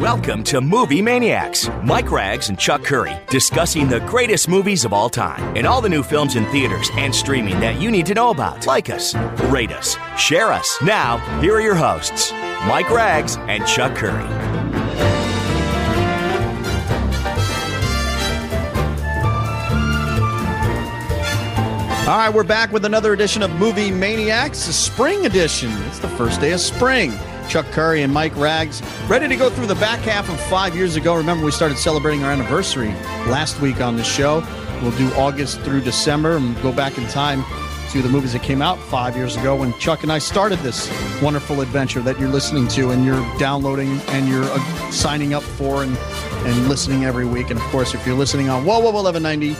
Welcome 0.00 0.44
to 0.44 0.62
Movie 0.62 1.02
Maniacs. 1.02 1.68
Mike 1.84 2.10
Rags 2.10 2.48
and 2.48 2.58
Chuck 2.58 2.82
Curry 2.82 3.12
discussing 3.28 3.86
the 3.86 4.00
greatest 4.00 4.48
movies 4.48 4.86
of 4.86 4.94
all 4.94 5.10
time 5.10 5.54
and 5.54 5.66
all 5.66 5.82
the 5.82 5.90
new 5.90 6.02
films 6.02 6.36
in 6.36 6.46
theaters 6.46 6.88
and 6.94 7.14
streaming 7.14 7.60
that 7.60 7.82
you 7.82 7.90
need 7.90 8.06
to 8.06 8.14
know 8.14 8.30
about. 8.30 8.66
Like 8.66 8.88
us, 8.88 9.14
rate 9.50 9.70
us, 9.72 9.98
share 10.16 10.52
us. 10.52 10.74
Now, 10.80 11.18
here 11.42 11.54
are 11.54 11.60
your 11.60 11.74
hosts, 11.74 12.32
Mike 12.66 12.88
Rags 12.88 13.36
and 13.40 13.66
Chuck 13.66 13.94
Curry. 13.94 14.24
All 22.08 22.16
right, 22.16 22.32
we're 22.32 22.42
back 22.42 22.72
with 22.72 22.86
another 22.86 23.12
edition 23.12 23.42
of 23.42 23.50
Movie 23.56 23.90
Maniacs, 23.90 24.66
a 24.66 24.72
spring 24.72 25.26
edition. 25.26 25.70
It's 25.88 25.98
the 25.98 26.08
first 26.08 26.40
day 26.40 26.52
of 26.52 26.60
spring. 26.60 27.12
Chuck 27.50 27.66
Curry 27.72 28.02
and 28.02 28.14
Mike 28.14 28.36
Rags 28.36 28.80
ready 29.08 29.26
to 29.26 29.34
go 29.34 29.50
through 29.50 29.66
the 29.66 29.74
back 29.74 29.98
half 30.00 30.30
of 30.30 30.40
five 30.42 30.76
years 30.76 30.94
ago. 30.94 31.16
Remember, 31.16 31.44
we 31.44 31.50
started 31.50 31.76
celebrating 31.78 32.22
our 32.22 32.30
anniversary 32.30 32.90
last 33.26 33.60
week 33.60 33.80
on 33.80 33.96
the 33.96 34.04
show. 34.04 34.46
We'll 34.80 34.92
do 34.92 35.12
August 35.14 35.60
through 35.62 35.80
December 35.80 36.36
and 36.36 36.54
go 36.62 36.72
back 36.72 36.96
in 36.96 37.08
time 37.08 37.44
to 37.90 38.02
the 38.02 38.08
movies 38.08 38.34
that 38.34 38.44
came 38.44 38.62
out 38.62 38.78
five 38.78 39.16
years 39.16 39.34
ago 39.34 39.56
when 39.56 39.76
Chuck 39.80 40.04
and 40.04 40.12
I 40.12 40.20
started 40.20 40.60
this 40.60 40.88
wonderful 41.20 41.60
adventure 41.60 42.00
that 42.02 42.20
you're 42.20 42.28
listening 42.28 42.68
to 42.68 42.90
and 42.90 43.04
you're 43.04 43.20
downloading 43.36 43.98
and 44.10 44.28
you're 44.28 44.44
uh, 44.44 44.90
signing 44.92 45.34
up 45.34 45.42
for 45.42 45.82
and, 45.82 45.98
and 46.46 46.68
listening 46.68 47.04
every 47.04 47.26
week. 47.26 47.50
And 47.50 47.58
of 47.58 47.66
course, 47.66 47.94
if 47.94 48.06
you're 48.06 48.14
listening 48.14 48.48
on 48.48 48.64
WOWO 48.64 48.92
1190 48.92 49.56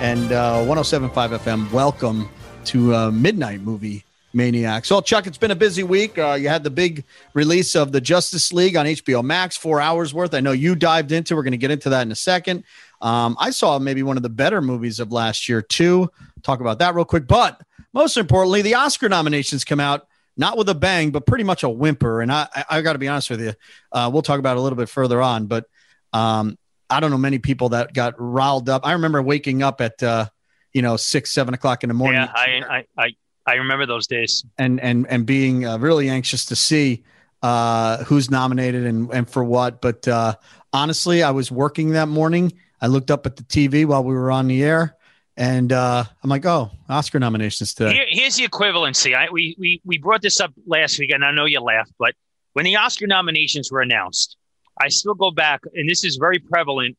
and 0.00 0.30
uh, 0.30 0.62
1075 0.64 1.32
FM. 1.42 1.72
Welcome 1.72 2.28
to 2.66 2.94
uh, 2.94 3.10
Midnight 3.10 3.62
Movie 3.62 4.04
Maniacs. 4.32 4.90
Well, 4.90 5.02
Chuck, 5.02 5.26
it's 5.26 5.38
been 5.38 5.50
a 5.50 5.56
busy 5.56 5.82
week. 5.82 6.18
Uh, 6.18 6.36
you 6.40 6.48
had 6.48 6.64
the 6.64 6.70
big 6.70 7.04
release 7.34 7.74
of 7.74 7.92
the 7.92 8.00
Justice 8.00 8.52
League 8.52 8.76
on 8.76 8.86
HBO 8.86 9.22
Max, 9.22 9.56
four 9.56 9.80
hours 9.80 10.14
worth. 10.14 10.34
I 10.34 10.40
know 10.40 10.52
you 10.52 10.74
dived 10.74 11.12
into. 11.12 11.36
We're 11.36 11.42
going 11.42 11.52
to 11.52 11.58
get 11.58 11.70
into 11.70 11.90
that 11.90 12.02
in 12.02 12.12
a 12.12 12.16
second. 12.16 12.64
Um, 13.00 13.36
I 13.38 13.50
saw 13.50 13.78
maybe 13.78 14.02
one 14.02 14.16
of 14.16 14.22
the 14.22 14.30
better 14.30 14.62
movies 14.62 15.00
of 15.00 15.12
last 15.12 15.48
year 15.48 15.60
too. 15.60 16.10
Talk 16.42 16.60
about 16.60 16.78
that 16.78 16.94
real 16.94 17.04
quick. 17.04 17.26
But 17.26 17.60
most 17.92 18.16
importantly, 18.16 18.62
the 18.62 18.74
Oscar 18.74 19.08
nominations 19.08 19.64
come 19.64 19.80
out 19.80 20.06
not 20.36 20.56
with 20.56 20.68
a 20.68 20.74
bang, 20.74 21.10
but 21.10 21.26
pretty 21.26 21.44
much 21.44 21.62
a 21.62 21.68
whimper. 21.68 22.22
And 22.22 22.32
I, 22.32 22.48
I, 22.54 22.64
I 22.70 22.80
got 22.82 22.94
to 22.94 22.98
be 22.98 23.08
honest 23.08 23.30
with 23.30 23.40
you. 23.40 23.54
Uh, 23.90 24.10
we'll 24.12 24.22
talk 24.22 24.38
about 24.38 24.56
it 24.56 24.60
a 24.60 24.62
little 24.62 24.78
bit 24.78 24.88
further 24.88 25.20
on, 25.20 25.46
but 25.46 25.66
um, 26.12 26.58
I 26.88 27.00
don't 27.00 27.10
know 27.10 27.18
many 27.18 27.38
people 27.38 27.70
that 27.70 27.94
got 27.94 28.14
riled 28.18 28.68
up. 28.68 28.86
I 28.86 28.92
remember 28.92 29.22
waking 29.22 29.62
up 29.62 29.80
at 29.80 30.02
uh, 30.02 30.26
you 30.72 30.82
know 30.82 30.96
six, 30.96 31.30
seven 31.30 31.54
o'clock 31.54 31.84
in 31.84 31.88
the 31.88 31.94
morning. 31.94 32.20
Yeah, 32.20 32.32
I 32.34 32.62
I 32.68 33.02
I, 33.02 33.14
I 33.46 33.54
remember 33.54 33.86
those 33.86 34.06
days. 34.06 34.44
And 34.58 34.80
and 34.80 35.06
and 35.08 35.26
being 35.26 35.66
uh, 35.66 35.78
really 35.78 36.08
anxious 36.08 36.44
to 36.46 36.56
see 36.56 37.04
uh, 37.42 38.04
who's 38.04 38.30
nominated 38.30 38.86
and 38.86 39.10
and 39.12 39.28
for 39.28 39.44
what. 39.44 39.80
But 39.80 40.06
uh, 40.06 40.36
honestly, 40.72 41.22
I 41.22 41.30
was 41.30 41.50
working 41.50 41.90
that 41.90 42.08
morning. 42.08 42.52
I 42.80 42.86
looked 42.88 43.10
up 43.10 43.26
at 43.26 43.36
the 43.36 43.44
TV 43.44 43.86
while 43.86 44.02
we 44.02 44.14
were 44.14 44.30
on 44.30 44.48
the 44.48 44.62
air, 44.64 44.96
and 45.36 45.72
uh, 45.72 46.04
I'm 46.22 46.30
like, 46.30 46.44
oh, 46.46 46.70
Oscar 46.88 47.20
nominations 47.20 47.74
today. 47.74 47.94
Here, 47.94 48.06
here's 48.08 48.36
the 48.36 48.46
equivalency. 48.46 49.16
I, 49.16 49.28
we 49.30 49.56
we 49.58 49.80
we 49.84 49.98
brought 49.98 50.22
this 50.22 50.40
up 50.40 50.52
last 50.66 50.98
week, 50.98 51.10
and 51.10 51.24
I 51.24 51.32
know 51.32 51.44
you 51.44 51.60
laughed, 51.60 51.92
but 51.98 52.14
when 52.54 52.64
the 52.64 52.76
Oscar 52.76 53.06
nominations 53.06 53.70
were 53.72 53.80
announced 53.80 54.36
I 54.80 54.88
still 54.88 55.14
go 55.14 55.30
back, 55.30 55.60
and 55.74 55.88
this 55.88 56.04
is 56.04 56.16
very 56.16 56.38
prevalent 56.38 56.96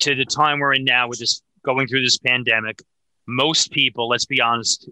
to 0.00 0.14
the 0.14 0.24
time 0.24 0.60
we're 0.60 0.74
in 0.74 0.84
now 0.84 1.08
with 1.08 1.18
this 1.18 1.42
going 1.64 1.86
through 1.86 2.02
this 2.02 2.18
pandemic. 2.18 2.82
Most 3.26 3.72
people, 3.72 4.08
let's 4.08 4.26
be 4.26 4.40
honest, 4.40 4.88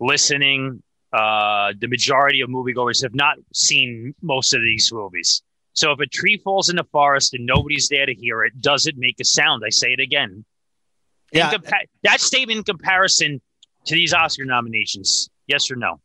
listening, 0.00 0.82
uh, 1.12 1.72
the 1.78 1.88
majority 1.88 2.40
of 2.40 2.50
moviegoers 2.50 3.02
have 3.02 3.14
not 3.14 3.36
seen 3.52 4.14
most 4.22 4.54
of 4.54 4.60
these 4.60 4.92
movies. 4.92 5.42
So 5.72 5.92
if 5.92 6.00
a 6.00 6.06
tree 6.06 6.38
falls 6.38 6.68
in 6.68 6.76
the 6.76 6.84
forest 6.84 7.34
and 7.34 7.46
nobody's 7.46 7.88
there 7.88 8.06
to 8.06 8.14
hear 8.14 8.42
it, 8.44 8.60
does 8.60 8.86
it 8.86 8.96
make 8.96 9.20
a 9.20 9.24
sound? 9.24 9.62
I 9.64 9.70
say 9.70 9.92
it 9.92 10.00
again. 10.00 10.44
Yeah. 11.32 11.52
Compa- 11.52 11.86
that 12.02 12.20
statement 12.20 12.58
in 12.58 12.64
comparison 12.64 13.40
to 13.84 13.94
these 13.94 14.12
Oscar 14.12 14.44
nominations, 14.44 15.30
yes 15.46 15.70
or 15.70 15.76
no? 15.76 16.00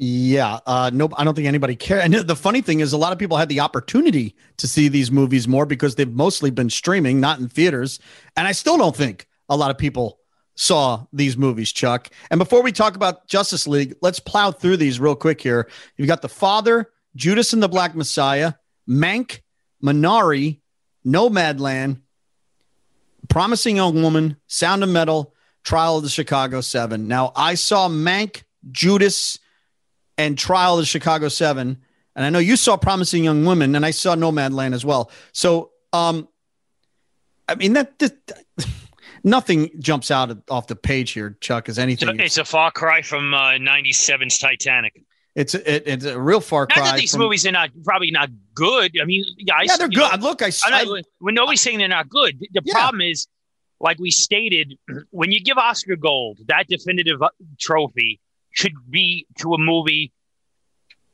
Yeah, 0.00 0.60
uh, 0.64 0.90
nope. 0.94 1.12
I 1.16 1.24
don't 1.24 1.34
think 1.34 1.48
anybody 1.48 1.74
cares. 1.74 2.04
And 2.04 2.14
the 2.14 2.36
funny 2.36 2.60
thing 2.60 2.78
is, 2.78 2.92
a 2.92 2.96
lot 2.96 3.12
of 3.12 3.18
people 3.18 3.36
had 3.36 3.48
the 3.48 3.60
opportunity 3.60 4.36
to 4.58 4.68
see 4.68 4.86
these 4.86 5.10
movies 5.10 5.48
more 5.48 5.66
because 5.66 5.96
they've 5.96 6.12
mostly 6.12 6.50
been 6.50 6.70
streaming, 6.70 7.18
not 7.18 7.40
in 7.40 7.48
theaters. 7.48 7.98
And 8.36 8.46
I 8.46 8.52
still 8.52 8.78
don't 8.78 8.94
think 8.94 9.26
a 9.48 9.56
lot 9.56 9.72
of 9.72 9.78
people 9.78 10.20
saw 10.58 11.06
these 11.12 11.36
movies, 11.36 11.72
Chuck. 11.72 12.10
And 12.32 12.38
before 12.38 12.62
we 12.62 12.72
talk 12.72 12.96
about 12.96 13.28
Justice 13.28 13.68
League, 13.68 13.94
let's 14.02 14.18
plow 14.18 14.50
through 14.50 14.76
these 14.76 14.98
real 14.98 15.14
quick 15.14 15.40
here. 15.40 15.70
You've 15.96 16.08
got 16.08 16.20
The 16.20 16.28
Father, 16.28 16.90
Judas 17.14 17.52
and 17.52 17.62
the 17.62 17.68
Black 17.68 17.94
Messiah, 17.94 18.54
Mank, 18.88 19.40
Minari, 19.82 20.58
Nomadland, 21.06 22.00
Promising 23.28 23.76
Young 23.76 24.02
Woman, 24.02 24.36
Sound 24.48 24.82
of 24.82 24.88
Metal, 24.88 25.32
Trial 25.62 25.98
of 25.98 26.02
the 26.02 26.08
Chicago 26.08 26.60
Seven. 26.60 27.06
Now, 27.06 27.30
I 27.36 27.54
saw 27.54 27.88
Mank, 27.88 28.42
Judas 28.72 29.38
and 30.16 30.36
Trial 30.36 30.74
of 30.74 30.80
the 30.80 30.86
Chicago 30.86 31.28
Seven. 31.28 31.78
And 32.16 32.24
I 32.24 32.30
know 32.30 32.40
you 32.40 32.56
saw 32.56 32.76
Promising 32.76 33.22
Young 33.22 33.44
Women, 33.44 33.76
and 33.76 33.86
I 33.86 33.92
saw 33.92 34.16
Nomadland 34.16 34.74
as 34.74 34.84
well. 34.84 35.12
So, 35.30 35.70
um, 35.92 36.26
I 37.46 37.54
mean 37.54 37.74
that, 37.74 37.96
that 38.00 38.44
nothing 39.24 39.70
jumps 39.78 40.10
out 40.10 40.36
off 40.50 40.66
the 40.66 40.76
page 40.76 41.12
here, 41.12 41.36
Chuck. 41.40 41.68
Is 41.68 41.78
anything? 41.78 42.20
It's 42.20 42.38
a 42.38 42.44
far 42.44 42.70
cry 42.70 43.02
from 43.02 43.34
uh, 43.34 43.52
'97's 43.52 44.38
Titanic. 44.38 45.02
It's 45.34 45.54
it, 45.54 45.84
it's 45.86 46.04
a 46.04 46.18
real 46.18 46.40
far 46.40 46.66
cry. 46.66 46.82
Not 46.82 46.90
that 46.92 47.00
these 47.00 47.12
from, 47.12 47.20
movies 47.20 47.46
are 47.46 47.52
not 47.52 47.70
probably 47.84 48.10
not 48.10 48.30
good. 48.54 48.92
I 49.00 49.04
mean, 49.04 49.24
yeah, 49.36 49.54
yeah 49.62 49.76
they're 49.76 49.88
good. 49.88 50.20
Know, 50.20 50.28
Look, 50.28 50.42
I, 50.42 50.50
I 50.64 51.02
when 51.20 51.34
nobody's 51.34 51.60
saying 51.60 51.78
they're 51.78 51.88
not 51.88 52.08
good. 52.08 52.40
The 52.40 52.62
yeah. 52.64 52.72
problem 52.72 53.00
is, 53.02 53.28
like 53.80 53.98
we 53.98 54.10
stated, 54.10 54.76
when 55.10 55.30
you 55.30 55.40
give 55.40 55.56
Oscar 55.58 55.96
Gold 55.96 56.38
that 56.48 56.66
definitive 56.68 57.22
uh, 57.22 57.28
trophy 57.58 58.20
should 58.50 58.72
be 58.90 59.26
to 59.38 59.54
a 59.54 59.58
movie 59.58 60.12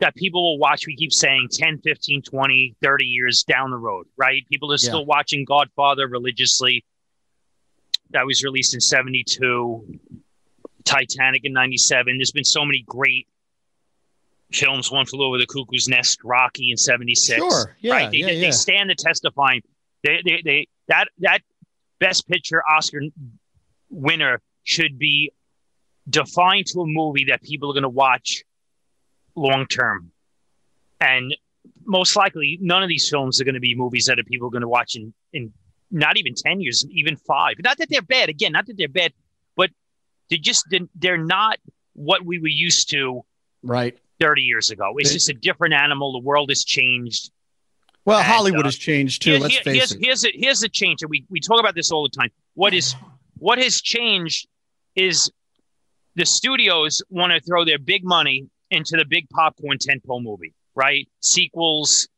that 0.00 0.14
people 0.14 0.42
will 0.42 0.58
watch, 0.58 0.86
we 0.86 0.96
keep 0.96 1.12
saying 1.12 1.48
10, 1.52 1.80
15, 1.84 2.22
20, 2.22 2.76
30 2.82 3.04
years 3.04 3.44
down 3.44 3.70
the 3.70 3.76
road, 3.76 4.06
right? 4.16 4.42
People 4.50 4.72
are 4.72 4.78
still 4.78 5.00
yeah. 5.00 5.06
watching 5.06 5.44
Godfather 5.44 6.08
religiously. 6.08 6.84
That 8.10 8.26
was 8.26 8.44
released 8.44 8.74
in 8.74 8.80
72, 8.80 9.98
Titanic 10.84 11.44
in 11.44 11.52
97. 11.52 12.18
There's 12.18 12.30
been 12.30 12.44
so 12.44 12.64
many 12.64 12.84
great 12.86 13.26
films. 14.52 14.90
One 14.90 15.06
flew 15.06 15.26
over 15.26 15.38
the 15.38 15.46
cuckoo's 15.46 15.88
nest, 15.88 16.20
Rocky 16.22 16.70
in 16.70 16.76
76. 16.76 17.38
Sure. 17.38 17.76
Yeah, 17.80 17.92
right? 17.92 18.10
They, 18.10 18.18
yeah, 18.18 18.26
they, 18.26 18.34
yeah. 18.34 18.40
they 18.46 18.50
stand 18.52 18.90
the 18.90 18.94
test 18.94 19.24
of 19.24 19.34
time. 19.34 19.60
They, 20.02 20.20
they, 20.24 20.42
they, 20.44 20.68
that, 20.88 21.08
that 21.18 21.40
best 21.98 22.28
picture 22.28 22.62
Oscar 22.68 23.00
winner 23.90 24.40
should 24.62 24.98
be 24.98 25.32
defined 26.08 26.66
to 26.66 26.80
a 26.80 26.86
movie 26.86 27.26
that 27.28 27.42
people 27.42 27.70
are 27.70 27.74
going 27.74 27.82
to 27.82 27.88
watch 27.88 28.44
long 29.34 29.66
term. 29.66 30.10
And 31.00 31.36
most 31.84 32.16
likely, 32.16 32.58
none 32.60 32.82
of 32.82 32.88
these 32.88 33.08
films 33.08 33.40
are 33.40 33.44
going 33.44 33.54
to 33.54 33.60
be 33.60 33.74
movies 33.74 34.06
that 34.06 34.18
are 34.18 34.24
people 34.24 34.50
going 34.50 34.62
to 34.62 34.68
watch 34.68 34.96
in, 34.96 35.12
in 35.32 35.52
not 35.94 36.18
even 36.18 36.34
10 36.34 36.60
years, 36.60 36.84
even 36.90 37.16
five. 37.16 37.54
Not 37.62 37.78
that 37.78 37.88
they're 37.88 38.02
bad. 38.02 38.28
Again, 38.28 38.52
not 38.52 38.66
that 38.66 38.76
they're 38.76 38.88
bad, 38.88 39.12
but 39.56 39.70
they 40.28 40.36
just, 40.36 40.66
they're 40.94 41.16
not 41.16 41.58
what 41.94 42.24
we 42.24 42.38
were 42.38 42.48
used 42.48 42.90
to 42.90 43.24
right 43.62 43.96
30 44.20 44.42
years 44.42 44.70
ago. 44.70 44.94
It's 44.98 45.12
just 45.12 45.28
a 45.30 45.34
different 45.34 45.74
animal. 45.74 46.12
The 46.12 46.18
world 46.18 46.50
has 46.50 46.64
changed. 46.64 47.30
Well, 48.04 48.18
and, 48.18 48.26
Hollywood 48.26 48.62
uh, 48.62 48.68
has 48.68 48.76
changed 48.76 49.22
too. 49.22 49.32
Here, 49.32 49.40
let's 49.40 49.58
face 49.58 49.76
here's, 49.76 49.92
it. 49.92 50.00
Here's 50.02 50.24
a, 50.24 50.28
here's 50.34 50.62
a 50.62 50.68
change, 50.68 51.02
and 51.02 51.10
we, 51.10 51.24
we 51.30 51.40
talk 51.40 51.60
about 51.60 51.74
this 51.74 51.90
all 51.90 52.02
the 52.02 52.14
time. 52.14 52.30
What 52.54 52.74
is 52.74 52.94
what 53.38 53.58
has 53.58 53.80
changed 53.80 54.46
is 54.94 55.30
the 56.14 56.26
studios 56.26 57.02
want 57.10 57.32
to 57.32 57.40
throw 57.40 57.64
their 57.64 57.78
big 57.78 58.04
money 58.04 58.46
into 58.70 58.96
the 58.96 59.04
big 59.04 59.28
popcorn 59.30 59.78
tentpole 59.78 60.22
movie, 60.22 60.54
right? 60.74 61.08
Sequels, 61.20 62.08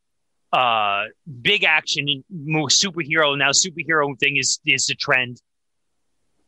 uh, 0.53 1.05
big 1.43 1.65
action, 1.65 2.06
superhero. 2.32 3.37
Now, 3.37 3.50
superhero 3.50 4.19
thing 4.19 4.37
is 4.37 4.61
is 4.67 4.87
the 4.87 4.94
trend, 4.94 5.41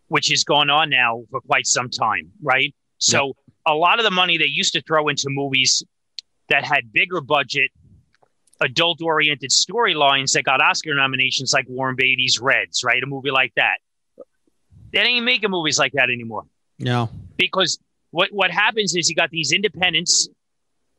which 0.08 0.28
has 0.28 0.44
gone 0.44 0.70
on 0.70 0.90
now 0.90 1.25
for 1.31 1.40
quite 1.40 1.67
some 1.67 1.90
time, 1.90 2.31
right? 2.43 2.75
So, 2.99 3.26
yep. 3.26 3.37
a 3.67 3.75
lot 3.75 3.99
of 3.99 4.05
the 4.05 4.11
money 4.11 4.38
they 4.38 4.46
used 4.46 4.72
to 4.75 4.82
throw 4.82 5.08
into 5.08 5.26
movies 5.28 5.84
that 6.49 6.64
had 6.64 6.93
bigger 6.93 7.20
budget, 7.20 7.70
adult 8.61 9.02
oriented 9.02 9.50
storylines 9.50 10.32
that 10.32 10.44
got 10.44 10.61
Oscar 10.62 10.94
nominations, 10.94 11.52
like 11.52 11.67
Warren 11.69 11.96
Beatty's 11.96 12.40
Reds, 12.40 12.82
right? 12.84 13.02
A 13.02 13.06
movie 13.06 13.31
like 13.31 13.52
that. 13.56 13.78
They 14.93 15.00
ain't 15.00 15.25
making 15.25 15.50
movies 15.50 15.78
like 15.78 15.93
that 15.93 16.11
anymore. 16.11 16.44
No, 16.78 17.11
because 17.37 17.78
what 18.11 18.31
what 18.32 18.50
happens 18.50 18.94
is 18.94 19.08
you 19.11 19.17
got 19.17 19.31
these 19.31 19.52
independents. 19.52 20.28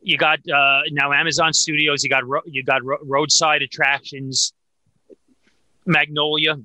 You 0.02 0.18
got 0.18 0.40
uh, 0.50 0.82
now 0.92 1.12
Amazon 1.12 1.52
Studios. 1.54 2.04
You 2.04 2.10
got 2.10 2.26
ro- 2.26 2.42
you 2.46 2.64
got 2.64 2.84
ro- 2.84 2.98
roadside 3.04 3.62
attractions, 3.62 4.54
Magnolia. 5.86 6.56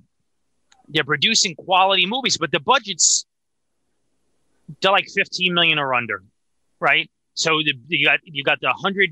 They're 0.89 1.05
producing 1.05 1.55
quality 1.55 2.07
movies, 2.07 2.37
but 2.37 2.51
the 2.53 2.61
budgets 2.61 3.25
they're 4.81 4.93
like 4.93 5.09
fifteen 5.15 5.55
million 5.55 5.79
or 5.79 5.95
under, 5.95 6.23
right? 6.81 7.11
So 7.35 7.59
the, 7.59 7.75
you 7.89 8.07
got 8.07 8.21
you 8.25 8.45
got 8.45 8.61
the 8.61 8.71
hundred 8.73 9.11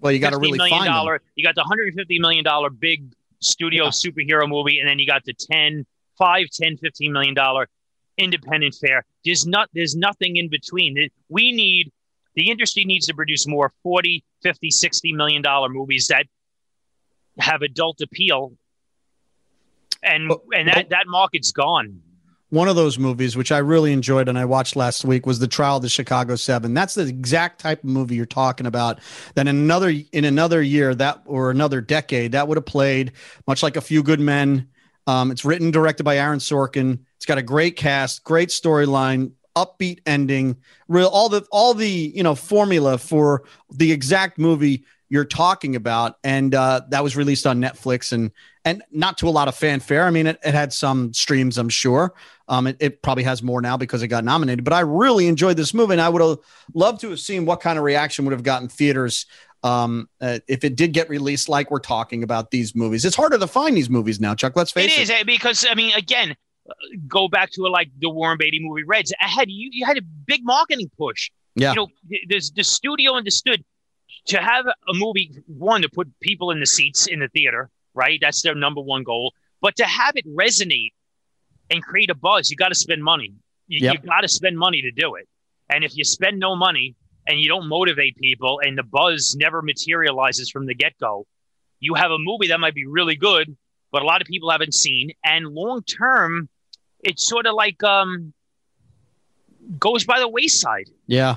Well, 0.00 0.12
you 0.12 0.18
got 0.18 0.30
to 0.30 0.38
really 0.38 0.58
million 0.58 0.78
find 0.78 0.86
dollar. 0.88 1.18
them. 1.18 1.26
You 1.36 1.44
got 1.44 1.54
the 1.54 1.60
150 1.62 2.18
million 2.20 2.44
dollar 2.44 2.70
big 2.70 3.12
studio 3.40 3.84
Yeah. 3.84 3.90
superhero 3.90 4.48
movie, 4.48 4.78
and 4.78 4.88
then 4.88 4.98
you 4.98 5.06
got 5.06 5.24
the 5.24 5.34
10, 5.34 5.84
5, 6.18 6.46
10, 6.50 6.76
15 6.78 7.12
million 7.12 7.34
dollar 7.34 7.68
independent 8.18 8.74
fare. 8.74 9.04
There's 9.24 9.46
not. 9.46 9.68
There's 9.74 9.94
nothing 9.96 10.36
in 10.36 10.48
between. 10.48 10.96
We 11.28 11.52
need 11.52 11.92
the 12.34 12.50
industry 12.50 12.84
needs 12.84 13.06
to 13.06 13.14
produce 13.14 13.46
more 13.46 13.72
40, 13.82 14.24
50, 14.42 14.70
60 14.70 15.12
million 15.12 15.42
dollar 15.42 15.68
movies 15.68 16.08
that 16.08 16.26
have 17.38 17.62
adult 17.62 18.00
appeal, 18.00 18.52
and 20.02 20.28
But- 20.28 20.40
and 20.54 20.68
that 20.68 20.90
that 20.90 21.06
market's 21.06 21.52
gone. 21.52 22.00
One 22.50 22.68
of 22.68 22.76
those 22.76 22.98
movies, 22.98 23.34
which 23.34 23.50
I 23.50 23.58
really 23.58 23.92
enjoyed 23.94 24.28
and 24.28 24.38
I 24.38 24.44
watched 24.44 24.76
last 24.76 25.06
week, 25.06 25.24
was 25.24 25.38
The 25.38 25.46
Trial 25.46 25.76
of 25.76 25.82
the 25.82 25.88
Chicago 25.88 26.36
Seven. 26.36 26.74
That's 26.74 26.92
the 26.94 27.06
exact 27.06 27.60
type 27.62 27.78
of 27.82 27.88
movie 27.88 28.14
you're 28.14 28.26
talking 28.26 28.66
about. 28.66 28.98
That 29.36 29.48
in 29.48 29.56
another 29.56 29.88
in 30.12 30.26
another 30.26 30.60
year 30.60 30.94
that 30.94 31.22
or 31.24 31.50
another 31.50 31.80
decade 31.80 32.32
that 32.32 32.48
would 32.48 32.58
have 32.58 32.66
played 32.66 33.12
much 33.46 33.62
like 33.62 33.76
A 33.76 33.80
Few 33.80 34.02
Good 34.02 34.20
Men. 34.20 34.68
Um, 35.06 35.30
it's 35.30 35.46
written 35.46 35.70
directed 35.70 36.04
by 36.04 36.18
Aaron 36.18 36.40
Sorkin. 36.40 36.98
It's 37.16 37.24
got 37.24 37.38
a 37.38 37.42
great 37.42 37.76
cast, 37.76 38.22
great 38.22 38.50
storyline, 38.50 39.32
upbeat 39.56 40.00
ending, 40.06 40.56
real 40.88 41.08
all 41.08 41.28
the 41.28 41.46
all 41.50 41.74
the 41.74 41.88
you 41.88 42.22
know 42.22 42.34
formula 42.34 42.98
for 42.98 43.44
the 43.70 43.92
exact 43.92 44.38
movie 44.38 44.84
you're 45.08 45.24
talking 45.26 45.76
about, 45.76 46.16
and 46.24 46.54
uh, 46.54 46.80
that 46.88 47.02
was 47.02 47.16
released 47.16 47.46
on 47.46 47.60
Netflix 47.60 48.12
and 48.12 48.30
and 48.64 48.82
not 48.92 49.18
to 49.18 49.28
a 49.28 49.30
lot 49.30 49.48
of 49.48 49.54
fanfare. 49.54 50.04
I 50.06 50.10
mean, 50.10 50.26
it, 50.26 50.38
it 50.44 50.54
had 50.54 50.72
some 50.72 51.12
streams, 51.12 51.58
I'm 51.58 51.68
sure. 51.68 52.14
Um, 52.48 52.66
it, 52.68 52.76
it 52.80 53.02
probably 53.02 53.24
has 53.24 53.42
more 53.42 53.60
now 53.60 53.76
because 53.76 54.02
it 54.02 54.08
got 54.08 54.24
nominated. 54.24 54.64
But 54.64 54.72
I 54.72 54.80
really 54.80 55.26
enjoyed 55.26 55.56
this 55.56 55.74
movie, 55.74 55.92
and 55.92 56.00
I 56.00 56.08
would 56.08 56.22
have 56.22 56.38
loved 56.74 57.00
to 57.02 57.10
have 57.10 57.20
seen 57.20 57.44
what 57.44 57.60
kind 57.60 57.76
of 57.78 57.84
reaction 57.84 58.24
would 58.24 58.32
have 58.32 58.42
gotten 58.44 58.68
theaters 58.68 59.26
um, 59.64 60.08
uh, 60.20 60.38
if 60.48 60.64
it 60.64 60.76
did 60.76 60.92
get 60.92 61.08
released. 61.10 61.48
Like 61.48 61.70
we're 61.70 61.78
talking 61.80 62.22
about 62.22 62.50
these 62.50 62.74
movies, 62.74 63.04
it's 63.04 63.16
harder 63.16 63.38
to 63.38 63.46
find 63.46 63.76
these 63.76 63.90
movies 63.90 64.20
now. 64.20 64.34
Chuck, 64.34 64.54
let's 64.56 64.70
face 64.70 64.92
It 64.92 64.98
it. 64.98 65.02
is 65.02 65.10
eh, 65.10 65.22
because 65.24 65.66
I 65.68 65.74
mean, 65.74 65.92
again, 65.94 66.36
go 67.08 67.28
back 67.28 67.50
to 67.52 67.62
like 67.62 67.90
the 67.98 68.10
Warren 68.10 68.38
Beatty 68.38 68.60
movie 68.60 68.84
Reds. 68.84 69.12
I 69.20 69.28
had 69.28 69.50
you, 69.50 69.68
you 69.72 69.84
had 69.86 69.98
a 69.98 70.02
big 70.02 70.40
marketing 70.44 70.90
push. 70.98 71.30
Yeah. 71.54 71.70
You 71.70 71.76
know, 71.76 71.88
th- 72.08 72.22
there's 72.28 72.50
the 72.50 72.64
studio 72.64 73.14
understood 73.14 73.64
to 74.26 74.38
have 74.38 74.66
a 74.66 74.94
movie 74.94 75.32
one 75.46 75.82
to 75.82 75.88
put 75.88 76.08
people 76.20 76.50
in 76.50 76.60
the 76.60 76.66
seats 76.66 77.06
in 77.06 77.18
the 77.20 77.28
theater, 77.28 77.70
right? 77.94 78.18
That's 78.20 78.42
their 78.42 78.54
number 78.54 78.80
one 78.80 79.02
goal. 79.02 79.32
But 79.60 79.76
to 79.76 79.84
have 79.84 80.16
it 80.16 80.26
resonate 80.26 80.92
and 81.70 81.82
create 81.82 82.10
a 82.10 82.14
buzz, 82.14 82.50
you 82.50 82.56
got 82.56 82.68
to 82.68 82.74
spend 82.74 83.02
money. 83.02 83.32
You, 83.68 83.80
Yep. 83.86 83.94
you 83.94 84.08
got 84.10 84.20
to 84.20 84.28
spend 84.28 84.58
money 84.58 84.82
to 84.82 84.90
do 84.90 85.14
it. 85.14 85.28
And 85.70 85.84
if 85.84 85.96
you 85.96 86.04
spend 86.04 86.38
no 86.38 86.54
money 86.56 86.94
and 87.26 87.40
you 87.40 87.48
don't 87.48 87.68
motivate 87.68 88.16
people, 88.16 88.60
and 88.62 88.76
the 88.76 88.82
buzz 88.82 89.34
never 89.38 89.62
materializes 89.62 90.50
from 90.50 90.66
the 90.66 90.74
get 90.74 90.92
go, 91.00 91.26
you 91.80 91.94
have 91.94 92.10
a 92.10 92.18
movie 92.18 92.48
that 92.48 92.60
might 92.60 92.74
be 92.74 92.86
really 92.86 93.16
good, 93.16 93.56
but 93.92 94.02
a 94.02 94.06
lot 94.06 94.20
of 94.20 94.26
people 94.26 94.50
haven't 94.50 94.74
seen. 94.74 95.12
And 95.24 95.48
long 95.48 95.82
term, 95.82 96.48
it's 97.00 97.26
sort 97.26 97.46
of 97.46 97.54
like 97.54 97.82
um 97.84 98.32
goes 99.78 100.04
by 100.04 100.18
the 100.18 100.28
wayside. 100.28 100.90
Yeah. 101.06 101.36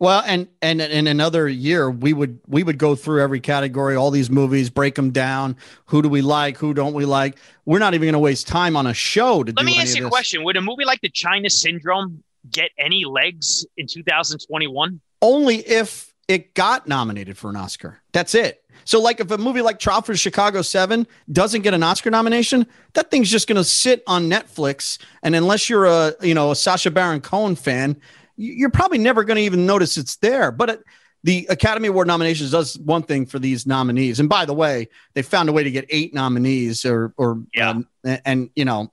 Well, 0.00 0.22
and 0.26 0.48
and 0.60 0.80
in 0.82 1.06
another 1.06 1.48
year, 1.48 1.88
we 1.90 2.12
would 2.12 2.40
we 2.46 2.62
would 2.62 2.78
go 2.78 2.96
through 2.96 3.22
every 3.22 3.40
category, 3.40 3.94
all 3.94 4.10
these 4.10 4.28
movies, 4.28 4.68
break 4.68 4.96
them 4.96 5.12
down. 5.12 5.56
Who 5.86 6.02
do 6.02 6.08
we 6.08 6.20
like? 6.20 6.58
Who 6.58 6.74
don't 6.74 6.94
we 6.94 7.04
like? 7.04 7.38
We're 7.64 7.78
not 7.78 7.94
even 7.94 8.06
going 8.06 8.14
to 8.14 8.18
waste 8.18 8.48
time 8.48 8.76
on 8.76 8.86
a 8.86 8.94
show 8.94 9.44
to 9.44 9.52
Let 9.56 9.64
me 9.64 9.78
ask 9.78 9.96
you 9.96 10.06
a 10.06 10.10
question: 10.10 10.42
Would 10.44 10.56
a 10.56 10.60
movie 10.60 10.84
like 10.84 11.00
The 11.00 11.08
China 11.08 11.48
Syndrome 11.48 12.24
get 12.50 12.70
any 12.76 13.04
legs 13.04 13.64
in 13.76 13.86
2021? 13.86 15.00
Only 15.22 15.56
if 15.58 16.12
it 16.26 16.54
got 16.54 16.88
nominated 16.88 17.38
for 17.38 17.50
an 17.50 17.56
Oscar. 17.56 18.00
That's 18.12 18.34
it. 18.34 18.63
So, 18.84 19.00
like, 19.00 19.20
if 19.20 19.30
a 19.30 19.38
movie 19.38 19.62
like 19.62 19.80
for 19.80 20.16
Chicago 20.16 20.62
Seven 20.62 21.06
doesn't 21.32 21.62
get 21.62 21.74
an 21.74 21.82
Oscar 21.82 22.10
nomination, 22.10 22.66
that 22.94 23.10
thing's 23.10 23.30
just 23.30 23.48
going 23.48 23.56
to 23.56 23.64
sit 23.64 24.02
on 24.06 24.28
Netflix. 24.28 24.98
And 25.22 25.34
unless 25.34 25.68
you're 25.68 25.86
a 25.86 26.14
you 26.20 26.34
know 26.34 26.50
a 26.50 26.56
Sacha 26.56 26.90
Baron 26.90 27.20
Cohen 27.20 27.56
fan, 27.56 27.96
you- 28.36 28.52
you're 28.54 28.70
probably 28.70 28.98
never 28.98 29.24
going 29.24 29.36
to 29.36 29.42
even 29.42 29.66
notice 29.66 29.96
it's 29.96 30.16
there. 30.16 30.50
But 30.50 30.70
it, 30.70 30.84
the 31.22 31.46
Academy 31.48 31.88
Award 31.88 32.06
nominations 32.06 32.50
does 32.50 32.78
one 32.78 33.02
thing 33.02 33.24
for 33.24 33.38
these 33.38 33.66
nominees. 33.66 34.20
And 34.20 34.28
by 34.28 34.44
the 34.44 34.52
way, 34.52 34.88
they 35.14 35.22
found 35.22 35.48
a 35.48 35.52
way 35.52 35.64
to 35.64 35.70
get 35.70 35.86
eight 35.88 36.12
nominees, 36.12 36.84
or 36.84 37.14
or 37.16 37.42
Yeah. 37.54 37.70
um, 37.70 37.88
and, 38.04 38.20
and 38.24 38.50
you 38.54 38.64
know, 38.66 38.92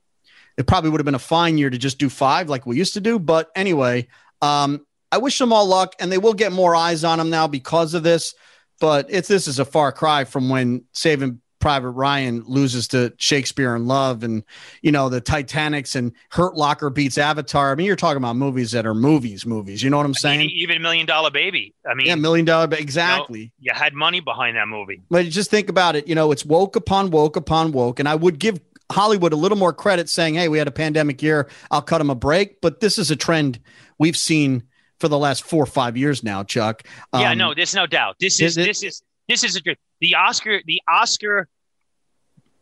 it 0.56 0.66
probably 0.66 0.90
would 0.90 1.00
have 1.00 1.04
been 1.04 1.14
a 1.14 1.18
fine 1.18 1.58
year 1.58 1.68
to 1.70 1.78
just 1.78 1.98
do 1.98 2.08
five 2.08 2.48
like 2.48 2.64
we 2.66 2.76
used 2.76 2.94
to 2.94 3.00
do. 3.00 3.18
But 3.18 3.50
anyway, 3.54 4.08
um, 4.40 4.86
I 5.10 5.18
wish 5.18 5.38
them 5.38 5.52
all 5.52 5.66
luck, 5.66 5.94
and 6.00 6.10
they 6.10 6.16
will 6.18 6.32
get 6.32 6.52
more 6.52 6.74
eyes 6.74 7.04
on 7.04 7.18
them 7.18 7.28
now 7.28 7.46
because 7.46 7.92
of 7.92 8.02
this. 8.02 8.34
But 8.82 9.06
it's 9.10 9.28
this 9.28 9.46
is 9.46 9.60
a 9.60 9.64
far 9.64 9.92
cry 9.92 10.24
from 10.24 10.48
when 10.48 10.82
Saving 10.92 11.40
Private 11.60 11.90
Ryan 11.90 12.42
loses 12.48 12.88
to 12.88 13.14
Shakespeare 13.16 13.76
in 13.76 13.86
Love, 13.86 14.24
and 14.24 14.42
you 14.82 14.90
know 14.90 15.08
the 15.08 15.20
Titanics 15.20 15.94
and 15.94 16.10
Hurt 16.30 16.56
Locker 16.56 16.90
beats 16.90 17.16
Avatar. 17.16 17.70
I 17.70 17.76
mean, 17.76 17.86
you're 17.86 17.94
talking 17.94 18.16
about 18.16 18.34
movies 18.34 18.72
that 18.72 18.84
are 18.84 18.92
movies, 18.92 19.46
movies. 19.46 19.84
You 19.84 19.90
know 19.90 19.98
what 19.98 20.06
I'm 20.06 20.10
I 20.16 20.18
saying? 20.18 20.40
mean, 20.40 20.50
even 20.50 20.82
Million 20.82 21.06
Dollar 21.06 21.30
Baby. 21.30 21.76
I 21.88 21.94
mean, 21.94 22.08
yeah, 22.08 22.16
million 22.16 22.44
dollar, 22.44 22.66
but 22.66 22.80
exactly. 22.80 23.52
you 23.60 23.70
had 23.72 23.94
money 23.94 24.18
behind 24.18 24.56
that 24.56 24.66
movie. 24.66 25.00
But 25.08 25.26
just 25.26 25.48
think 25.48 25.68
about 25.68 25.94
it. 25.94 26.08
You 26.08 26.16
know, 26.16 26.32
it's 26.32 26.44
woke 26.44 26.74
upon 26.74 27.12
woke 27.12 27.36
upon 27.36 27.70
woke. 27.70 28.00
And 28.00 28.08
I 28.08 28.16
would 28.16 28.40
give 28.40 28.58
Hollywood 28.90 29.32
a 29.32 29.36
little 29.36 29.58
more 29.58 29.72
credit 29.72 30.08
saying, 30.08 30.34
hey, 30.34 30.48
we 30.48 30.58
had 30.58 30.66
a 30.66 30.72
pandemic 30.72 31.22
year. 31.22 31.48
I'll 31.70 31.82
cut 31.82 31.98
them 31.98 32.10
a 32.10 32.16
break. 32.16 32.60
But 32.60 32.80
this 32.80 32.98
is 32.98 33.12
a 33.12 33.16
trend 33.16 33.60
we've 34.00 34.16
seen 34.16 34.64
for 35.02 35.08
the 35.08 35.18
last 35.18 35.42
four 35.42 35.64
or 35.64 35.66
five 35.66 35.96
years 35.96 36.22
now, 36.22 36.44
Chuck. 36.44 36.84
yeah, 37.12 37.32
Um, 37.32 37.38
no, 37.38 37.54
there's 37.54 37.74
no 37.74 37.86
doubt. 37.88 38.14
This 38.20 38.40
is 38.40 38.56
it- 38.56 38.64
this 38.64 38.84
is 38.84 39.02
this 39.28 39.42
is 39.42 39.56
a 39.56 39.60
the 40.00 40.14
Oscar 40.14 40.60
the 40.64 40.80
Oscar 40.88 41.48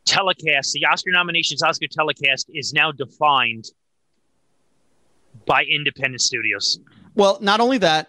telecast, 0.07 0.73
the 0.73 0.87
Oscar 0.87 1.11
nominations, 1.11 1.63
Oscar 1.63 1.87
telecast 1.87 2.47
is 2.55 2.73
now 2.73 2.93
defined 2.93 3.67
by 5.45 5.65
independent 5.65 6.23
studios. 6.23 6.81
Well, 7.15 7.37
not 7.43 7.61
only 7.61 7.77
that, 7.79 8.09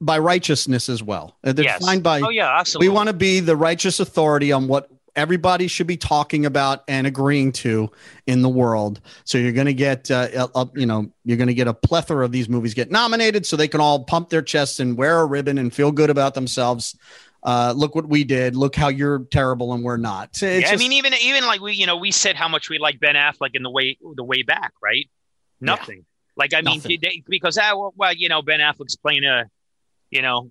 by 0.00 0.18
righteousness 0.18 0.88
as 0.88 1.02
well. 1.02 1.36
Uh, 1.44 1.52
They're 1.52 1.66
Yes. 1.66 1.80
defined 1.80 2.02
by 2.02 2.20
Oh 2.22 2.30
yeah, 2.30 2.58
absolutely. 2.58 2.88
we 2.88 2.94
want 2.94 3.08
to 3.08 3.12
be 3.12 3.40
the 3.40 3.54
righteous 3.56 4.00
authority 4.00 4.50
on 4.50 4.66
what 4.66 4.88
everybody 5.18 5.66
should 5.66 5.88
be 5.88 5.96
talking 5.96 6.46
about 6.46 6.84
and 6.86 7.04
agreeing 7.04 7.50
to 7.50 7.90
in 8.28 8.40
the 8.40 8.48
world. 8.48 9.00
So 9.24 9.36
you're 9.36 9.52
going 9.52 9.66
to 9.66 9.74
get, 9.74 10.08
uh, 10.12 10.48
a, 10.54 10.68
you 10.76 10.86
know, 10.86 11.10
you're 11.24 11.36
going 11.36 11.48
to 11.48 11.54
get 11.54 11.66
a 11.66 11.74
plethora 11.74 12.24
of 12.24 12.30
these 12.30 12.48
movies 12.48 12.72
get 12.72 12.92
nominated, 12.92 13.44
so 13.44 13.56
they 13.56 13.66
can 13.66 13.80
all 13.80 14.04
pump 14.04 14.30
their 14.30 14.42
chests 14.42 14.78
and 14.78 14.96
wear 14.96 15.18
a 15.18 15.26
ribbon 15.26 15.58
and 15.58 15.74
feel 15.74 15.90
good 15.90 16.08
about 16.08 16.34
themselves. 16.34 16.96
Uh, 17.42 17.74
look 17.76 17.96
what 17.96 18.08
we 18.08 18.22
did. 18.22 18.54
Look 18.54 18.76
how 18.76 18.88
you're 18.88 19.24
terrible 19.30 19.72
and 19.72 19.82
we're 19.82 19.96
not. 19.96 20.40
It's 20.40 20.42
yeah, 20.42 20.70
I 20.70 20.76
mean, 20.76 20.92
even 20.92 21.12
even 21.14 21.44
like 21.44 21.60
we, 21.60 21.72
you 21.74 21.86
know, 21.86 21.96
we 21.96 22.12
said 22.12 22.36
how 22.36 22.48
much 22.48 22.70
we 22.70 22.78
like 22.78 23.00
Ben 23.00 23.16
Affleck 23.16 23.50
in 23.54 23.62
the 23.64 23.70
way 23.70 23.98
the 24.14 24.24
way 24.24 24.42
back, 24.42 24.72
right? 24.82 25.08
Nothing. 25.60 26.04
Like 26.36 26.54
I 26.54 26.62
mean, 26.62 26.76
Nothing. 26.76 26.98
they, 27.02 27.22
because 27.28 27.58
ah, 27.58 27.76
well, 27.76 27.92
well, 27.96 28.14
you 28.14 28.28
know, 28.28 28.42
Ben 28.42 28.60
Affleck's 28.60 28.96
playing 28.96 29.24
a, 29.24 29.44
you 30.10 30.22
know, 30.22 30.50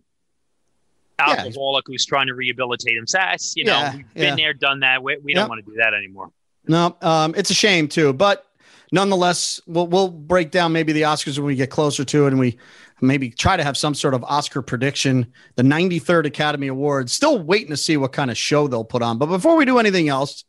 Yeah. 1.19 1.25
alcoholic 1.43 1.85
who's 1.87 2.05
trying 2.05 2.27
to 2.27 2.35
rehabilitate 2.35 2.95
himself. 2.95 3.41
You 3.55 3.65
know, 3.65 3.71
Yeah, 3.73 3.95
we've 3.95 4.05
yeah. 4.15 4.21
been 4.29 4.35
there, 4.37 4.53
done 4.53 4.81
that. 4.81 5.01
We, 5.01 5.17
we 5.17 5.33
don't 5.33 5.49
want 5.49 5.65
to 5.65 5.71
do 5.71 5.77
that 5.77 5.93
anymore. 5.93 6.31
No, 6.67 6.95
um, 7.01 7.33
it's 7.35 7.49
a 7.49 7.53
shame 7.55 7.87
too, 7.87 8.13
but 8.13 8.45
nonetheless, 8.91 9.61
we'll 9.67 9.87
we'll 9.87 10.09
break 10.09 10.51
down 10.51 10.73
maybe 10.73 10.91
the 10.93 11.03
Oscars 11.03 11.37
when 11.37 11.47
we 11.47 11.55
get 11.55 11.69
closer 11.69 12.03
to 12.03 12.25
it, 12.25 12.27
and 12.29 12.39
we 12.39 12.57
maybe 13.01 13.29
try 13.29 13.55
to 13.57 13.63
have 13.63 13.77
some 13.77 13.95
sort 13.95 14.13
of 14.13 14.23
Oscar 14.25 14.61
prediction. 14.61 15.31
The 15.55 15.63
93rd 15.63 16.25
Academy 16.25 16.67
Awards. 16.67 17.13
Still 17.13 17.39
waiting 17.39 17.69
to 17.69 17.77
see 17.77 17.95
what 17.95 18.11
kind 18.11 18.29
of 18.29 18.37
show 18.37 18.67
they'll 18.67 18.83
put 18.83 19.01
on. 19.01 19.17
But 19.17 19.27
before 19.27 19.55
we 19.55 19.65
do 19.65 19.79
anything 19.79 20.09
else, 20.09 20.43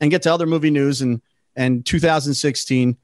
and 0.00 0.10
get 0.10 0.22
to 0.22 0.32
other 0.32 0.46
movie 0.46 0.70
news 0.70 1.02
and 1.02 1.20
and 1.56 1.84
2016, 1.86 2.96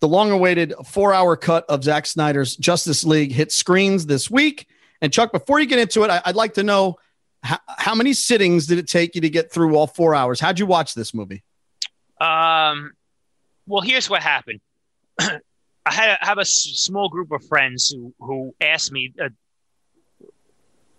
the 0.00 0.08
long-awaited 0.08 0.74
four-hour 0.86 1.36
cut 1.36 1.64
of 1.68 1.84
Zack 1.84 2.06
Snyder's 2.06 2.56
Justice 2.56 3.04
League 3.04 3.32
hit 3.32 3.52
screens 3.52 4.06
this 4.06 4.30
week. 4.30 4.66
And 5.02 5.12
Chuck, 5.12 5.32
before 5.32 5.60
you 5.60 5.66
get 5.66 5.78
into 5.78 6.04
it, 6.04 6.10
I, 6.10 6.22
I'd 6.24 6.36
like 6.36 6.54
to 6.54 6.62
know. 6.62 6.96
How, 7.44 7.58
how 7.66 7.94
many 7.96 8.12
sittings 8.12 8.68
did 8.68 8.78
it 8.78 8.86
take 8.86 9.16
you 9.16 9.20
to 9.22 9.28
get 9.28 9.50
through 9.50 9.74
all 9.74 9.88
four 9.88 10.14
hours? 10.14 10.38
How'd 10.38 10.60
you 10.60 10.66
watch 10.66 10.94
this 10.94 11.12
movie? 11.12 11.42
Um, 12.20 12.92
well, 13.66 13.80
here's 13.82 14.08
what 14.08 14.22
happened. 14.22 14.60
I 15.18 15.40
had 15.86 16.18
I 16.22 16.26
have 16.26 16.38
a 16.38 16.44
small 16.44 17.08
group 17.08 17.32
of 17.32 17.44
friends 17.46 17.90
who 17.90 18.14
who 18.20 18.54
asked 18.60 18.92
me 18.92 19.12
uh, 19.20 19.30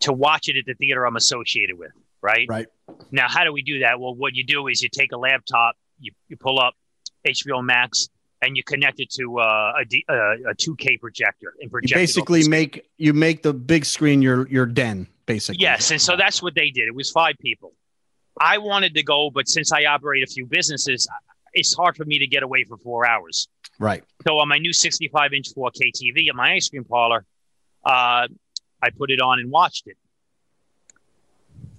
to 0.02 0.12
watch 0.12 0.50
it 0.50 0.58
at 0.58 0.66
the 0.66 0.74
theater 0.74 1.06
I'm 1.06 1.16
associated 1.16 1.80
with. 1.80 1.92
Right. 2.22 2.46
Right. 2.50 2.68
Now, 3.12 3.28
how 3.30 3.46
do 3.46 3.54
we 3.54 3.62
do 3.62 3.80
that? 3.80 4.00
Well, 4.00 4.14
what 4.16 4.36
you 4.36 4.44
do 4.44 4.68
is 4.68 4.82
you 4.82 4.90
take 4.90 5.12
a 5.14 5.18
laptop, 5.18 5.76
you, 6.00 6.12
you 6.28 6.38
pull 6.38 6.60
up 6.60 6.74
HBO 7.26 7.64
Max, 7.64 8.10
and 8.44 8.58
you 8.58 8.64
connect 8.64 9.00
it 9.00 9.10
to 9.12 9.40
uh, 9.40 9.74
a, 9.80 9.86
D, 9.86 10.06
uh, 10.10 10.14
a 10.50 10.56
2K 10.56 11.00
projector 11.00 11.54
and 11.62 11.72
project. 11.72 11.94
off 11.94 12.00
basically 12.00 12.48
make 12.48 12.86
you 12.98 13.14
make 13.14 13.42
the 13.42 13.54
big 13.54 13.86
screen 13.86 14.22
your 14.22 14.48
your 14.48 14.66
den, 14.66 15.08
basically. 15.26 15.62
Yes, 15.62 15.92
and 15.92 16.02
so 16.02 16.16
that's 16.18 16.42
what 16.42 16.54
they 16.56 16.70
did. 16.70 16.88
It 16.88 16.96
was 16.96 17.10
five 17.10 17.36
people. 17.40 17.74
I 18.40 18.58
wanted 18.58 18.96
to 18.96 19.04
go, 19.04 19.30
but 19.30 19.48
since 19.48 19.72
I 19.72 19.86
operate 19.86 20.24
a 20.24 20.28
few 20.28 20.46
businesses, 20.46 21.08
it's 21.54 21.74
hard 21.74 21.96
for 21.96 22.06
me 22.06 22.20
to 22.20 22.28
get 22.28 22.44
away 22.44 22.64
for 22.64 22.78
four 22.78 23.08
hours. 23.08 23.48
Right. 23.80 24.04
So 24.28 24.40
on 24.40 24.48
my 24.50 24.58
new 24.58 24.74
65 24.74 25.34
inch 25.34 25.54
4K 25.54 25.92
TV 25.94 26.30
at 26.30 26.36
my 26.36 26.54
ice 26.54 26.70
cream 26.70 26.84
parlor, 26.84 27.26
uh, 27.86 28.28
I 28.82 28.90
put 28.98 29.12
it 29.12 29.22
on 29.22 29.40
and 29.40 29.52
watched 29.52 29.88
it. 29.88 29.98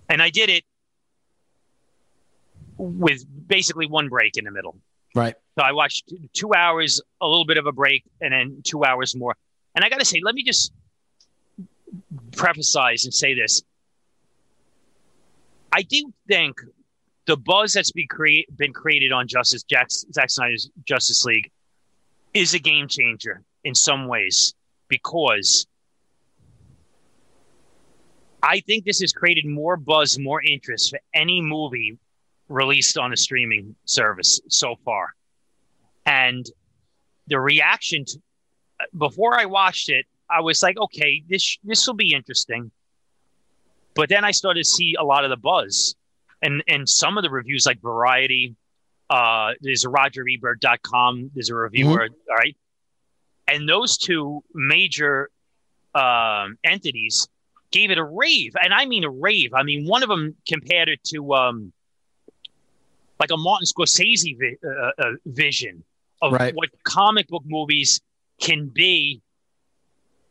and 0.09 0.23
I 0.23 0.30
did 0.30 0.49
it 0.49 0.64
with 2.76 3.25
basically 3.49 3.87
one 3.87 4.09
break 4.09 4.37
in 4.37 4.44
the 4.44 4.50
middle. 4.50 4.76
Right. 5.14 5.35
So 5.56 5.64
I 5.64 5.73
watched 5.73 6.12
two 6.33 6.52
hours, 6.54 7.00
a 7.21 7.26
little 7.26 7.44
bit 7.44 7.56
of 7.56 7.66
a 7.66 7.73
break, 7.73 8.04
and 8.21 8.33
then 8.33 8.61
two 8.64 8.85
hours 8.85 9.14
more. 9.14 9.37
And 9.75 9.85
I 9.85 9.88
got 9.88 10.00
to 10.00 10.04
say, 10.04 10.21
let 10.23 10.35
me 10.35 10.42
just 10.42 10.73
preface 12.33 12.75
and 12.75 13.14
say 13.14 13.35
this. 13.35 13.62
I 15.73 15.83
do 15.83 16.12
think 16.28 16.61
the 17.26 17.37
buzz 17.37 17.73
that's 17.73 17.92
been, 17.92 18.06
create, 18.09 18.54
been 18.56 18.73
created 18.73 19.12
on 19.12 19.26
Justice 19.26 19.62
Jack, 19.62 19.90
Zack 19.90 20.30
Snyder's 20.30 20.71
Justice 20.85 21.25
League 21.25 21.50
is 22.33 22.54
a 22.54 22.59
game 22.59 22.88
changer 22.88 23.42
in 23.64 23.75
some 23.75 24.06
ways 24.06 24.54
because 24.88 25.66
I 28.42 28.61
think 28.61 28.85
this 28.85 29.00
has 29.00 29.12
created 29.12 29.47
more 29.47 29.76
buzz, 29.76 30.18
more 30.18 30.42
interest 30.42 30.90
for 30.90 31.00
any 31.14 31.40
movie 31.40 31.99
released 32.48 32.98
on 32.98 33.12
a 33.12 33.16
streaming 33.16 33.74
service 33.84 34.40
so 34.48 34.76
far. 34.84 35.14
And 36.06 36.44
the 37.26 37.40
reaction 37.40 38.04
to, 38.04 38.18
before 38.96 39.38
I 39.38 39.46
watched 39.46 39.88
it, 39.88 40.06
I 40.28 40.40
was 40.40 40.62
like, 40.62 40.76
okay, 40.76 41.22
this 41.28 41.58
this 41.64 41.86
will 41.86 41.94
be 41.94 42.14
interesting. 42.14 42.70
But 43.94 44.08
then 44.08 44.24
I 44.24 44.32
started 44.32 44.64
to 44.64 44.70
see 44.70 44.96
a 44.98 45.04
lot 45.04 45.24
of 45.24 45.30
the 45.30 45.36
buzz 45.36 45.94
and 46.44 46.62
and 46.68 46.88
some 46.88 47.16
of 47.16 47.22
the 47.22 47.30
reviews 47.30 47.66
like 47.66 47.80
Variety, 47.80 48.54
uh, 49.10 49.52
there's 49.60 49.84
a 49.84 49.88
RogerEbert.com, 49.88 51.30
there's 51.34 51.50
a 51.50 51.54
reviewer, 51.54 52.08
mm-hmm. 52.08 52.30
all 52.30 52.36
right. 52.36 52.56
And 53.48 53.68
those 53.68 53.98
two 53.98 54.42
major 54.54 55.30
um, 55.94 56.56
entities 56.64 57.28
gave 57.70 57.90
it 57.90 57.98
a 57.98 58.04
rave, 58.04 58.52
and 58.62 58.72
I 58.72 58.86
mean 58.86 59.04
a 59.04 59.10
rave. 59.10 59.52
I 59.54 59.62
mean, 59.62 59.86
one 59.86 60.02
of 60.02 60.08
them 60.08 60.36
compared 60.46 60.88
it 60.88 61.02
to 61.04 61.34
um, 61.34 61.72
like 63.21 63.30
a 63.30 63.37
Martin 63.37 63.66
Scorsese 63.66 64.37
vi- 64.38 64.59
uh, 64.66 64.90
uh, 64.99 65.11
vision 65.26 65.83
of 66.23 66.33
right. 66.33 66.54
what 66.54 66.71
comic 66.85 67.28
book 67.28 67.42
movies 67.47 68.00
can 68.40 68.68
be 68.68 69.21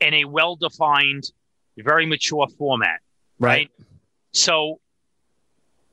in 0.01 0.13
a 0.13 0.25
well-defined, 0.25 1.31
very 1.77 2.05
mature 2.05 2.47
format. 2.57 2.99
Right. 3.39 3.49
right? 3.49 3.71
So 4.31 4.79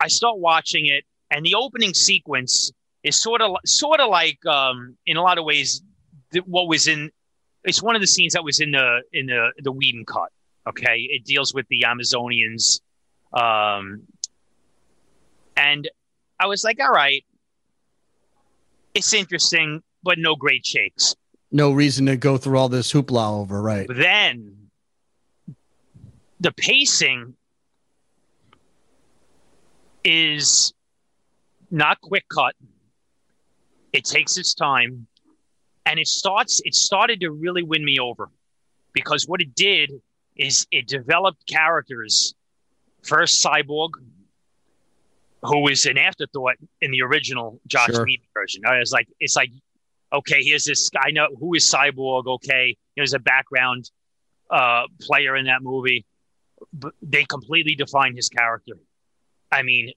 I 0.01 0.09
start 0.09 0.39
watching 0.39 0.87
it, 0.87 1.05
and 1.31 1.45
the 1.45 1.55
opening 1.55 1.95
sequence 1.95 2.73
is 3.03 3.21
sort 3.21 3.41
of 3.41 3.57
sort 3.65 4.01
of 4.01 4.11
like 4.11 4.45
um, 4.47 4.97
in 5.07 5.17
a 5.17 5.23
lot 5.23 5.39
of 5.39 5.45
ways 5.45 5.83
what 6.47 6.69
was 6.69 6.87
in. 6.87 7.11
It's 7.65 7.83
one 7.83 7.95
of 7.95 8.01
the 8.01 8.07
scenes 8.07 8.33
that 8.33 8.43
was 8.43 8.61
in 8.61 8.71
the 8.73 9.03
in 9.13 9.27
the 9.27 9.53
the 9.59 9.73
Whedon 9.73 10.05
cut. 10.07 10.31
Okay, 10.67 11.07
it 11.11 11.25
deals 11.25 11.55
with 11.55 11.67
the 11.69 11.85
Amazonians, 11.87 12.81
um, 13.33 14.03
and 15.57 15.89
I 16.41 16.47
was 16.47 16.65
like, 16.65 16.81
all 16.81 16.91
right, 16.91 17.23
it's 18.95 19.13
interesting, 19.13 19.83
but 20.03 20.19
no 20.19 20.35
great 20.35 20.65
shakes. 20.65 21.15
No 21.53 21.71
reason 21.71 22.07
to 22.07 22.17
go 22.17 22.39
through 22.39 22.57
all 22.57 22.71
this 22.71 22.91
hoopla 22.91 23.41
over, 23.41 23.61
right? 23.61 23.87
But 23.87 23.99
then 23.99 24.57
the 26.41 26.53
pacing 26.53 27.35
is 30.03 30.73
not 31.71 32.01
quick 32.01 32.25
cut. 32.33 32.55
It 33.93 34.05
takes 34.07 34.39
its 34.39 34.55
time, 34.55 35.07
and 35.85 35.99
it 35.99 36.07
starts. 36.07 36.63
It 36.65 36.75
started 36.75 37.21
to 37.21 37.31
really 37.31 37.63
win 37.63 37.85
me 37.85 37.99
over 37.99 38.31
because 38.95 39.29
what 39.29 39.43
it 39.43 39.55
did 39.55 39.93
is 40.37 40.67
it 40.71 40.87
developed 40.87 41.47
characters. 41.47 42.35
First, 43.03 43.45
Cyborg, 43.45 43.91
who 45.43 45.61
was 45.61 45.87
an 45.87 45.99
afterthought 45.99 46.57
in 46.81 46.91
the 46.91 47.03
original 47.03 47.61
Joss 47.67 47.87
sure. 47.87 48.05
Whedon 48.05 48.27
version. 48.35 48.63
I 48.67 48.79
was 48.79 48.93
like, 48.93 49.09
it's 49.21 49.37
like, 49.37 49.51
okay, 50.13 50.43
here's 50.43 50.65
this 50.65 50.91
guy. 50.91 51.11
Know 51.11 51.29
who 51.39 51.55
is 51.55 51.65
Cyborg? 51.71 52.27
Okay, 52.27 52.77
there's 52.97 53.15
a 53.15 53.19
background 53.19 53.91
uh, 54.51 54.85
player 55.01 55.37
in 55.37 55.47
that 55.47 55.63
movie. 55.63 56.05
But 56.73 56.93
they 57.01 57.25
completely 57.25 57.75
define 57.75 58.15
his 58.15 58.29
character. 58.29 58.75
I 59.51 59.63
mean, 59.63 59.93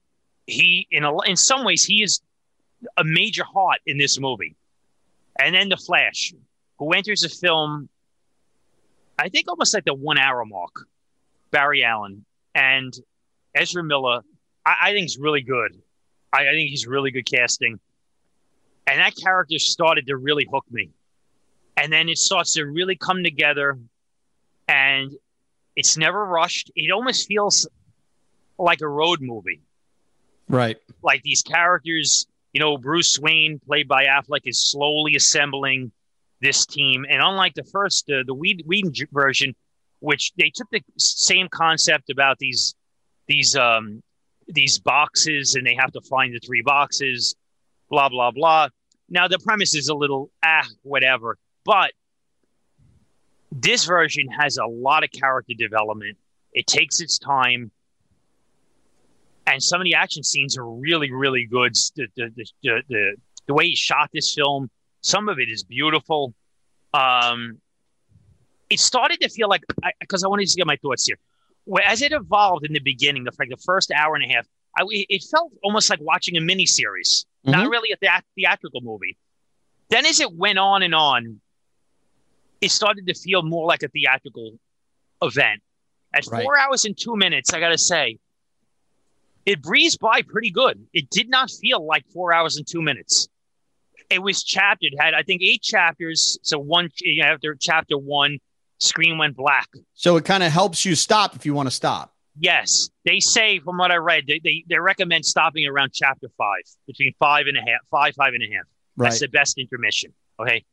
he 0.46 0.86
in 0.90 1.04
a 1.04 1.20
in 1.22 1.36
some 1.36 1.64
ways 1.64 1.84
he 1.84 2.02
is 2.02 2.20
a 2.96 3.04
major 3.04 3.44
heart 3.44 3.80
in 3.86 3.98
this 3.98 4.18
movie. 4.18 4.56
And 5.38 5.54
then 5.54 5.68
the 5.68 5.76
Flash, 5.76 6.32
who 6.78 6.92
enters 6.92 7.20
the 7.22 7.28
film, 7.28 7.88
I 9.18 9.28
think 9.28 9.48
almost 9.48 9.74
like 9.74 9.84
the 9.84 9.94
one 9.94 10.18
hour 10.18 10.44
mark. 10.44 10.72
Barry 11.50 11.84
Allen 11.84 12.24
and 12.54 12.92
Ezra 13.54 13.84
Miller, 13.84 14.22
I, 14.64 14.74
I 14.82 14.92
think 14.92 15.02
he's 15.02 15.18
really 15.18 15.42
good. 15.42 15.80
I, 16.32 16.48
I 16.48 16.52
think 16.52 16.70
he's 16.70 16.86
really 16.86 17.10
good 17.10 17.26
casting. 17.26 17.78
And 18.86 19.00
that 19.00 19.14
character 19.16 19.58
started 19.58 20.06
to 20.08 20.16
really 20.16 20.46
hook 20.50 20.64
me. 20.70 20.90
And 21.76 21.92
then 21.92 22.08
it 22.08 22.18
starts 22.18 22.54
to 22.54 22.64
really 22.64 22.96
come 22.96 23.24
together 23.24 23.78
and 24.68 25.12
it's 25.76 25.96
never 25.96 26.24
rushed. 26.24 26.70
It 26.76 26.92
almost 26.92 27.26
feels 27.26 27.66
like 28.58 28.80
a 28.80 28.88
road 28.88 29.20
movie. 29.20 29.60
Right. 30.48 30.76
Like 31.02 31.22
these 31.22 31.42
characters, 31.42 32.26
you 32.52 32.60
know, 32.60 32.76
Bruce 32.76 33.18
Wayne, 33.18 33.60
played 33.66 33.88
by 33.88 34.04
Affleck, 34.04 34.42
is 34.44 34.70
slowly 34.70 35.16
assembling 35.16 35.90
this 36.40 36.66
team. 36.66 37.04
And 37.08 37.20
unlike 37.22 37.54
the 37.54 37.64
first, 37.64 38.08
uh, 38.10 38.22
the 38.26 38.34
Whedon 38.34 38.92
version, 39.10 39.54
which 40.00 40.32
they 40.36 40.50
took 40.54 40.68
the 40.70 40.82
same 40.98 41.48
concept 41.48 42.10
about 42.10 42.38
these 42.38 42.74
these 43.26 43.56
um, 43.56 44.02
these 44.48 44.78
boxes, 44.78 45.54
and 45.54 45.66
they 45.66 45.74
have 45.74 45.92
to 45.92 46.00
find 46.02 46.34
the 46.34 46.40
three 46.40 46.62
boxes, 46.62 47.34
blah 47.90 48.08
blah 48.08 48.30
blah. 48.30 48.68
Now 49.08 49.28
the 49.28 49.38
premise 49.38 49.74
is 49.74 49.88
a 49.88 49.94
little 49.94 50.30
ah 50.44 50.66
whatever, 50.82 51.38
but 51.64 51.92
this 53.52 53.84
version 53.84 54.28
has 54.28 54.56
a 54.56 54.66
lot 54.66 55.04
of 55.04 55.10
character 55.12 55.54
development. 55.56 56.18
It 56.52 56.66
takes 56.66 57.00
its 57.00 57.18
time 57.18 57.70
and 59.46 59.62
some 59.62 59.80
of 59.80 59.84
the 59.84 59.94
action 59.94 60.22
scenes 60.22 60.56
are 60.56 60.66
really, 60.66 61.12
really 61.12 61.46
good. 61.46 61.74
The, 61.96 62.06
the, 62.16 62.30
the, 62.62 62.82
the, 62.88 63.16
the 63.46 63.54
way 63.54 63.66
he 63.66 63.76
shot 63.76 64.10
this 64.12 64.32
film, 64.34 64.70
some 65.02 65.28
of 65.28 65.38
it 65.38 65.48
is 65.48 65.62
beautiful. 65.62 66.34
Um, 66.94 67.58
it 68.70 68.80
started 68.80 69.20
to 69.20 69.28
feel 69.28 69.48
like, 69.48 69.62
because 70.00 70.24
I, 70.24 70.26
I 70.26 70.30
wanted 70.30 70.48
to 70.48 70.56
get 70.56 70.66
my 70.66 70.76
thoughts 70.76 71.06
here. 71.06 71.18
Well, 71.66 71.82
as 71.86 72.02
it 72.02 72.12
evolved 72.12 72.66
in 72.66 72.72
the 72.72 72.80
beginning, 72.80 73.24
the, 73.24 73.32
like 73.38 73.48
the 73.48 73.56
first 73.56 73.90
hour 73.90 74.14
and 74.14 74.24
a 74.24 74.34
half, 74.34 74.46
I, 74.76 74.84
it 74.88 75.22
felt 75.30 75.52
almost 75.62 75.88
like 75.88 76.00
watching 76.00 76.36
a 76.36 76.40
miniseries, 76.40 77.24
mm-hmm. 77.46 77.52
not 77.52 77.70
really 77.70 77.92
a 77.92 77.96
the- 78.00 78.22
theatrical 78.36 78.80
movie. 78.82 79.16
Then, 79.90 80.06
as 80.06 80.20
it 80.20 80.32
went 80.32 80.58
on 80.58 80.82
and 80.82 80.94
on, 80.94 81.40
it 82.60 82.70
started 82.70 83.06
to 83.06 83.14
feel 83.14 83.42
more 83.42 83.66
like 83.66 83.82
a 83.82 83.88
theatrical 83.88 84.58
event. 85.22 85.62
At 86.14 86.26
right. 86.26 86.42
four 86.42 86.58
hours 86.58 86.84
and 86.84 86.96
two 86.96 87.16
minutes, 87.16 87.52
I 87.52 87.60
got 87.60 87.70
to 87.70 87.78
say, 87.78 88.18
it 89.44 89.60
breezed 89.60 90.00
by 90.00 90.22
pretty 90.22 90.50
good. 90.50 90.86
It 90.92 91.10
did 91.10 91.28
not 91.28 91.50
feel 91.50 91.84
like 91.84 92.04
four 92.12 92.32
hours 92.32 92.56
and 92.56 92.66
two 92.66 92.80
minutes. 92.80 93.28
It 94.10 94.22
was 94.22 94.42
chaptered, 94.42 94.94
had 94.98 95.14
I 95.14 95.22
think 95.22 95.42
eight 95.42 95.62
chapters. 95.62 96.38
So 96.42 96.58
one 96.58 96.88
after 97.22 97.56
chapter 97.60 97.98
one, 97.98 98.38
screen 98.78 99.18
went 99.18 99.36
black. 99.36 99.68
So 99.94 100.16
it 100.16 100.24
kind 100.24 100.42
of 100.42 100.52
helps 100.52 100.84
you 100.84 100.94
stop 100.94 101.36
if 101.36 101.46
you 101.46 101.54
want 101.54 101.66
to 101.66 101.74
stop. 101.74 102.14
Yes, 102.38 102.90
they 103.04 103.20
say 103.20 103.60
from 103.60 103.78
what 103.78 103.90
I 103.92 103.96
read, 103.96 104.24
they, 104.26 104.40
they, 104.42 104.64
they 104.68 104.78
recommend 104.78 105.24
stopping 105.24 105.66
around 105.66 105.92
chapter 105.92 106.28
five, 106.36 106.62
between 106.86 107.14
five 107.18 107.46
and 107.46 107.56
a 107.56 107.60
half, 107.60 107.80
five 107.90 108.14
five 108.14 108.34
and 108.34 108.42
a 108.42 108.46
half. 108.46 108.64
Right. 108.96 109.06
That's 109.06 109.20
the 109.20 109.28
best 109.28 109.58
intermission. 109.58 110.12
Okay. 110.40 110.64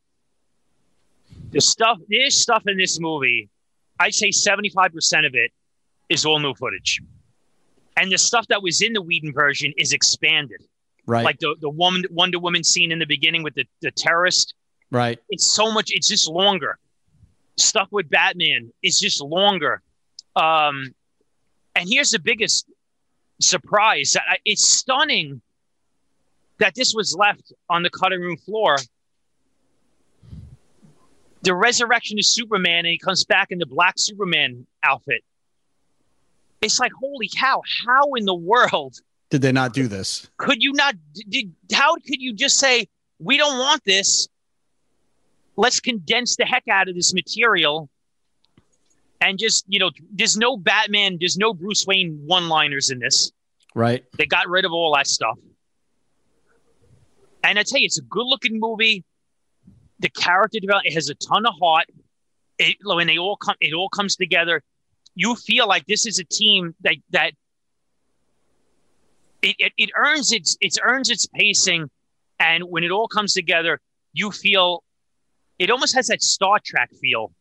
The 1.50 1.60
stuff, 1.60 1.98
there's 2.08 2.40
stuff 2.40 2.64
in 2.66 2.76
this 2.76 2.98
movie. 3.00 3.48
I'd 4.00 4.14
say 4.14 4.30
seventy 4.30 4.70
five 4.70 4.92
percent 4.92 5.26
of 5.26 5.34
it 5.34 5.52
is 6.08 6.24
all 6.26 6.40
new 6.40 6.54
footage 6.54 7.00
and 7.96 8.10
the 8.10 8.18
stuff 8.18 8.46
that 8.48 8.62
was 8.62 8.82
in 8.82 8.92
the 8.92 9.02
Whedon 9.02 9.32
version 9.32 9.72
is 9.76 9.92
expanded. 9.92 10.62
Right. 11.06 11.24
Like 11.24 11.38
the, 11.38 11.56
the 11.60 11.68
woman 11.68 12.04
Wonder 12.10 12.38
Woman 12.38 12.64
scene 12.64 12.92
in 12.92 12.98
the 12.98 13.06
beginning 13.06 13.42
with 13.42 13.54
the, 13.54 13.64
the 13.80 13.90
terrorist. 13.90 14.54
Right. 14.90 15.18
It's 15.30 15.54
so 15.54 15.72
much, 15.72 15.90
it's 15.92 16.08
just 16.08 16.28
longer. 16.28 16.78
Stuff 17.56 17.88
with 17.90 18.08
Batman 18.08 18.72
is 18.82 18.98
just 18.98 19.20
longer. 19.20 19.82
Um, 20.36 20.94
and 21.74 21.88
here's 21.88 22.10
the 22.10 22.18
biggest 22.18 22.66
surprise 23.40 24.12
that 24.12 24.38
it's 24.44 24.66
stunning 24.66 25.40
that 26.58 26.74
this 26.74 26.94
was 26.94 27.14
left 27.16 27.52
on 27.68 27.82
the 27.82 27.90
cutting 27.90 28.20
room 28.20 28.36
floor. 28.36 28.76
The 31.42 31.54
resurrection 31.54 32.18
of 32.18 32.24
Superman, 32.24 32.78
and 32.78 32.86
he 32.86 32.98
comes 32.98 33.24
back 33.24 33.50
in 33.50 33.58
the 33.58 33.66
black 33.66 33.94
Superman 33.96 34.66
outfit 34.82 35.22
it's 36.62 36.78
like, 36.78 36.92
holy 36.92 37.28
cow, 37.28 37.60
how 37.84 38.14
in 38.14 38.24
the 38.24 38.34
world 38.34 38.96
did 39.30 39.42
they 39.42 39.52
not 39.52 39.74
do 39.74 39.88
this? 39.88 40.28
Could 40.36 40.62
you 40.62 40.72
not? 40.72 40.94
Did, 41.28 41.52
how 41.72 41.94
could 41.96 42.20
you 42.20 42.32
just 42.32 42.58
say, 42.58 42.86
we 43.18 43.36
don't 43.36 43.58
want 43.58 43.82
this? 43.84 44.28
Let's 45.56 45.80
condense 45.80 46.36
the 46.36 46.44
heck 46.44 46.66
out 46.68 46.88
of 46.88 46.94
this 46.94 47.12
material 47.12 47.88
and 49.22 49.38
just 49.38 49.64
you 49.68 49.78
know, 49.78 49.90
there's 50.12 50.36
no 50.36 50.56
Batman, 50.56 51.16
there's 51.20 51.38
no 51.38 51.54
Bruce 51.54 51.86
Wayne 51.86 52.20
one-liners 52.26 52.90
in 52.90 52.98
this. 52.98 53.32
Right. 53.74 54.04
They 54.18 54.26
got 54.26 54.48
rid 54.48 54.64
of 54.64 54.72
all 54.72 54.94
that 54.96 55.06
stuff. 55.06 55.38
And 57.44 57.58
I 57.58 57.62
tell 57.62 57.80
you, 57.80 57.86
it's 57.86 57.98
a 57.98 58.02
good-looking 58.02 58.58
movie. 58.60 59.04
The 60.00 60.10
character 60.10 60.60
development 60.60 60.94
has 60.94 61.08
a 61.08 61.14
ton 61.14 61.46
of 61.46 61.54
heart. 61.60 61.86
It, 62.58 62.76
when 62.82 63.06
they 63.06 63.18
all 63.18 63.36
come, 63.36 63.54
it 63.60 63.72
all 63.72 63.88
comes 63.88 64.16
together. 64.16 64.62
You 65.14 65.36
feel 65.36 65.66
like 65.66 65.86
this 65.86 66.06
is 66.06 66.18
a 66.18 66.24
team 66.24 66.74
that 66.82 66.96
that 67.10 67.32
it, 69.40 69.56
it, 69.58 69.72
it 69.76 69.90
earns 69.96 70.32
its 70.32 70.56
it 70.60 70.76
earns 70.82 71.10
its 71.10 71.26
pacing, 71.26 71.90
and 72.38 72.64
when 72.64 72.84
it 72.84 72.90
all 72.90 73.08
comes 73.08 73.34
together, 73.34 73.80
you 74.12 74.30
feel 74.30 74.82
it 75.62 75.70
almost 75.70 75.94
has 75.94 76.08
that 76.08 76.22
Star 76.22 76.58
Trek 76.64 76.90
feel 77.00 77.32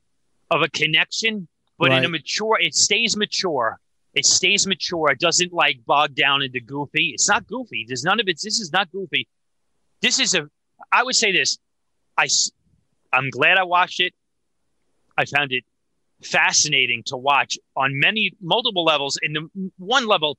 of 0.51 0.61
a 0.61 0.69
connection, 0.69 1.47
but 1.79 1.91
in 1.91 2.05
a 2.05 2.09
mature. 2.09 2.57
It 2.59 2.75
stays 2.75 3.17
mature. 3.17 3.79
It 4.13 4.27
stays 4.27 4.67
mature. 4.67 5.09
It 5.09 5.19
doesn't 5.19 5.51
like 5.51 5.83
bog 5.87 6.13
down 6.13 6.43
into 6.43 6.59
goofy. 6.59 7.11
It's 7.15 7.27
not 7.27 7.47
goofy. 7.47 7.83
There's 7.87 8.03
none 8.03 8.19
of 8.19 8.27
it. 8.27 8.39
This 8.43 8.59
is 8.59 8.71
not 8.71 8.91
goofy. 8.91 9.27
This 10.03 10.19
is 10.19 10.35
a. 10.35 10.47
I 10.91 11.03
would 11.03 11.15
say 11.15 11.31
this. 11.31 11.57
I. 12.15 12.27
I'm 13.11 13.31
glad 13.31 13.57
I 13.57 13.63
watched 13.63 13.99
it. 13.99 14.13
I 15.17 15.25
found 15.25 15.51
it 15.51 15.63
fascinating 16.23 17.01
to 17.07 17.17
watch 17.17 17.57
on 17.75 17.99
many 17.99 18.33
multiple 18.39 18.83
levels. 18.83 19.17
And 19.23 19.35
the 19.35 19.71
one 19.79 20.05
level 20.05 20.37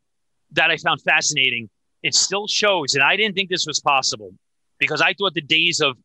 that 0.53 0.71
I 0.71 0.77
found 0.77 1.03
fascinating, 1.03 1.69
it 2.05 2.15
still 2.15 2.47
shows, 2.47 2.95
and 2.95 3.03
I 3.03 3.17
didn't 3.17 3.35
think 3.35 3.51
this 3.51 3.67
was 3.67 3.81
possible 3.81 4.31
because 4.79 5.01
I 5.01 5.15
thought 5.15 5.35
the 5.35 5.41
days 5.41 5.81
of 5.81 5.97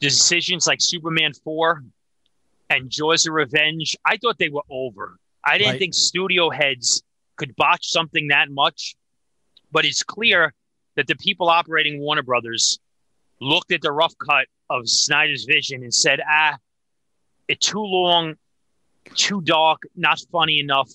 decisions 0.00 0.66
like 0.66 0.80
Superman 0.80 1.32
4 1.32 1.82
and 2.70 2.90
Jaws 2.90 3.26
of 3.26 3.34
Revenge, 3.34 3.96
I 4.04 4.16
thought 4.16 4.38
they 4.38 4.48
were 4.48 4.64
over. 4.70 5.18
I 5.44 5.58
didn't 5.58 5.72
Right. 5.72 5.78
think 5.78 5.94
studio 5.94 6.50
heads 6.50 7.02
could 7.36 7.54
botch 7.56 7.86
something 7.88 8.28
that 8.28 8.50
much. 8.50 8.96
But 9.70 9.84
it's 9.84 10.02
clear 10.02 10.54
that 10.96 11.06
the 11.06 11.16
people 11.16 11.48
operating 11.48 12.00
Warner 12.00 12.22
Brothers 12.22 12.78
looked 13.40 13.72
at 13.72 13.82
the 13.82 13.92
rough 13.92 14.14
cut 14.18 14.46
of 14.70 14.88
Snyder's 14.88 15.44
vision 15.44 15.82
and 15.82 15.92
said, 15.94 16.20
ah, 16.28 16.56
it's 17.48 17.66
too 17.68 17.78
long, 17.80 18.36
too 19.14 19.40
dark, 19.42 19.82
not 19.94 20.20
funny 20.32 20.58
enough. 20.58 20.90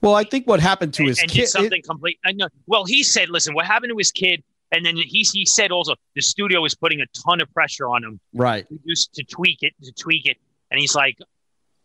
Well, 0.00 0.14
I 0.14 0.24
think 0.24 0.46
what 0.46 0.60
happened 0.60 0.94
to 0.94 1.02
and, 1.02 1.08
his 1.10 1.18
and 1.20 1.30
kid. 1.30 1.48
something 1.48 1.82
complete. 1.82 2.18
I 2.24 2.32
know. 2.32 2.48
Well, 2.66 2.86
he 2.86 3.02
said, 3.02 3.28
"Listen, 3.28 3.52
what 3.54 3.66
happened 3.66 3.90
to 3.90 3.98
his 3.98 4.10
kid?" 4.10 4.42
And 4.72 4.86
then 4.86 4.96
he 4.96 5.26
he 5.32 5.44
said 5.46 5.72
also 5.72 5.94
the 6.14 6.22
studio 6.22 6.60
was 6.60 6.74
putting 6.74 7.00
a 7.00 7.06
ton 7.24 7.40
of 7.40 7.52
pressure 7.52 7.88
on 7.88 8.04
him 8.04 8.20
right. 8.32 8.66
to, 8.68 9.08
to 9.14 9.24
tweak 9.24 9.58
it, 9.62 9.74
to 9.82 9.92
tweak 9.92 10.26
it. 10.26 10.36
And 10.70 10.80
he's 10.80 10.94
like, 10.94 11.18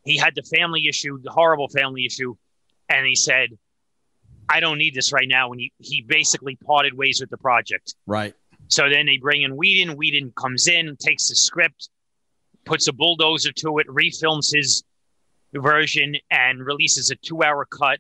he 0.04 0.18
had 0.18 0.36
the 0.36 0.44
family 0.44 0.88
issue, 0.88 1.20
the 1.22 1.32
horrible 1.32 1.68
family 1.68 2.06
issue, 2.06 2.36
and 2.88 3.08
he 3.08 3.16
said, 3.16 3.50
"I 4.48 4.60
don't 4.60 4.78
need 4.78 4.94
this 4.94 5.12
right 5.12 5.28
now." 5.28 5.52
And 5.52 5.60
he 5.60 5.74
he 5.80 6.02
basically 6.02 6.56
parted 6.58 6.94
ways 6.94 7.20
with 7.20 7.32
the 7.32 7.38
project. 7.38 7.96
Right. 8.06 8.36
So 8.68 8.90
then 8.90 9.08
they 9.08 9.18
bring 9.18 9.42
in 9.42 9.56
Whedon. 9.56 9.98
Whedon 9.98 10.32
comes 10.38 10.68
in, 10.68 10.96
takes 10.98 11.30
the 11.30 11.36
script, 11.36 11.90
puts 12.66 12.88
a 12.88 12.94
bulldozer 12.94 13.52
to 13.52 13.80
it, 13.80 13.88
refilms 13.88 14.56
his 14.56 14.84
version, 15.54 16.16
and 16.30 16.64
releases 16.64 17.10
a 17.10 17.16
two-hour 17.16 17.66
cut 17.66 18.00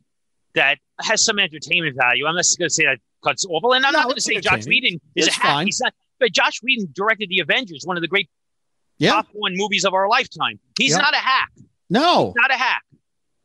that 0.56 0.78
has 1.02 1.24
some 1.24 1.40
entertainment 1.40 1.96
value. 1.96 2.26
I'm 2.26 2.36
not 2.36 2.46
going 2.58 2.68
to 2.70 2.74
say 2.74 2.86
that 2.86 3.00
cut's 3.24 3.46
awful, 3.46 3.74
and 3.74 3.86
I'm 3.86 3.92
No, 3.94 4.00
not 4.00 4.06
going 4.06 4.16
to 4.16 4.22
say 4.22 4.40
Joss. 4.40 4.66
Whedon 4.68 5.00
is 5.16 5.28
It's 5.28 5.38
a 5.38 5.40
hack. 5.40 5.52
fine. 5.52 5.68
He's 5.68 5.80
not. 5.82 5.94
But 6.20 6.32
Joss 6.32 6.60
Whedon 6.64 6.90
directed 6.96 7.30
the 7.30 7.40
Avengers, 7.40 7.82
one 7.86 7.98
of 7.98 8.02
the 8.02 8.08
great 8.08 8.30
Yeah. 8.98 9.12
top 9.12 9.28
one 9.34 9.54
movies 9.56 9.84
of 9.86 9.94
our 9.94 10.08
lifetime. 10.08 10.60
He's 10.80 10.96
not 10.98 11.14
a 11.14 11.18
hack. 11.18 11.52
No. 11.90 12.34
Not 12.38 12.52
a 12.52 12.58
hack. 12.58 12.84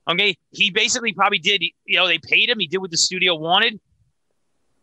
Okay, 0.08 0.36
he 0.52 0.70
basically 0.70 1.12
probably 1.12 1.38
did. 1.38 1.62
You 1.84 1.98
know, 1.98 2.06
they 2.06 2.18
paid 2.18 2.48
him. 2.48 2.58
He 2.58 2.66
did 2.66 2.78
what 2.78 2.90
the 2.90 2.96
studio 2.96 3.34
wanted. 3.36 3.78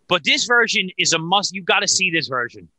But 0.07 0.23
this 0.23 0.45
version 0.45 0.89
is 0.97 1.13
a 1.13 1.19
must. 1.19 1.53
You've 1.53 1.65
got 1.65 1.79
to 1.79 1.87
see 1.87 2.11
this 2.11 2.27
version 2.27 2.69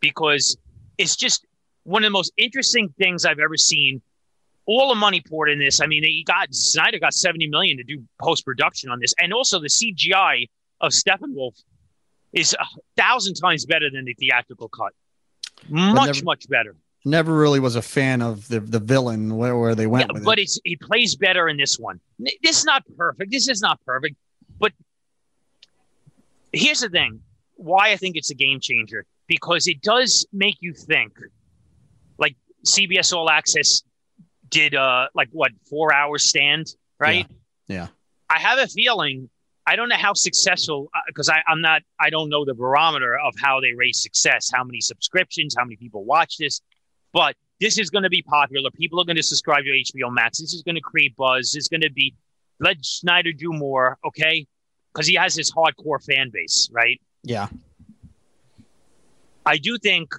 because 0.00 0.56
it's 0.96 1.16
just 1.16 1.44
one 1.84 2.02
of 2.04 2.06
the 2.06 2.12
most 2.12 2.32
interesting 2.36 2.92
things 2.98 3.24
I've 3.24 3.38
ever 3.40 3.56
seen. 3.56 4.00
All 4.70 4.90
the 4.90 4.94
money 4.94 5.22
poured 5.26 5.48
in 5.48 5.58
this. 5.58 5.80
I 5.80 5.86
mean, 5.86 6.02
he 6.04 6.22
got 6.24 6.54
Snyder 6.54 6.98
got 6.98 7.14
seventy 7.14 7.48
million 7.48 7.78
to 7.78 7.82
do 7.84 8.04
post 8.20 8.44
production 8.44 8.90
on 8.90 9.00
this, 9.00 9.14
and 9.18 9.32
also 9.32 9.58
the 9.58 9.68
CGI 9.68 10.46
of 10.82 10.92
Steppenwolf 10.92 11.54
is 12.34 12.52
a 12.52 12.66
thousand 12.96 13.34
times 13.34 13.64
better 13.64 13.88
than 13.90 14.04
the 14.04 14.12
theatrical 14.14 14.68
cut. 14.68 14.92
Much, 15.70 16.06
never- 16.06 16.24
much 16.24 16.48
better. 16.48 16.76
Never 17.04 17.32
really 17.34 17.60
was 17.60 17.76
a 17.76 17.80
fan 17.82 18.20
of 18.20 18.46
the 18.48 18.60
the 18.60 18.78
villain 18.80 19.36
where, 19.36 19.56
where 19.56 19.74
they 19.74 19.86
went 19.86 20.08
Yeah, 20.10 20.14
with 20.14 20.24
but 20.24 20.38
it. 20.38 20.42
it's 20.42 20.60
he 20.64 20.76
plays 20.76 21.16
better 21.16 21.48
in 21.48 21.56
this 21.56 21.78
one. 21.78 21.98
This 22.18 22.58
is 22.58 22.64
not 22.64 22.82
perfect. 22.96 23.30
This 23.30 23.48
is 23.48 23.62
not 23.62 23.80
perfect. 23.86 24.16
But 24.58 24.72
here's 26.52 26.80
the 26.80 26.90
thing: 26.90 27.20
why 27.56 27.92
I 27.92 27.96
think 27.96 28.16
it's 28.16 28.30
a 28.30 28.34
game 28.34 28.60
changer 28.60 29.06
because 29.26 29.66
it 29.66 29.80
does 29.80 30.26
make 30.32 30.56
you 30.60 30.74
think. 30.74 31.12
Like 32.18 32.36
CBS 32.66 33.12
All 33.14 33.30
Access 33.30 33.82
did, 34.50 34.74
uh, 34.74 35.08
like 35.14 35.28
what 35.32 35.52
four 35.68 35.92
hours 35.94 36.24
stand, 36.24 36.74
right? 36.98 37.26
Yeah. 37.66 37.88
I 38.30 38.38
have 38.38 38.58
a 38.58 38.66
feeling. 38.66 39.30
I 39.66 39.76
don't 39.76 39.88
know 39.88 39.96
how 39.96 40.14
successful 40.14 40.90
because 41.06 41.28
I 41.28 41.42
I'm 41.46 41.60
not. 41.60 41.82
I 42.00 42.10
don't 42.10 42.28
know 42.30 42.44
the 42.44 42.54
barometer 42.54 43.18
of 43.18 43.34
how 43.42 43.60
they 43.60 43.72
rate 43.72 43.96
success. 43.96 44.50
How 44.52 44.64
many 44.64 44.80
subscriptions? 44.80 45.54
How 45.56 45.64
many 45.64 45.76
people 45.76 46.04
watch 46.04 46.38
this? 46.38 46.60
But 47.12 47.36
this 47.60 47.78
is 47.78 47.90
going 47.90 48.04
to 48.04 48.10
be 48.10 48.22
popular. 48.22 48.70
People 48.70 49.00
are 49.00 49.04
going 49.04 49.16
to 49.16 49.22
subscribe 49.22 49.64
to 49.64 49.70
HBO 49.70 50.12
Max. 50.12 50.40
This 50.40 50.54
is 50.54 50.62
going 50.62 50.76
to 50.76 50.80
create 50.80 51.16
buzz. 51.16 51.54
It's 51.54 51.68
going 51.68 51.80
to 51.82 51.90
be 51.90 52.14
let 52.60 52.84
Snyder 52.84 53.32
do 53.32 53.52
more, 53.52 53.98
okay? 54.04 54.46
Because 54.92 55.06
he 55.06 55.14
has 55.14 55.34
his 55.34 55.52
hardcore 55.52 56.02
fan 56.04 56.30
base, 56.32 56.68
right? 56.72 57.00
Yeah. 57.22 57.48
I 59.44 59.58
do 59.58 59.78
think 59.78 60.12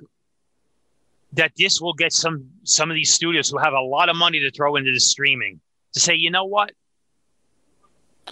that 1.33 1.51
this 1.57 1.79
will 1.79 1.93
get 1.93 2.11
some 2.11 2.49
some 2.63 2.89
of 2.89 2.95
these 2.95 3.13
studios 3.13 3.49
who 3.49 3.57
have 3.57 3.73
a 3.73 3.81
lot 3.81 4.09
of 4.09 4.15
money 4.15 4.39
to 4.39 4.51
throw 4.51 4.75
into 4.75 4.91
the 4.91 4.99
streaming 4.99 5.59
to 5.93 5.99
say, 5.99 6.15
you 6.15 6.31
know 6.31 6.45
what? 6.45 6.71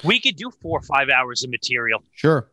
We 0.04 0.20
could 0.20 0.36
do 0.36 0.52
four 0.62 0.80
or 0.80 0.84
five 0.84 1.10
hours 1.10 1.44
of 1.44 1.50
material. 1.50 2.04
Sure. 2.14 2.50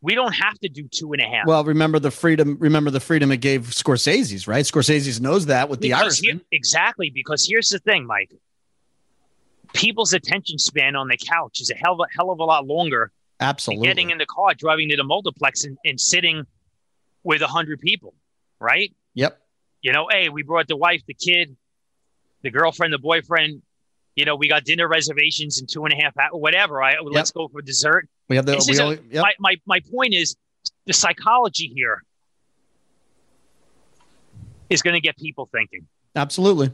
We 0.00 0.14
don't 0.14 0.34
have 0.34 0.58
to 0.60 0.68
do 0.68 0.86
two 0.88 1.12
and 1.12 1.20
a 1.20 1.24
half. 1.24 1.46
Well, 1.46 1.64
remember 1.64 1.98
the 1.98 2.10
freedom. 2.10 2.56
Remember 2.60 2.90
the 2.90 3.00
freedom 3.00 3.32
it 3.32 3.38
gave 3.38 3.62
Scorsese's, 3.62 4.46
right? 4.46 4.64
Scorsese's 4.64 5.20
knows 5.20 5.46
that 5.46 5.68
with 5.68 5.80
the 5.80 5.92
Irishman. 5.92 6.36
here- 6.38 6.46
exactly. 6.52 7.10
Because 7.10 7.46
here's 7.46 7.68
the 7.68 7.78
thing, 7.80 8.06
Mike. 8.06 8.32
People's 9.74 10.12
attention 10.12 10.58
span 10.58 10.96
on 10.96 11.08
the 11.08 11.16
couch 11.16 11.60
is 11.60 11.70
a 11.70 11.74
hell 11.74 11.94
of 11.94 12.00
a, 12.00 12.06
hell 12.14 12.30
of 12.30 12.38
a 12.40 12.44
lot 12.44 12.66
longer 12.66 13.10
than 13.38 13.48
Absolutely. 13.48 13.86
getting 13.86 14.10
in 14.10 14.18
the 14.18 14.26
car, 14.26 14.54
driving 14.54 14.88
to 14.88 14.96
the 14.96 15.04
multiplex, 15.04 15.64
and, 15.64 15.76
and 15.84 16.00
sitting 16.00 16.46
with 17.22 17.42
a 17.42 17.46
hundred 17.46 17.80
people, 17.80 18.14
right? 18.60 18.94
Yep. 19.14 19.40
You 19.82 19.92
know, 19.92 20.08
hey, 20.10 20.28
we 20.28 20.42
brought 20.42 20.66
the 20.68 20.76
wife, 20.76 21.02
the 21.06 21.14
kid, 21.14 21.56
the 22.42 22.50
girlfriend, 22.50 22.92
the 22.92 22.98
boyfriend. 22.98 23.62
You 24.16 24.24
know, 24.24 24.34
we 24.34 24.48
got 24.48 24.64
dinner 24.64 24.88
reservations 24.88 25.60
in 25.60 25.66
two 25.66 25.84
and 25.84 25.92
a 25.94 25.96
half 26.02 26.16
hours, 26.16 26.30
whatever. 26.32 26.82
I 26.82 26.96
let's 27.00 27.30
go 27.30 27.48
for 27.48 27.62
dessert. 27.62 28.08
We 28.28 28.36
have 28.36 28.46
the. 28.46 28.52
This 28.52 28.66
We 28.68 28.78
a- 28.78 28.90
yep. 29.10 29.22
My, 29.22 29.32
my 29.38 29.56
my 29.66 29.80
point 29.92 30.12
is 30.14 30.36
the 30.86 30.92
psychology 30.92 31.70
here 31.72 32.02
is 34.70 34.82
going 34.82 34.94
to 34.94 35.00
get 35.00 35.16
people 35.16 35.48
thinking. 35.52 35.86
Absolutely. 36.16 36.70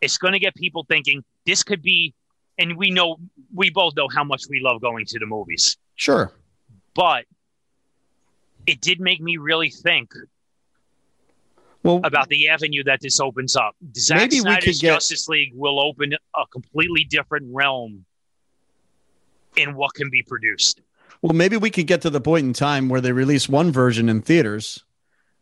It's 0.00 0.18
going 0.18 0.32
to 0.32 0.38
get 0.38 0.54
people 0.54 0.84
thinking 0.88 1.24
this 1.46 1.62
could 1.62 1.82
be, 1.82 2.14
and 2.58 2.76
we 2.76 2.90
know 2.90 3.16
we 3.54 3.70
both 3.70 3.94
know 3.96 4.08
how 4.08 4.24
much 4.24 4.44
we 4.48 4.60
love 4.60 4.80
going 4.80 5.04
to 5.06 5.18
the 5.18 5.26
movies, 5.26 5.76
Sure. 5.96 6.30
but 6.94 7.24
it 8.66 8.80
did 8.80 9.00
make 9.00 9.20
me 9.20 9.36
really 9.36 9.70
think 9.70 10.12
Well, 11.84 12.00
about 12.02 12.28
the 12.28 12.48
avenue 12.48 12.82
that 12.84 13.00
this 13.02 13.20
opens 13.20 13.56
up. 13.56 13.76
Zack 13.96 14.18
Maybe 14.18 14.40
we 14.40 14.54
could 14.56 14.64
get- 14.64 14.94
Justice 14.94 15.28
League 15.28 15.52
will 15.54 15.78
open 15.78 16.14
a 16.14 16.46
completely 16.50 17.04
different 17.04 17.46
realm 17.54 18.06
in 19.56 19.74
what 19.74 19.94
can 19.94 20.08
be 20.10 20.22
produced. 20.22 20.80
well, 21.22 21.34
maybe 21.34 21.56
we 21.58 21.70
could 21.70 21.86
get 21.86 22.00
to 22.02 22.10
the 22.10 22.20
point 22.20 22.46
in 22.46 22.52
time 22.54 22.88
where 22.88 23.00
they 23.00 23.12
release 23.12 23.48
one 23.48 23.70
version 23.70 24.08
in 24.08 24.22
theaters, 24.22 24.82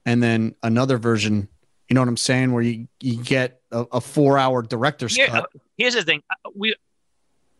and 0.05 0.23
then 0.23 0.55
another 0.63 0.99
version. 0.99 1.49
You 1.89 1.95
know 1.95 2.01
what 2.01 2.09
I'm 2.09 2.17
saying? 2.17 2.53
Where 2.53 2.63
you 2.63 2.89
you 3.01 3.23
get 3.23 3.61
a, 3.71 3.85
a 3.93 4.01
four 4.01 4.37
hour 4.39 4.63
director's 4.63 5.15
Here- 5.15 5.29
cut. 5.29 5.49
here's 5.79 5.95
the 5.95 6.03
thing: 6.03 6.23
we, 6.57 6.75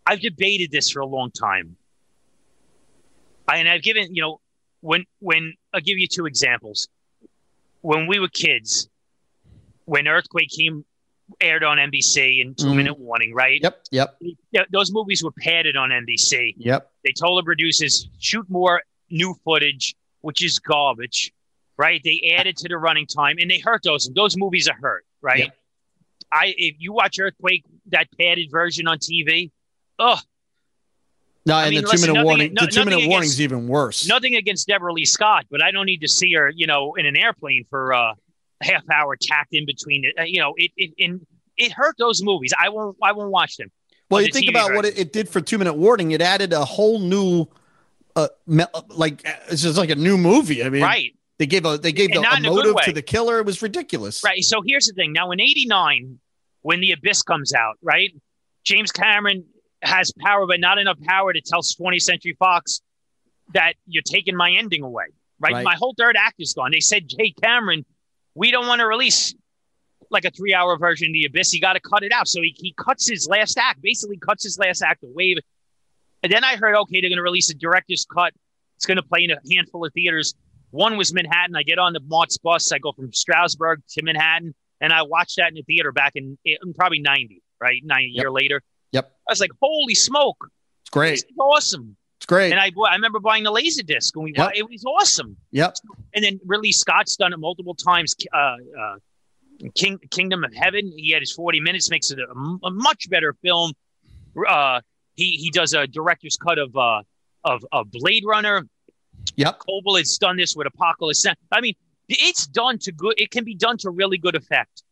I've 0.07 0.21
debated 0.21 0.71
this 0.73 0.91
for 0.91 1.01
a 1.01 1.07
long 1.07 1.31
time, 1.31 1.77
I, 3.47 3.59
and 3.59 3.69
I've 3.69 3.83
given 3.83 4.15
you 4.15 4.23
know 4.23 4.41
when 4.81 5.05
when 5.21 5.55
I'll 5.73 5.81
give 5.81 5.99
you 5.99 6.09
two 6.09 6.27
examples. 6.27 6.89
When 7.83 8.07
we 8.07 8.19
were 8.19 8.29
kids, 8.29 8.89
when 9.85 10.09
Earthquake 10.09 10.49
came 10.49 10.85
aired 11.41 11.65
on 11.65 11.79
NBC 11.79 12.41
in 12.41 12.55
2 12.55 12.67
Mhm. 12.67 12.77
minute 12.77 12.99
warning, 12.99 13.33
right? 13.35 13.61
Yep. 13.63 13.83
Yep. 13.91 14.19
Yeah, 14.51 14.65
those 14.71 14.93
movies 14.93 15.23
were 15.23 15.31
padded 15.33 15.77
on 15.77 15.91
NBC. 15.93 16.55
Yep. 16.59 16.91
They 17.05 17.13
told 17.13 17.39
the 17.39 17.43
producers 17.45 18.09
shoot 18.19 18.49
more 18.51 18.83
new 19.11 19.35
footage, 19.45 19.95
which 20.21 20.43
is 20.45 20.59
garbage, 20.59 21.33
right? 21.77 22.01
They 22.05 22.35
added 22.37 22.57
to 22.59 22.69
the 22.69 22.77
running 22.77 23.07
time, 23.07 23.37
and 23.41 23.51
they 23.51 23.59
hurt 23.59 23.83
those. 23.83 24.11
Those 24.15 24.37
movies 24.37 24.69
are 24.69 24.77
hurt, 24.81 25.05
right? 25.21 25.39
Yep. 25.45 25.59
I 26.31 26.55
if 26.57 26.77
you 26.79 26.93
watch 26.93 27.19
Earthquake, 27.19 27.65
that 27.87 28.09
padded 28.19 28.51
version 28.51 28.87
on 28.87 28.99
TV, 28.99 29.51
oh, 29.99 30.19
No, 31.45 31.55
I 31.57 31.63
and 31.65 31.71
mean, 31.71 31.81
the 31.83 31.87
two 31.89 31.93
listen, 31.93 32.13
minute 32.13 32.25
warning. 32.25 32.55
no- 32.55 32.65
the 32.67 32.71
two 32.71 32.85
minute 32.85 33.09
warning 33.09 33.29
is 33.29 33.41
even 33.41 33.67
worse. 33.67 34.07
nothing 34.07 34.37
against 34.37 34.69
Deborah 34.69 34.93
Lee 34.93 35.05
Scott, 35.05 35.47
but 35.51 35.63
I 35.63 35.71
don't 35.73 35.87
need 35.87 36.03
to 36.03 36.09
see 36.09 36.33
her, 36.35 36.51
you 36.55 36.67
know, 36.67 36.95
in 36.95 37.05
an 37.07 37.17
airplane 37.17 37.65
for 37.69 37.93
uh, 37.93 38.13
a 38.61 38.65
half 38.65 38.83
hour 38.91 39.17
tacked 39.21 39.53
in 39.53 39.67
between 39.67 40.05
it. 40.05 40.15
Uh, 40.19 40.23
you 40.25 40.39
know, 40.41 40.55
it 40.57 40.71
it 40.77 40.93
and 41.01 41.27
it 41.57 41.73
hurt 41.73 41.97
those 41.99 42.23
movies. 42.23 42.53
I 42.59 42.69
won't 42.69 42.97
I 43.03 43.13
won't 43.13 43.31
watch 43.31 43.57
them. 43.57 43.71
Well, 44.09 44.21
you 44.23 44.29
the 44.29 44.33
think 44.35 44.47
TV 44.47 44.51
about 44.51 44.73
what 44.75 44.85
version. 44.85 44.99
it, 44.99 45.07
it 45.09 45.13
did 45.13 45.29
for 45.29 45.41
two 45.41 45.59
minute 45.59 45.75
warning. 45.75 46.13
It 46.13 46.21
added 46.23 46.53
a 46.53 46.65
whole 46.65 46.99
new, 47.01 47.47
uh, 48.15 48.29
me- 48.47 48.65
like 48.91 49.23
it's 49.51 49.63
just 49.63 49.79
like 49.79 49.91
a 49.91 49.95
new 49.97 50.17
movie. 50.19 50.63
I 50.63 50.69
mean, 50.71 50.83
right. 50.83 51.17
They 51.39 51.47
gave 51.47 51.65
a 51.65 51.77
they 51.77 51.91
gave 51.93 52.11
And 52.13 52.25
a 52.25 52.35
a 52.37 52.41
motive 52.41 52.75
way. 52.75 52.83
to 52.85 52.93
the 52.93 53.03
killer. 53.03 53.39
It 53.41 53.47
was 53.47 53.63
ridiculous. 53.63 54.23
Right. 54.23 54.45
So 54.45 54.63
here's 54.65 54.87
the 54.87 54.93
thing. 54.93 55.13
Now 55.13 55.33
in 55.33 55.41
'89, 55.41 56.21
when 56.61 56.81
The 56.81 56.93
Abyss 56.93 57.23
comes 57.23 57.53
out, 57.53 57.79
right, 57.83 58.11
James 58.65 58.93
Cameron 58.93 59.45
has 59.83 60.13
power, 60.21 60.47
but 60.47 60.61
not 60.61 60.79
enough 60.79 60.99
power 61.03 61.33
to 61.33 61.41
tell 61.41 61.63
20th 61.63 62.03
Century 62.03 62.37
Fox 62.39 62.81
that 63.55 63.75
you're 63.87 64.03
taking 64.03 64.37
my 64.37 64.51
ending 64.53 64.83
away. 64.83 65.07
Right. 65.41 65.53
Right. 65.55 65.65
My 65.65 65.75
whole 65.75 65.95
third 65.99 66.17
act 66.17 66.37
is 66.39 66.55
gone. 66.55 66.71
They 66.71 66.81
said, 66.81 67.11
"Hey, 67.19 67.35
Cameron, 67.43 67.85
we 68.35 68.51
don't 68.51 68.67
want 68.67 68.81
to 68.81 68.87
release." 68.87 69.35
Like 70.11 70.27
a 70.27 70.31
three-hour 70.31 70.77
version 70.77 71.07
of 71.09 71.13
The 71.15 71.25
Abyss, 71.25 71.55
you 71.55 71.61
got 71.61 71.73
to 71.73 71.81
cut 71.81 72.03
it 72.03 72.13
out. 72.13 72.29
So 72.29 72.43
he, 72.43 72.55
he 72.59 72.75
cuts 72.77 73.09
his 73.09 73.27
last 73.29 73.57
act, 73.57 73.81
basically 73.81 74.19
cuts 74.19 74.45
his 74.45 74.59
last 74.59 74.83
act 74.83 75.03
away. 75.03 75.37
And 76.23 76.31
then 76.31 76.45
I 76.45 76.57
heard, 76.57 76.75
okay, 76.77 77.01
they're 77.01 77.09
going 77.09 77.17
to 77.17 77.23
release 77.23 77.49
a 77.49 77.55
director's 77.55 78.05
cut. 78.05 78.35
It's 78.77 78.85
going 78.85 78.99
to 78.99 79.03
play 79.03 79.25
in 79.25 79.31
a 79.31 79.39
handful 79.55 79.87
of 79.87 79.93
theaters. 79.95 80.35
One 80.71 80.99
was 80.99 81.15
Manhattan. 81.15 81.57
I 81.57 81.63
get 81.63 81.79
on 81.79 81.95
the 81.95 82.01
Martz 82.01 82.37
bus. 82.43 82.73
I 82.73 82.79
go 82.79 82.93
from 82.93 83.11
Stroudsburg 83.13 83.83
to 83.91 84.03
Manhattan, 84.03 84.55
and 84.83 84.93
I 84.93 85.01
watched 85.03 85.37
that 85.37 85.49
in 85.49 85.55
the 85.55 85.63
theater 85.63 85.93
back 85.93 86.13
in, 86.15 86.37
in 86.45 86.75
probably 86.75 86.99
90, 87.01 87.43
right? 87.59 87.81
Nine 87.83 88.11
Yep. 88.13 88.23
year 88.23 88.31
later. 88.31 88.63
Yep. 88.93 89.13
I 89.29 89.33
was 89.33 89.41
like, 89.41 89.51
holy 89.61 89.95
smoke. 89.95 90.51
It's 90.83 90.91
great. 90.91 91.25
Awesome. 91.39 91.97
It's 92.19 92.27
great. 92.27 92.53
And 92.53 92.61
I, 92.61 92.71
I 92.89 92.95
remember 92.95 93.19
buying 93.19 93.43
the 93.45 93.51
laser 93.51 93.83
disc 93.83 94.15
when 94.15 94.25
we 94.25 94.35
Yep. 94.37 94.53
it 94.55 94.69
was 94.69 94.85
awesome. 94.85 95.37
yep. 95.51 95.75
And 96.15 96.25
then 96.25 96.39
Ridley 96.47 96.73
Scott's 96.73 97.17
done 97.17 97.33
it 97.33 97.39
multiple 97.39 97.75
times. 97.75 98.15
Uh, 98.33 98.57
uh, 98.81 98.97
King, 99.75 99.99
Kingdom 100.11 100.45
of 100.45 100.53
Heaven, 100.55 100.93
he 100.97 101.11
had 101.13 101.21
his 101.21 101.33
40 101.33 101.61
minutes, 101.61 101.91
makes 101.91 102.11
it 102.11 102.19
a, 102.19 102.31
a 102.67 102.71
much 102.71 103.09
better 103.11 103.35
film. 103.43 103.73
Uh, 104.49 104.81
he, 105.15 105.33
he 105.33 105.51
does 105.51 105.73
a 105.73 105.87
director's 105.87 106.37
cut 106.37 106.59
of, 106.59 106.77
uh, 106.77 107.03
of, 107.45 107.65
of 107.73 107.91
Blade 107.91 108.25
Runner. 108.27 108.67
Yep. 109.37 109.61
Coppola 109.61 109.99
has 109.99 110.19
done 110.19 110.37
this 110.37 110.55
with 110.57 110.67
Apocalypse. 110.67 111.27
I 111.53 111.61
mean, 111.61 111.75
it's 112.09 112.47
done 112.47 112.79
to 112.79 112.93
good. 112.93 113.15
It 113.19 113.31
can 113.31 113.45
be 113.45 113.55
done 113.55 113.79
to 113.79 113.91
really 113.91 114.19
good 114.19 114.35
effect. 114.35 114.83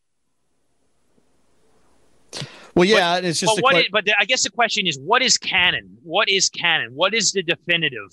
Well, 2.75 2.85
yeah, 2.85 3.17
it's 3.17 3.39
just 3.39 3.55
But 3.55 3.63
what? 3.63 3.73
que- 3.73 3.81
is, 3.81 3.87
but 3.91 4.05
the, 4.05 4.13
I 4.19 4.25
guess 4.25 4.43
the 4.43 4.49
question 4.49 4.87
is, 4.87 4.97
what 4.99 5.21
is 5.21 5.37
canon? 5.37 5.97
What 6.03 6.29
is 6.29 6.49
canon? 6.49 6.91
What 6.93 7.13
is 7.13 7.31
the 7.31 7.43
definitive? 7.43 8.09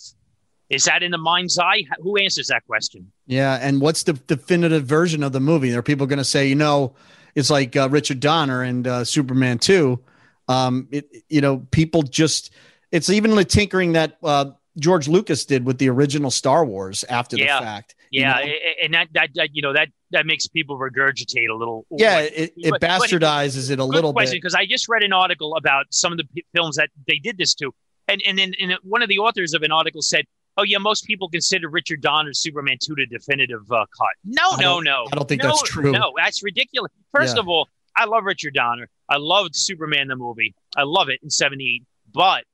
Is 0.71 0.85
that 0.85 1.03
in 1.03 1.11
the 1.13 1.19
mind's 1.19 1.59
eye? 1.59 1.85
Who 2.01 2.17
answers 2.19 2.49
that 2.49 2.65
question? 2.67 3.11
yeah. 3.27 3.59
And 3.63 3.81
what's 3.81 4.03
the 4.03 4.13
definitive 4.15 4.85
version 4.85 5.23
of 5.23 5.33
the 5.33 5.41
movie? 5.41 5.75
Are 5.75 5.83
people 5.83 6.07
going 6.07 6.19
to 6.19 6.25
say, 6.25 6.47
you 6.49 6.55
know, 6.57 6.95
it's 7.35 7.51
like 7.51 7.75
uh, 7.77 7.89
Richard 7.91 8.21
Donner 8.21 8.63
and 8.63 8.87
uh, 8.87 9.05
Superman 9.05 9.59
Two? 9.59 10.01
Um, 10.49 10.89
it, 10.91 11.09
you 11.29 11.41
know, 11.41 11.59
people 11.71 12.03
just 12.03 12.53
it's 12.91 13.09
even 13.11 13.35
the 13.35 13.45
tinkering 13.45 13.93
that 13.93 14.19
uh, 14.23 14.51
George 14.79 15.09
Lucas 15.09 15.45
did 15.45 15.65
with 15.65 15.79
the 15.79 15.89
original 15.89 16.31
Star 16.31 16.65
Wars 16.65 17.05
after 17.09 17.37
Yeah. 17.37 17.61
the 17.61 17.67
fact. 17.67 17.95
You 18.11 18.21
Yeah, 18.23 18.33
know? 18.35 18.41
a- 18.41 18.45
a- 18.45 18.85
and 18.85 18.95
that, 18.95 19.09
that 19.15 19.31
that 19.35 19.49
you 19.53 19.63
know 19.63 19.73
that 19.73 19.89
that 20.11 20.25
makes 20.27 20.47
people 20.49 20.79
regurgitate 20.79 21.49
a 21.51 21.55
little. 21.55 21.87
yeah, 21.91 22.15
Like, 22.17 22.33
it, 22.35 22.53
it 22.57 22.71
but- 22.71 22.81
but- 22.81 22.91
bastardizes 22.91 23.71
it 23.71 23.79
a 23.79 23.85
little 23.85 24.13
question 24.13 24.35
bit. 24.37 24.43
because 24.43 24.55
I 24.55 24.67
just 24.67 24.89
read 24.89 25.03
an 25.03 25.13
article 25.13 25.55
about 25.57 25.87
some 25.91 26.13
of 26.13 26.19
the 26.19 26.25
p- 26.35 26.45
films 26.55 26.77
that 26.77 26.91
they 27.07 27.19
did 27.19 27.37
this 27.39 27.55
to, 27.57 27.73
and 28.09 28.23
and 28.27 28.39
then 28.39 28.55
and 28.61 28.73
one 28.83 29.03
of 29.03 29.09
the 29.09 29.19
authors 29.19 29.53
of 29.55 29.63
an 29.63 29.71
article 29.73 30.01
said, 30.03 30.25
"Oh 30.57 30.63
yeah, 30.63 30.79
most 30.79 31.05
people 31.05 31.29
consider 31.29 31.69
Richard 31.69 32.01
Donner's 32.01 32.41
Superman 32.41 32.79
two 32.83 32.95
the 32.95 33.07
definitive 33.07 33.71
uh, 33.71 33.85
cut." 33.97 34.09
No, 34.25 34.57
no, 34.59 34.81
no. 34.81 35.07
I 35.13 35.17
don't 35.17 35.29
think 35.29 35.43
No, 35.43 35.49
that's 35.49 35.63
true. 35.63 35.93
No, 35.93 36.13
that's 36.17 36.43
ridiculous. 36.43 36.91
First 37.15 37.37
Yeah. 37.37 37.41
of 37.43 37.49
all, 37.49 37.69
I 37.97 38.05
love 38.07 38.25
Richard 38.25 38.55
Donner. 38.55 38.89
I 39.11 39.17
loved 39.19 39.55
Superman 39.57 40.09
the 40.09 40.17
movie. 40.17 40.55
I 40.77 40.83
love 40.85 41.09
it 41.09 41.21
in 41.23 41.31
'78, 41.31 41.83
but. 42.13 42.45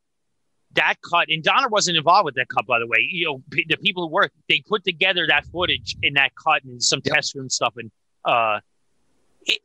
That 0.74 0.94
cut, 1.08 1.28
and 1.28 1.42
Donner 1.42 1.68
wasn't 1.68 1.96
involved 1.96 2.24
with 2.26 2.34
that 2.37 2.48
cut, 2.48 2.66
by 2.66 2.78
the 2.78 2.87
way. 2.87 2.98
You 3.08 3.26
know, 3.26 3.42
p- 3.50 3.66
the 3.68 3.76
people 3.76 4.08
who 4.08 4.12
were, 4.14 4.30
they 4.48 4.62
put 4.68 4.84
together 4.84 5.26
that 5.28 5.44
footage 5.46 5.96
in 6.02 6.14
that 6.14 6.32
cut 6.34 6.64
and 6.64 6.82
some 6.82 7.00
Yep. 7.04 7.14
test 7.14 7.34
room 7.34 7.48
stuff. 7.50 7.74
And 7.76 7.90
uh, 8.24 8.60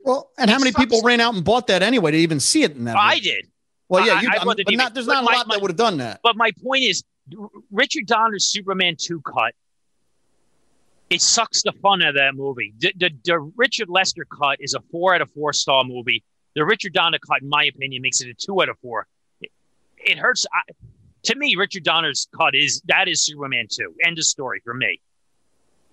Well, 0.04 0.30
and 0.38 0.50
how 0.50 0.60
many 0.60 0.72
sucks. 0.72 0.84
people 0.86 1.02
ran 1.02 1.20
out 1.20 1.34
and 1.34 1.44
bought 1.44 1.68
that 1.68 1.82
anyway 1.82 2.12
to 2.12 2.18
even 2.18 2.40
see 2.40 2.64
it 2.64 2.76
in 2.76 2.84
that? 2.86 2.96
I 2.98 3.20
did. 3.20 3.48
Well, 3.88 4.06
yeah, 4.06 4.22
you, 4.22 4.30
I 4.30 4.36
I 4.42 4.46
mean, 4.46 4.56
but 4.66 4.76
not, 4.76 4.94
there's 4.94 5.08
but 5.08 5.14
not 5.14 5.24
a 5.24 5.26
lot 5.38 5.48
my- 5.48 5.56
that 5.56 5.62
would 5.62 5.72
have 5.72 5.78
done 5.78 5.98
that. 5.98 6.20
But 6.22 6.36
my 6.36 6.52
point 6.64 6.84
is, 6.84 7.04
Richard 7.72 8.06
Donner's 8.06 8.46
Superman 8.48 8.96
2 9.00 9.22
cut, 9.22 9.54
it 11.10 11.22
sucks 11.22 11.64
the 11.64 11.72
fun 11.72 12.02
out 12.04 12.10
of 12.10 12.16
that 12.16 12.36
movie. 12.36 12.74
The, 12.78 12.94
the, 12.96 13.10
the 13.26 13.40
Richard 13.56 13.90
Lester 13.90 14.26
cut 14.26 14.58
is 14.60 14.76
a 14.76 14.82
four 14.92 15.16
out 15.16 15.22
of 15.22 15.32
four 15.32 15.54
star 15.54 15.84
movie. 15.84 16.24
The 16.56 16.64
Richard 16.66 16.94
Donner 16.94 17.18
cut, 17.20 17.42
in 17.42 17.50
my 17.50 17.64
opinion, 17.66 18.02
makes 18.04 18.22
it 18.22 18.30
a 18.30 18.34
two 18.36 18.62
out 18.62 18.70
of 18.70 18.78
four. 18.80 19.08
It, 19.42 19.50
it 19.98 20.18
hurts. 20.20 20.46
I, 20.54 20.72
to 21.24 21.36
me, 21.36 21.56
Richard 21.56 21.84
Donner's 21.84 22.28
cut 22.36 22.56
is 22.56 22.82
that 22.88 23.08
is 23.08 23.22
Superman 23.24 23.68
2. 23.70 23.96
End 24.06 24.18
of 24.18 24.26
story 24.26 24.62
for 24.64 24.74
me. 24.74 25.02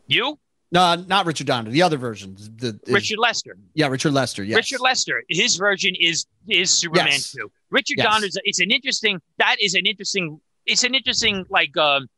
You? 0.06 0.38
No, 0.72 0.94
not 0.94 1.26
Richard 1.26 1.46
Donner. 1.46 1.70
The 1.70 1.82
other 1.82 1.96
version. 1.96 2.36
The, 2.56 2.78
is- 2.86 2.92
Richard 2.92 3.18
Lester. 3.18 3.56
Yeah, 3.74 3.86
Richard 3.88 4.12
Lester. 4.12 4.42
Yes. 4.42 4.56
Richard 4.56 4.80
Lester, 4.80 5.22
his 5.28 5.56
version 5.56 5.94
is 5.98 6.26
is 6.48 6.70
Superman 6.70 7.08
Yes. 7.12 7.32
2. 7.32 7.50
Richard 7.70 7.98
Yes. 7.98 8.06
Donner's 8.06 8.36
it's 8.44 8.60
an 8.60 8.70
interesting 8.70 9.20
that 9.38 9.56
is 9.60 9.74
an 9.74 9.86
interesting 9.86 10.40
it's 10.64 10.82
an 10.84 10.94
interesting 10.94 11.44
like 11.50 11.76
um 11.76 12.08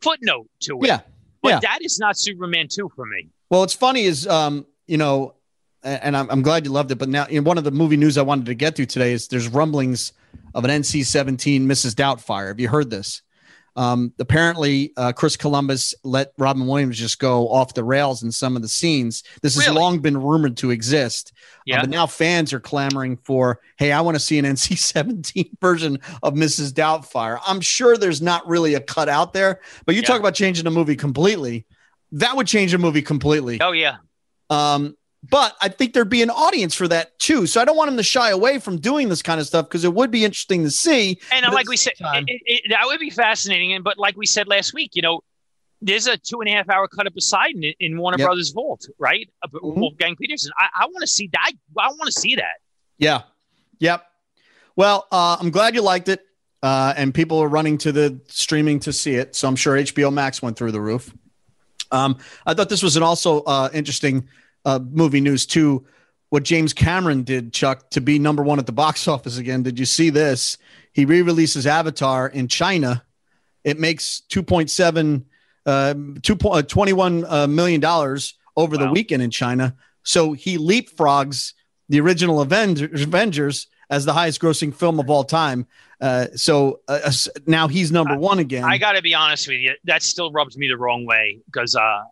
footnote 0.00 0.48
to 0.60 0.78
it. 0.82 0.86
Yeah. 0.86 1.00
But 1.42 1.48
yeah. 1.48 1.60
that 1.60 1.78
is 1.82 1.98
not 1.98 2.16
Superman 2.18 2.68
2 2.70 2.90
for 2.94 3.04
me. 3.06 3.28
Well, 3.50 3.60
what's 3.60 3.74
funny 3.74 4.04
is, 4.04 4.26
um, 4.26 4.66
you 4.86 4.96
know, 4.96 5.34
and 5.84 6.16
I'm, 6.16 6.30
I'm 6.30 6.42
glad 6.42 6.64
you 6.64 6.72
loved 6.72 6.90
it. 6.90 6.96
But 6.98 7.08
now, 7.08 7.26
know, 7.30 7.42
one 7.42 7.58
of 7.58 7.64
the 7.64 7.70
movie 7.70 7.96
news 7.96 8.16
I 8.18 8.22
wanted 8.22 8.46
to 8.46 8.54
get 8.54 8.76
to 8.76 8.86
today 8.86 9.12
is 9.12 9.28
there's 9.28 9.48
rumblings 9.48 10.12
of 10.54 10.64
an 10.64 10.70
NC-17 10.70 11.62
Mrs. 11.62 11.94
Doubtfire. 11.94 12.48
Have 12.48 12.58
you 12.60 12.68
heard 12.68 12.90
this? 12.90 13.22
Um, 13.76 14.12
apparently, 14.20 14.92
uh, 14.96 15.12
Chris 15.12 15.36
Columbus 15.36 15.96
let 16.04 16.32
Robin 16.38 16.64
Williams 16.68 16.96
just 16.96 17.18
go 17.18 17.48
off 17.48 17.74
the 17.74 17.82
rails 17.82 18.22
in 18.22 18.30
some 18.30 18.54
of 18.54 18.62
the 18.62 18.68
scenes. 18.68 19.24
This 19.42 19.56
has 19.56 19.74
long 19.74 19.98
been 19.98 20.16
rumored 20.16 20.56
to 20.58 20.70
exist. 20.70 21.32
Uh, 21.34 21.40
Yeah. 21.66 21.80
but 21.80 21.90
now 21.90 22.06
fans 22.06 22.52
are 22.52 22.60
clamoring 22.60 23.16
for, 23.24 23.60
hey, 23.76 23.90
I 23.90 24.00
want 24.00 24.14
to 24.14 24.20
see 24.20 24.38
an 24.38 24.44
NC-17 24.44 25.50
version 25.60 25.98
of 26.22 26.34
Mrs. 26.34 26.70
Doubtfire. 26.72 27.40
I'm 27.44 27.60
sure 27.60 27.96
there's 27.96 28.22
not 28.22 28.46
really 28.46 28.74
a 28.74 28.80
cut 28.80 29.08
out 29.08 29.32
there, 29.32 29.60
but 29.86 29.96
you 29.96 30.02
Yeah. 30.02 30.06
talk 30.06 30.20
about 30.20 30.34
changing 30.34 30.64
the 30.64 30.70
movie 30.70 30.94
completely. 30.96 31.66
That 32.12 32.36
would 32.36 32.46
change 32.46 32.70
the 32.70 32.78
movie 32.78 33.02
completely. 33.02 33.60
Oh 33.60 33.72
yeah. 33.72 33.96
Um, 34.50 34.96
but 35.30 35.56
I 35.62 35.68
think 35.68 35.94
there'd 35.94 36.08
be 36.08 36.22
an 36.22 36.30
audience 36.30 36.74
for 36.74 36.86
that 36.88 37.18
too. 37.18 37.46
So 37.46 37.60
I 37.60 37.64
don't 37.64 37.76
want 37.76 37.90
him 37.90 37.96
to 37.96 38.02
shy 38.02 38.30
away 38.30 38.58
from 38.58 38.78
doing 38.78 39.08
this 39.08 39.22
kind 39.22 39.40
of 39.40 39.46
stuff 39.46 39.66
because 39.66 39.84
it 39.84 39.94
would 39.94 40.10
be 40.10 40.24
interesting 40.24 40.62
to 40.64 40.70
see. 40.70 41.18
And 41.32 41.46
uh, 41.46 41.52
like 41.52 41.68
we 41.68 41.76
said, 41.76 41.94
it, 41.98 42.42
it, 42.44 42.62
that 42.70 42.82
would 42.84 43.00
be 43.00 43.10
fascinating. 43.10 43.72
And 43.72 43.82
but 43.82 43.96
like 43.98 44.16
we 44.16 44.26
said 44.26 44.48
last 44.48 44.74
week, 44.74 44.90
you 44.94 45.02
know, 45.02 45.20
there's 45.80 46.06
a 46.06 46.16
two 46.18 46.40
and 46.40 46.48
a 46.48 46.52
half 46.52 46.68
hour 46.68 46.88
cut 46.88 47.06
of 47.06 47.14
Poseidon 47.14 47.62
in, 47.80 47.96
Warner 47.96 48.18
Yep. 48.18 48.26
Brothers 48.26 48.50
Vault, 48.50 48.86
right? 48.98 49.28
Mhm. 49.46 49.76
Wolfgang 49.76 50.16
Petersen. 50.16 50.50
I, 50.58 50.82
I 50.82 50.86
want 50.86 51.00
to 51.00 51.06
see 51.06 51.28
that. 51.32 51.52
I 51.78 51.88
want 51.88 52.06
to 52.06 52.20
see 52.20 52.36
that. 52.36 52.60
Yeah. 52.98 53.22
Yep. 53.78 54.04
Well, 54.76 55.06
uh, 55.10 55.36
I'm 55.40 55.50
glad 55.50 55.74
you 55.74 55.82
liked 55.82 56.08
it. 56.08 56.20
Uh, 56.62 56.94
and 56.96 57.12
people 57.12 57.38
are 57.42 57.48
running 57.48 57.76
to 57.76 57.92
the 57.92 58.18
streaming 58.28 58.80
to 58.80 58.92
see 58.92 59.14
it. 59.16 59.36
So 59.36 59.46
I'm 59.46 59.56
sure 59.56 59.76
HBO 59.76 60.10
Max 60.10 60.40
went 60.40 60.56
through 60.56 60.72
the 60.72 60.80
roof. 60.80 61.12
Um, 61.90 62.16
I 62.46 62.54
thought 62.54 62.70
this 62.70 62.82
was 62.82 62.96
an 62.96 63.02
also 63.02 63.42
uh, 63.42 63.68
interesting 63.74 64.26
uh, 64.64 64.80
movie 64.90 65.20
news 65.20 65.46
too. 65.46 65.86
What 66.30 66.42
James 66.42 66.72
Cameron 66.72 67.22
did, 67.22 67.52
Chuck, 67.52 67.90
to 67.90 68.00
be 68.00 68.18
number 68.18 68.42
one 68.42 68.58
at 68.58 68.66
the 68.66 68.72
box 68.72 69.06
office 69.08 69.38
again. 69.38 69.62
Did 69.62 69.78
you 69.78 69.84
see 69.84 70.10
this? 70.10 70.58
He 70.92 71.04
re-releases 71.04 71.66
Avatar 71.66 72.28
in 72.28 72.48
China. 72.48 73.04
It 73.64 73.78
makes 73.78 74.22
2.7, 74.30 75.24
uh, 75.66 75.94
2. 76.22 76.38
uh, 76.48 76.62
21 76.62 77.24
uh, 77.24 77.46
million 77.46 77.80
dollars 77.80 78.34
over 78.56 78.76
the 78.76 78.90
weekend 78.90 79.22
in 79.22 79.30
China. 79.30 79.74
So 80.04 80.32
he 80.32 80.58
leapfrogs 80.58 81.54
the 81.88 82.00
original 82.00 82.40
Avengers, 82.40 83.02
Avengers 83.02 83.66
as 83.90 84.04
the 84.04 84.12
highest 84.12 84.40
grossing 84.40 84.74
film 84.74 85.00
of 85.00 85.10
all 85.10 85.24
time. 85.24 85.66
Uh, 86.00 86.26
so 86.34 86.80
uh, 86.88 87.00
uh, 87.04 87.12
now 87.46 87.68
he's 87.68 87.90
number 87.90 88.16
one 88.16 88.38
again. 88.38 88.64
I 88.64 88.78
got 88.78 88.92
to 88.92 89.02
be 89.02 89.14
honest 89.14 89.48
with 89.48 89.58
you. 89.58 89.74
That 89.84 90.02
still 90.02 90.30
rubs 90.32 90.56
me 90.56 90.68
the 90.68 90.76
wrong 90.76 91.06
way 91.06 91.40
because 91.46 91.74
uh, 91.74 92.02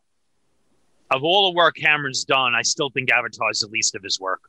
of 1.12 1.22
all 1.24 1.50
the 1.50 1.56
work 1.56 1.76
Cameron's 1.76 2.24
done, 2.24 2.54
I 2.54 2.62
still 2.62 2.90
think 2.90 3.10
Avatar 3.12 3.50
is 3.50 3.60
the 3.60 3.68
least 3.68 3.94
of 3.94 4.02
his 4.02 4.18
work. 4.20 4.40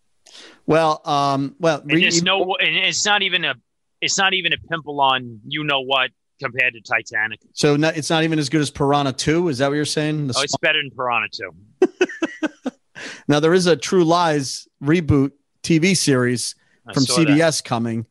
well, 0.66 1.02
um, 1.06 1.56
well, 1.60 1.80
And 1.82 1.92
re- 1.92 2.02
there's 2.02 2.24
no, 2.24 2.56
and 2.56 2.76
it's 2.76 3.06
not 3.06 3.22
even 3.22 3.46
a, 3.46 3.56
it's 4.02 4.18
not 4.18 4.34
even 4.34 4.54
a 4.54 4.58
pimple 4.70 5.00
on 5.02 5.40
you 5.48 5.64
know 5.64 5.82
what 5.82 6.12
compared 6.42 6.74
to 6.74 6.82
Titanic. 6.82 7.40
so 7.54 7.76
not, 7.76 7.96
it's 7.96 8.10
not 8.10 8.24
even 8.24 8.38
as 8.40 8.50
good 8.50 8.62
as 8.62 8.70
Piranha 8.72 9.14
2. 9.14 9.48
Is 9.50 9.60
that 9.60 9.68
what 9.70 9.76
you're 9.76 9.86
saying? 9.86 10.28
The 10.28 10.34
Oh, 10.38 10.42
it's 10.42 10.58
better 10.58 10.82
than 10.82 10.92
Piranha 10.92 11.28
Two. 11.32 11.52
Now 13.28 13.40
there 13.40 13.54
is 13.54 13.66
a 13.68 13.76
True 13.76 14.04
Lies 14.04 14.68
reboot 14.82 15.32
TV 15.62 15.96
series 15.96 16.56
I 16.88 16.94
from 16.94 17.04
saw 17.04 17.18
that. 17.20 17.28
CBS 17.28 17.64
coming. 17.64 18.06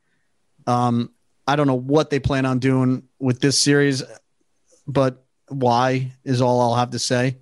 Um, 0.67 1.11
I 1.47 1.57
don't 1.57 1.67
know 1.67 1.79
what 1.79 2.11
they 2.11 2.19
plan 2.21 2.47
on 2.47 2.59
doing 2.59 3.03
with 3.19 3.41
this 3.41 3.59
series, 3.61 4.03
but 4.87 5.25
why 5.49 6.13
is 6.25 6.41
all 6.41 6.61
I'll 6.61 6.75
have 6.77 6.91
to 6.91 6.99
say. 6.99 7.39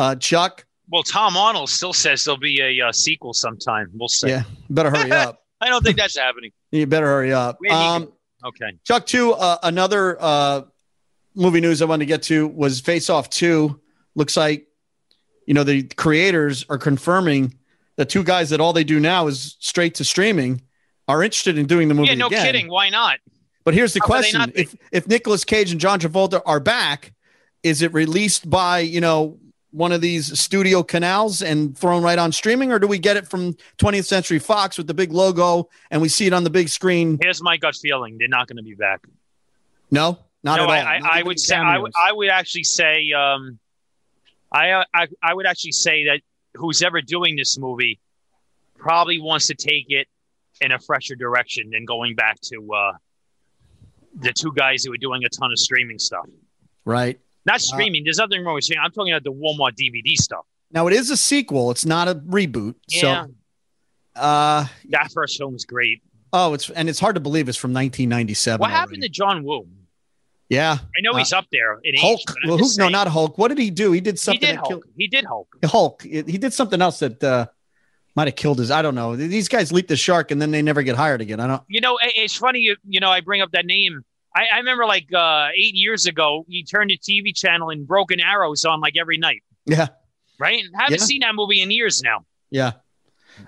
Uh, 0.00 0.14
Chuck, 0.16 0.64
Well, 0.88 1.02
Tom 1.02 1.36
Arnold 1.36 1.68
still 1.68 1.92
says 1.92 2.24
there'll 2.24 2.38
be 2.40 2.60
a 2.60 2.86
uh, 2.88 2.92
sequel 2.92 3.34
sometime. 3.34 3.90
We'll 3.92 4.08
see. 4.08 4.28
yeah, 4.28 4.44
better 4.70 4.88
hurry 4.90 5.12
up. 5.12 5.42
I 5.60 5.68
don't 5.68 5.84
think 5.84 5.98
that's 5.98 6.16
happening. 6.16 6.52
You 6.72 6.86
better 6.86 7.06
hurry 7.06 7.34
up. 7.34 7.56
Where 7.60 7.70
do 7.70 7.76
you 7.76 7.82
Um, 7.82 8.12
Okay. 8.42 8.78
Chuck, 8.84 9.04
too, 9.04 9.34
uh, 9.34 9.58
another 9.62 10.16
uh, 10.18 10.62
movie 11.34 11.60
news 11.60 11.82
I 11.82 11.84
wanted 11.84 12.04
to 12.04 12.06
get 12.06 12.22
to 12.24 12.48
was 12.48 12.80
Face 12.80 13.10
Off 13.10 13.28
2. 13.28 13.78
Looks 14.14 14.34
like, 14.38 14.66
you 15.46 15.52
know, 15.52 15.62
the 15.64 15.82
creators 15.82 16.64
are 16.70 16.78
confirming 16.78 17.54
the 17.96 18.06
two 18.06 18.24
guys 18.24 18.48
that 18.48 18.60
all 18.60 18.72
they 18.72 18.84
do 18.84 18.98
now 18.98 19.26
is 19.26 19.56
straight 19.60 19.96
to 19.96 20.04
streaming 20.04 20.62
are 21.08 21.22
interested 21.22 21.58
in 21.58 21.66
doing 21.66 21.88
the 21.88 21.94
movie 21.94 22.08
Yeah, 22.08 22.14
no 22.14 22.28
again. 22.28 22.46
kidding. 22.46 22.68
Why 22.70 22.88
not? 22.88 23.18
But 23.64 23.74
here's 23.74 23.92
the 23.92 24.00
How 24.00 24.06
question: 24.06 24.52
if 24.54 24.74
if 24.90 25.06
Nicolas 25.06 25.44
Cage 25.44 25.70
and 25.70 25.78
John 25.78 26.00
Travolta 26.00 26.40
are 26.46 26.60
back, 26.60 27.12
is 27.62 27.82
it 27.82 27.92
released 27.92 28.48
by 28.48 28.78
you 28.78 29.02
know 29.02 29.38
one 29.72 29.92
of 29.92 30.00
these 30.00 30.38
studio 30.38 30.82
canals 30.82 31.42
and 31.42 31.76
thrown 31.76 32.02
right 32.02 32.18
on 32.18 32.32
streaming, 32.32 32.72
or 32.72 32.78
do 32.78 32.86
we 32.86 32.98
get 32.98 33.16
it 33.16 33.28
from 33.28 33.54
20th 33.78 34.06
Century 34.06 34.38
Fox 34.38 34.76
with 34.76 34.86
the 34.86 34.94
big 34.94 35.12
logo 35.12 35.68
and 35.90 36.02
we 36.02 36.08
see 36.08 36.26
it 36.26 36.32
on 36.32 36.44
the 36.44 36.50
big 36.50 36.68
screen? 36.68 37.18
Here's 37.22 37.42
my 37.42 37.56
gut 37.56 37.76
feeling: 37.76 38.16
they're 38.18 38.28
not 38.28 38.48
going 38.48 38.56
to 38.56 38.62
be 38.62 38.74
back. 38.74 39.00
No, 39.90 40.18
not 40.42 40.56
no, 40.56 40.64
at 40.64 40.68
all. 40.68 40.70
I, 40.70 40.80
I, 40.96 41.18
I 41.20 41.22
would 41.22 41.38
say 41.38 41.56
I 41.56 41.78
would, 41.78 41.92
cameos. 41.92 42.08
I 42.08 42.12
would 42.12 42.28
actually 42.28 42.64
say 42.64 43.12
um, 43.12 43.58
I, 44.52 44.84
I 44.94 45.08
I 45.22 45.34
would 45.34 45.46
actually 45.46 45.72
say 45.72 46.04
that 46.06 46.20
who's 46.54 46.82
ever 46.82 47.00
doing 47.00 47.36
this 47.36 47.58
movie 47.58 48.00
probably 48.76 49.20
wants 49.20 49.46
to 49.48 49.54
take 49.54 49.86
it 49.88 50.08
in 50.60 50.72
a 50.72 50.78
fresher 50.78 51.14
direction 51.14 51.70
than 51.70 51.84
going 51.84 52.14
back 52.14 52.40
to 52.40 52.72
uh, 52.74 52.92
the 54.14 54.32
two 54.32 54.52
guys 54.54 54.84
who 54.84 54.90
were 54.90 54.98
doing 54.98 55.24
a 55.24 55.28
ton 55.28 55.52
of 55.52 55.58
streaming 55.58 55.98
stuff. 55.98 56.26
right 56.84 57.20
Not 57.46 57.60
streaming. 57.60 58.04
There's 58.04 58.18
nothing 58.18 58.44
wrong 58.44 58.54
with 58.54 58.64
streaming. 58.64 58.84
I'm 58.84 58.92
talking 58.92 59.12
about 59.12 59.24
the 59.24 59.32
Walmart 59.32 59.72
DVD 59.74 60.14
stuff. 60.16 60.44
now. 60.70 60.86
It 60.86 60.92
is 60.94 61.10
a 61.10 61.16
sequel. 61.16 61.70
It's 61.70 61.84
not 61.86 62.06
a 62.08 62.14
reboot. 62.14 62.74
Yeah, 62.88 63.24
So, 63.26 64.20
uh, 64.20 64.66
that 64.90 65.10
first 65.12 65.38
film 65.38 65.52
was 65.54 65.64
great. 65.64 66.02
oh, 66.32 66.54
it's 66.54 66.68
and 66.70 66.88
it's 66.88 67.00
hard 67.00 67.14
to 67.16 67.20
believe 67.20 67.48
it's 67.48 67.58
from 67.58 67.72
1997. 67.72 68.60
What 68.60 68.70
happened 68.70 69.02
to 69.02 69.08
John 69.08 69.42
Woo? 69.44 69.66
Yeah, 70.48 70.78
I 70.96 71.00
know 71.02 71.16
he's 71.16 71.32
up 71.32 71.46
there 71.52 71.78
in. 71.84 71.94
Uh, 71.96 72.00
Hulk. 72.00 72.20
I'm 72.42 72.48
Well, 72.48 72.58
who, 72.58 72.68
no, 72.76 72.88
not 72.88 73.06
Hulk. 73.06 73.38
What 73.38 73.48
did 73.48 73.58
he 73.58 73.70
do? 73.70 73.92
He 73.92 74.00
did 74.00 74.18
something. 74.18 74.40
he 74.40 74.46
did 74.46 74.56
that 74.58 74.64
killed- 74.66 74.82
Hulk. 74.82 74.94
He 74.96 75.06
did 75.06 75.24
Hulk. 75.24 75.56
Hulk. 75.64 76.02
He 76.02 76.22
did 76.38 76.52
something 76.52 76.82
else 76.82 76.98
that 76.98 77.22
uh, 77.22 77.46
might 78.16 78.26
have 78.26 78.34
killed 78.34 78.58
his. 78.58 78.72
I 78.72 78.82
don't 78.82 78.96
know. 78.96 79.14
These 79.14 79.46
guys 79.48 79.70
leap 79.72 79.86
the 79.86 79.96
shark 79.96 80.32
and 80.32 80.42
then 80.42 80.50
they 80.50 80.60
never 80.60 80.82
get 80.82 80.96
hired 80.96 81.20
again. 81.20 81.38
I 81.38 81.46
don't. 81.46 81.62
You 81.68 81.80
know, 81.80 81.98
it's 82.02 82.36
funny. 82.36 82.58
You, 82.58 82.76
you 82.84 82.98
know, 82.98 83.10
I 83.10 83.20
bring 83.20 83.40
up 83.42 83.52
that 83.52 83.64
name. 83.64 84.04
I, 84.34 84.46
I 84.54 84.56
remember 84.58 84.86
like 84.86 85.12
uh, 85.12 85.48
eight 85.54 85.74
years 85.74 86.06
ago, 86.06 86.44
you 86.48 86.64
turned 86.64 86.90
the 86.90 86.98
TV 86.98 87.34
channel 87.34 87.70
and 87.70 87.86
Broken 87.86 88.20
Arrows 88.20 88.64
on 88.64 88.80
like 88.80 88.96
every 88.96 89.18
night, 89.18 89.42
Yeah, 89.66 89.88
right? 90.38 90.62
Haven't 90.78 91.00
Yeah. 91.00 91.04
seen 91.04 91.20
that 91.22 91.34
movie 91.34 91.60
in 91.62 91.70
years 91.70 92.02
now. 92.02 92.24
yeah. 92.50 92.72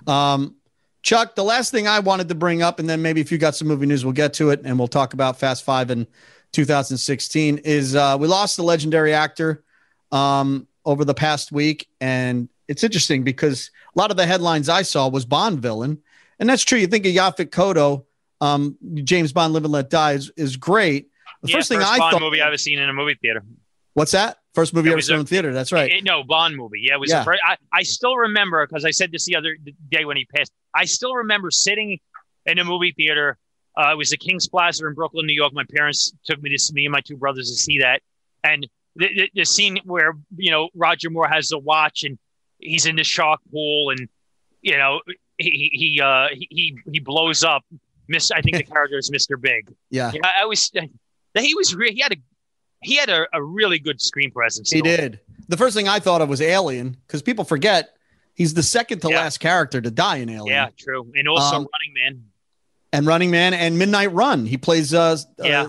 Um, 0.07 0.57
Chuck, 1.03 1.35
the 1.35 1.45
last 1.45 1.71
thing 1.73 1.89
I 1.89 1.99
wanted 1.99 2.29
to 2.29 2.35
bring 2.35 2.63
up, 2.63 2.79
and 2.79 2.89
then 2.89 3.03
maybe 3.03 3.21
if 3.21 3.33
you 3.33 3.39
got 3.39 3.55
some 3.57 3.67
movie 3.69 3.87
news, 3.87 4.05
we'll 4.05 4.13
get 4.13 4.33
to 4.35 4.51
it, 4.51 4.61
and 4.65 4.79
we'll 4.79 4.87
talk 4.89 5.15
about 5.15 5.37
Fast 5.39 5.65
Five 5.65 5.91
in 5.91 6.07
2016. 6.53 7.59
Is 7.59 7.95
uh, 7.97 8.17
we 8.19 8.27
lost 8.29 8.57
the 8.57 8.63
legendary 8.63 9.13
actor 9.13 9.65
um, 10.13 10.67
over 10.85 11.05
the 11.05 11.15
past 11.15 11.51
week, 11.53 11.89
and 12.01 12.49
it's 12.69 12.85
interesting 12.85 13.25
because 13.25 13.71
a 13.95 13.99
lot 13.99 14.11
of 14.13 14.17
the 14.17 14.27
headlines 14.27 14.69
I 14.69 14.83
saw 14.83 15.09
was 15.09 15.25
Bond 15.25 15.61
villain, 15.61 16.01
and 16.39 16.49
that's 16.49 16.63
true. 16.63 16.79
You 16.79 16.87
think 16.87 17.05
of 17.05 17.13
Yaphet 17.13 17.51
Kotto, 17.51 18.05
um, 18.43 18.77
James 19.05 19.33
Bond, 19.33 19.53
Live 19.55 19.65
and 19.65 19.73
Let 19.73 19.89
Die 19.89 20.13
is, 20.13 20.33
is 20.37 20.57
great. 20.57 21.09
The 21.43 21.49
yeah, 21.51 21.57
first 21.57 21.69
thing 21.69 21.79
first 21.79 21.93
I 21.93 21.99
Bond 21.99 22.13
thought, 22.13 22.21
movie 22.21 22.41
I've 22.41 22.49
ever 22.49 22.59
seen 22.59 22.79
in 22.79 22.89
a 22.89 22.93
movie 22.93 23.17
theater. 23.23 23.43
what's 23.95 24.13
that? 24.13 24.39
First 24.55 24.75
movie 24.75 24.91
It 24.91 24.93
ever 24.93 25.01
seen 25.01 25.17
a- 25.17 25.21
in 25.21 25.27
theater. 25.27 25.53
That's 25.53 25.71
right. 25.73 25.91
Eh, 25.93 26.01
no, 26.03 26.25
Bond 26.25 26.57
movie. 26.57 26.81
Yeah, 26.83 26.95
it 26.95 27.01
was. 27.01 27.11
Yeah. 27.11 27.23
First, 27.25 27.41
I, 27.47 27.57
I 27.73 27.83
still 27.85 28.17
remember 28.17 28.67
because 28.67 28.85
I 28.85 28.91
said 28.91 29.13
this 29.13 29.25
the 29.25 29.37
other 29.37 29.57
day 29.91 30.05
when 30.05 30.17
he 30.17 30.25
passed. 30.27 30.53
I 30.75 30.85
still 30.85 31.15
remember 31.15 31.51
sitting 31.51 31.99
in 32.47 32.59
a 32.59 32.65
movie 32.65 32.93
theater. 32.97 33.39
Uh, 33.79 33.93
it 33.93 33.97
was 33.97 34.11
the 34.11 34.17
King's 34.19 34.49
Plaza 34.49 34.87
in 34.87 34.95
Brooklyn, 34.95 35.25
New 35.27 35.33
York. 35.33 35.53
My 35.55 35.65
parents 35.75 36.13
took 36.25 36.43
me 36.43 36.55
to 36.55 36.73
me 36.75 36.85
and 36.85 36.93
my 36.93 37.01
two 37.01 37.17
brothers 37.17 37.49
to 37.49 37.55
see 37.55 37.79
that, 37.79 38.03
and 38.45 38.69
the, 38.97 39.09
the, 39.17 39.31
the 39.35 39.45
scene 39.45 39.79
where 39.85 40.15
you 40.37 40.51
know 40.51 40.69
Roger 40.75 41.09
Moore 41.11 41.29
has 41.29 41.49
the 41.49 41.59
watch 41.59 42.05
and 42.05 42.19
he's 42.59 42.87
in 42.87 42.97
the 42.97 43.05
shark 43.05 43.41
pool 43.51 43.91
and 43.91 44.09
you 44.61 44.77
know 44.77 45.01
he 45.39 45.71
he 45.73 46.01
uh, 46.03 46.27
he 46.33 46.47
he 46.51 46.79
he 46.93 47.01
blows 47.01 47.45
up. 47.45 47.65
Miss, 48.13 48.31
I 48.31 48.41
think 48.43 48.57
the 48.59 48.63
character 48.63 48.97
is 48.99 49.11
Mr. 49.11 49.41
Big. 49.41 49.73
yeah. 49.91 50.13
I, 50.23 50.43
I 50.43 50.45
was 50.45 50.71
he 51.37 51.55
was 51.55 51.75
re- 51.75 51.93
he 51.93 52.01
had 52.01 52.13
a 52.13 52.17
he 52.83 52.97
had 52.97 53.09
a, 53.09 53.27
a 53.33 53.43
really 53.43 53.79
good 53.79 54.01
screen 54.01 54.31
presence. 54.31 54.71
He 54.71 54.79
still. 54.79 54.97
did. 54.97 55.21
The 55.49 55.57
first 55.57 55.75
thing 55.77 55.89
I 55.89 55.99
thought 55.99 56.21
of 56.23 56.29
was 56.29 56.41
Alien 56.41 56.97
because 57.07 57.23
people 57.23 57.45
forget 57.45 57.91
he's 58.35 58.55
the 58.55 58.63
second 58.63 59.01
to 59.01 59.09
Yeah. 59.11 59.17
last 59.17 59.39
character 59.41 59.81
to 59.81 59.91
die 59.91 60.17
in 60.19 60.29
Alien. 60.29 60.47
Yeah, 60.55 60.69
true. 60.79 61.11
And 61.15 61.27
also 61.29 61.57
Um, 61.57 61.67
Running 61.73 61.95
Man. 61.95 62.25
And 62.93 63.07
Running 63.07 63.31
Man 63.31 63.55
and 63.55 63.79
Midnight 63.79 64.13
Run. 64.13 64.47
He 64.47 64.57
plays 64.59 64.93
uh, 64.95 65.17
Yeah. 65.43 65.69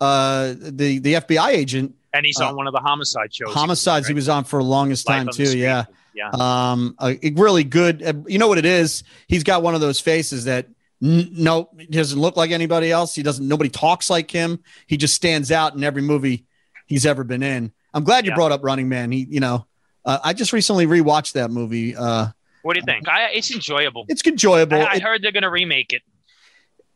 uh, 0.00 0.04
uh 0.04 0.54
the 0.58 0.98
the 0.98 1.14
FBI 1.14 1.48
agent 1.50 1.94
And 2.12 2.26
he's 2.26 2.40
uh, 2.40 2.48
on 2.48 2.56
one 2.56 2.66
of 2.66 2.72
the 2.74 2.80
homicide 2.80 3.32
shows. 3.34 3.52
homicides 3.54 4.06
he 4.06 4.12
right? 4.12 4.16
was 4.16 4.28
on 4.28 4.44
for 4.44 4.62
the 4.62 4.68
longest 4.68 5.08
Life 5.08 5.16
time 5.18 5.28
too. 5.32 5.56
Yeah. 5.56 5.84
Yeah. 6.14 6.28
Um, 6.32 6.94
a, 7.00 7.18
a 7.26 7.30
really 7.30 7.64
good. 7.64 8.02
uh, 8.02 8.12
You 8.26 8.38
know 8.38 8.48
what 8.48 8.58
it 8.58 8.66
is? 8.66 9.02
He's 9.28 9.44
got 9.44 9.62
one 9.62 9.74
of 9.74 9.80
those 9.80 9.98
faces 9.98 10.44
that 10.44 10.66
no, 11.04 11.68
he 11.78 11.86
doesn't 11.86 12.18
look 12.20 12.36
like 12.36 12.52
anybody 12.52 12.92
else. 12.92 13.14
He 13.14 13.22
doesn't. 13.24 13.46
Nobody 13.46 13.68
talks 13.70 14.08
like 14.08 14.30
him. 14.30 14.60
He 14.86 14.96
just 14.96 15.14
stands 15.14 15.50
out 15.50 15.74
in 15.74 15.82
every 15.82 16.00
movie 16.02 16.46
he's 16.86 17.04
ever 17.04 17.24
been 17.24 17.42
in. 17.42 17.72
I'm 17.92 18.04
glad 18.04 18.24
you 18.24 18.30
Yeah. 18.30 18.36
brought 18.36 18.52
up 18.52 18.62
Running 18.62 18.88
Man. 18.88 19.10
He, 19.10 19.26
you 19.28 19.40
know, 19.40 19.66
uh, 20.04 20.20
I 20.22 20.32
just 20.32 20.52
recently 20.52 20.86
rewatched 20.86 21.32
that 21.32 21.50
movie. 21.50 21.96
Uh, 21.96 22.28
What 22.62 22.74
do 22.74 22.78
you 22.80 22.86
think? 22.86 23.08
I, 23.08 23.30
it's 23.32 23.50
enjoyable. 23.52 24.06
it's 24.08 24.24
enjoyable. 24.24 24.80
I, 24.80 24.84
I 24.84 24.94
It- 24.94 25.02
heard 25.02 25.22
they're 25.22 25.32
going 25.32 25.42
to 25.42 25.50
remake 25.50 25.92
it. 25.92 26.02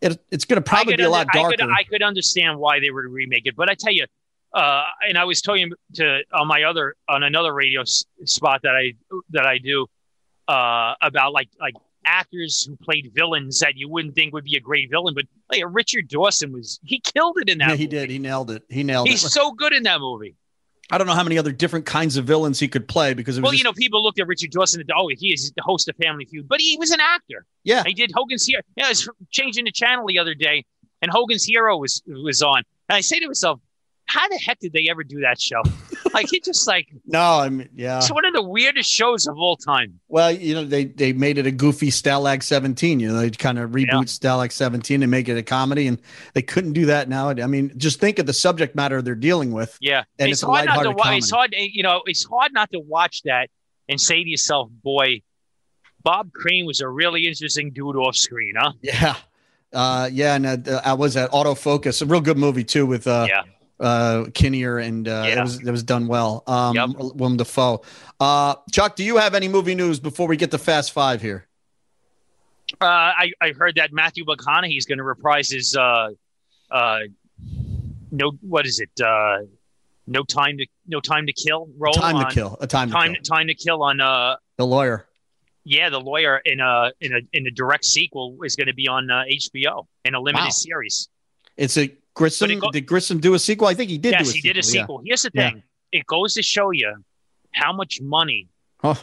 it, 0.01 0.23
it's 0.31 0.45
going 0.45 0.63
to 0.63 0.69
probably 0.69 0.95
be 0.97 1.03
a 1.03 1.11
lot 1.11 1.27
under- 1.35 1.39
I 1.39 1.43
darker. 1.43 1.57
could, 1.57 1.71
I 1.71 1.83
could 1.83 2.03
understand 2.03 2.59
why 2.61 2.79
they 2.81 2.91
would 2.91 3.05
remake 3.07 3.43
it, 3.47 3.57
but 3.57 3.69
I 3.69 3.75
tell 3.75 3.93
you, 3.93 4.07
uh, 4.55 4.85
and 5.09 5.19
I 5.19 5.25
was 5.25 5.43
talking 5.43 5.73
to 5.95 6.21
on 6.33 6.47
my 6.47 6.63
other 6.63 6.95
on 7.09 7.23
another 7.25 7.53
radio 7.53 7.81
s- 7.83 8.05
spot 8.25 8.61
that 8.63 8.75
I 8.77 8.95
that 9.31 9.45
I 9.47 9.59
do 9.59 9.87
uh, 10.49 10.95
about 11.03 11.33
like 11.33 11.49
like 11.61 11.75
actors 12.07 12.65
who 12.67 12.77
played 12.77 13.11
villains 13.15 13.59
that 13.61 13.77
you 13.77 13.89
wouldn't 13.89 14.15
think 14.15 14.33
would 14.33 14.45
be 14.45 14.57
a 14.57 14.61
great 14.61 14.91
villain, 14.91 15.15
but 15.15 15.25
like 15.51 15.63
Richard 15.69 16.09
Dawson 16.09 16.53
was 16.53 16.81
he 16.85 17.01
killed 17.01 17.37
it 17.39 17.51
in 17.51 17.59
that. 17.59 17.71
yeah, 17.71 17.75
he 17.77 17.85
movie. 17.85 17.97
did. 17.97 18.11
He 18.11 18.19
nailed 18.19 18.51
it. 18.51 18.63
He 18.69 18.83
nailed 18.83 19.09
He's 19.09 19.23
it. 19.23 19.27
He's 19.27 19.33
so 19.35 19.51
good 19.53 19.73
in 19.73 19.83
that 19.83 20.01
movie. 20.01 20.37
I 20.89 20.99
don't 20.99 21.09
know 21.09 21.15
how 21.15 21.25
many 21.25 21.37
other 21.37 21.51
different 21.51 21.85
kinds 21.85 22.17
of 22.17 22.25
villains 22.27 22.61
he 22.61 22.69
could 22.69 22.87
play 22.87 23.13
because 23.13 23.37
it 23.37 23.41
was 23.41 23.45
Well, 23.45 23.51
just- 23.53 23.59
you 23.59 23.65
know, 23.65 23.73
people 23.73 24.03
looked 24.05 24.21
at 24.21 24.29
Richard 24.29 24.53
Dawson 24.53 24.81
and 24.81 24.91
oh, 24.97 25.09
he 25.19 25.33
is 25.33 25.53
the 25.57 25.63
host 25.63 25.89
of 25.89 25.97
Family 25.97 26.25
Feud, 26.27 26.47
but 26.49 26.61
he 26.61 26.77
was 26.79 26.93
an 26.93 27.01
actor. 27.01 27.45
yeah, 27.65 27.83
He 27.85 27.93
did 27.93 28.13
Hogan's 28.15 28.47
Hero. 28.47 28.63
Yeah, 28.77 28.87
I 28.87 28.89
was 28.91 29.09
changing 29.31 29.65
the 29.65 29.73
channel 29.73 30.07
the 30.07 30.21
other 30.21 30.35
day, 30.35 30.65
and 31.03 31.11
Hogan's 31.11 31.43
Hero 31.45 31.77
was 31.77 32.03
was 32.07 32.41
on. 32.41 32.63
And 32.89 32.97
I 32.97 33.01
say 33.01 33.19
to 33.19 33.27
myself, 33.27 33.61
how 34.07 34.29
the 34.29 34.39
heck 34.39 34.61
did 34.61 34.73
they 34.73 34.87
ever 34.89 35.03
do 35.03 35.23
that 35.23 35.41
show? 35.41 35.61
Like 36.17 36.33
it 36.33 36.45
just 36.45 36.67
like 36.67 36.89
no, 37.07 37.41
I 37.41 37.49
mean, 37.49 37.69
yeah. 37.75 37.99
it's 37.99 38.11
one 38.11 38.25
of 38.25 38.33
the 38.33 38.43
weirdest 38.43 38.91
shows 38.91 39.27
of 39.27 39.39
all 39.39 39.57
time. 39.57 40.01
Well, 40.09 40.33
you 40.33 40.55
know, 40.55 40.65
they 40.65 40.87
they 40.87 41.13
made 41.13 41.39
it 41.39 41.47
a 41.47 41.51
goofy 41.51 41.91
Stalag 41.91 42.43
17. 42.43 42.99
You 42.99 43.13
know, 43.13 43.21
they 43.21 43.31
kind 43.31 43.59
of 43.59 43.71
reboot 43.71 43.87
Yeah. 43.87 44.01
Stalag 44.03 44.53
17 44.53 45.03
and 45.03 45.11
make 45.11 45.29
it 45.29 45.37
a 45.37 45.43
comedy, 45.43 45.87
and 45.87 46.01
they 46.35 46.43
couldn't 46.43 46.73
do 46.73 46.87
that 46.87 47.09
now. 47.09 47.29
I 47.29 47.47
mean, 47.47 47.73
just 47.77 48.01
think 48.01 48.19
of 48.19 48.27
the 48.27 48.33
subject 48.33 48.75
matter 48.75 49.03
they're 49.03 49.15
dealing 49.15 49.53
with. 49.53 49.77
Yeah, 49.81 50.05
And 50.19 50.31
it's, 50.31 50.43
it's 50.43 50.47
hard 50.47 50.67
not 50.67 50.83
to 50.83 50.91
watch. 50.91 51.19
It's 51.19 51.31
hard, 51.31 51.55
you 51.57 51.83
know, 51.83 52.03
it's 52.07 52.25
hard 52.25 52.53
not 52.53 52.71
to 52.73 52.81
watch 52.81 53.23
that 53.23 53.51
and 53.89 54.01
say 54.01 54.23
to 54.23 54.29
yourself, 54.29 54.71
"Boy, 54.83 55.23
Bob 56.03 56.33
Crane 56.33 56.67
was 56.67 56.81
a 56.81 56.89
really 56.89 57.27
interesting 57.27 57.71
dude 57.73 57.97
off 57.97 58.17
screen, 58.17 58.55
huh?" 58.57 58.73
Yeah, 58.83 59.17
uh, 59.73 60.09
yeah, 60.13 60.35
and 60.35 60.69
uh, 60.69 60.81
I 60.85 60.95
was 60.95 61.17
at 61.17 61.31
Autofocus, 61.31 62.03
a 62.03 62.07
real 62.07 62.21
good 62.21 62.39
movie 62.39 62.65
too 62.65 62.87
with 62.87 63.07
uh, 63.07 63.27
yeah, 63.29 63.43
uh, 63.81 64.25
Kinnear, 64.35 64.79
and 64.79 65.07
uh, 65.09 65.25
it 65.27 65.35
Yeah. 65.37 65.43
was 65.43 65.61
it 65.61 65.71
was 65.71 65.83
done 65.83 66.07
well. 66.07 66.43
Um, 66.47 66.75
Yep. 66.75 66.89
Willem 67.17 67.37
Dafoe. 67.37 67.83
Uh, 68.21 68.55
Chuck, 68.73 68.97
do 68.97 69.05
you 69.05 69.17
have 69.19 69.35
any 69.35 69.49
movie 69.49 69.75
news 69.75 70.01
before 70.01 70.27
we 70.29 70.37
get 70.37 70.51
to 70.53 70.59
Fast 70.59 70.93
Five 70.93 71.21
here? 71.23 71.47
uh, 72.81 72.85
I 72.85 73.33
I 73.41 73.51
heard 73.53 73.77
that 73.77 73.93
Matthew 73.93 74.25
McConaughey 74.25 74.77
is 74.77 74.87
going 74.87 74.99
to 74.99 75.05
reprise 75.05 75.51
his 75.51 75.77
uh, 75.77 76.09
uh, 76.71 76.99
no, 78.11 78.33
what 78.41 78.67
is 78.67 78.81
it? 78.81 78.91
Uh, 79.05 79.39
no 80.07 80.23
time 80.23 80.59
to 80.59 80.67
no 80.87 81.01
time 81.01 81.27
to 81.27 81.33
kill 81.33 81.69
role. 81.79 81.93
Time 81.95 82.17
on, 82.17 82.29
to 82.29 82.35
kill. 82.35 82.57
A 82.61 82.67
time, 82.67 82.91
Time 82.91 83.15
to 83.15 83.21
kill. 83.21 83.37
time 83.37 83.47
to 83.49 83.55
kill 83.55 83.83
on 83.83 84.01
uh 84.01 84.37
The 84.57 84.67
lawyer. 84.67 85.07
yeah 85.65 85.91
the 85.91 86.01
lawyer 86.01 86.39
in 86.45 86.61
a 86.61 86.93
in 87.01 87.13
a 87.13 87.19
in 87.33 87.47
a 87.47 87.51
direct 87.51 87.85
sequel 87.85 88.39
is 88.45 88.57
going 88.57 88.69
to 88.69 88.75
be 88.75 88.89
on 88.89 89.11
uh, 89.11 89.25
HBO 89.29 89.87
in 90.05 90.15
a 90.15 90.21
limited 90.21 90.45
Wow. 90.45 90.51
series. 90.51 91.09
It's 91.57 91.77
a 91.77 91.91
Grisham. 92.17 92.59
Go- 92.61 92.71
did 92.71 92.87
Grisham 92.87 93.21
do 93.21 93.35
a 93.35 93.39
sequel? 93.39 93.69
I 93.69 93.75
think 93.75 93.91
he 93.91 93.99
did. 93.99 94.13
yes, 94.13 94.31
he 94.31 94.41
did 94.41 94.57
a 94.57 94.63
sequel, 94.63 95.01
yeah. 95.05 95.11
Here's 95.11 95.23
the 95.23 95.31
Yeah. 95.35 95.51
thing: 95.51 95.63
it 95.93 96.07
goes 96.07 96.35
to 96.35 96.43
show 96.43 96.71
you 96.71 96.95
how 97.53 97.73
much 97.73 98.01
money 98.01 98.49
Oh, 98.83 99.03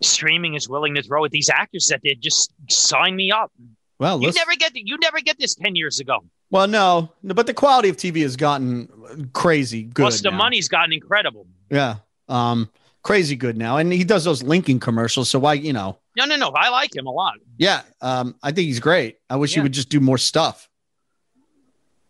streaming 0.00 0.54
is 0.54 0.68
willing 0.68 0.94
to 0.94 1.02
throw 1.02 1.24
at 1.24 1.30
these 1.30 1.50
actors 1.50 1.88
that 1.88 2.00
they 2.02 2.14
just 2.14 2.52
sign 2.70 3.16
me 3.16 3.30
up. 3.30 3.50
Well, 3.98 4.22
You 4.22 4.30
never 4.32 4.54
get 4.56 4.72
you 4.76 4.96
never 5.02 5.20
get 5.20 5.38
this 5.38 5.54
ten 5.54 5.74
years 5.74 5.98
ago. 6.00 6.18
well, 6.50 6.68
no, 6.68 7.10
no, 7.22 7.34
but 7.34 7.46
the 7.46 7.54
quality 7.54 7.88
of 7.88 7.96
TV 7.96 8.22
has 8.22 8.36
gotten 8.36 9.30
crazy 9.32 9.82
good. 9.82 10.02
Plus, 10.02 10.20
the 10.20 10.30
now. 10.30 10.36
money's 10.36 10.68
gotten 10.68 10.92
incredible. 10.92 11.46
Yeah. 11.70 11.96
Um, 12.28 12.70
crazy 13.02 13.34
good 13.36 13.56
now. 13.56 13.78
And 13.78 13.92
he 13.92 14.04
does 14.04 14.22
those 14.24 14.42
Lincoln 14.42 14.78
commercials. 14.78 15.30
So 15.30 15.38
why, 15.38 15.54
you 15.54 15.72
know, 15.72 15.98
No, 16.16 16.26
no, 16.26 16.36
no. 16.36 16.50
I 16.50 16.68
like 16.68 16.94
him 16.94 17.06
a 17.06 17.10
lot. 17.10 17.34
yeah. 17.56 17.82
Um, 18.00 18.36
I 18.42 18.52
think 18.52 18.66
he's 18.66 18.80
great. 18.80 19.16
I 19.30 19.36
wish 19.36 19.54
he 19.54 19.60
would 19.60 19.72
just 19.72 19.88
do 19.88 19.98
more 20.00 20.18
stuff. 20.18 20.68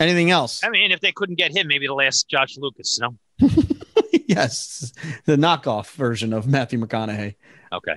Anything 0.00 0.30
else? 0.30 0.62
I 0.62 0.70
mean, 0.70 0.92
if 0.92 1.00
they 1.00 1.12
couldn't 1.12 1.36
get 1.36 1.56
him, 1.56 1.66
maybe 1.66 1.86
the 1.86 1.94
last 1.94 2.28
Josh 2.28 2.56
Lucas. 2.56 3.00
No. 3.00 3.16
yes. 4.26 4.92
The 5.24 5.36
knockoff 5.36 5.90
version 5.92 6.32
of 6.32 6.46
Matthew 6.46 6.78
McConaughey. 6.78 7.34
Okay, 7.72 7.94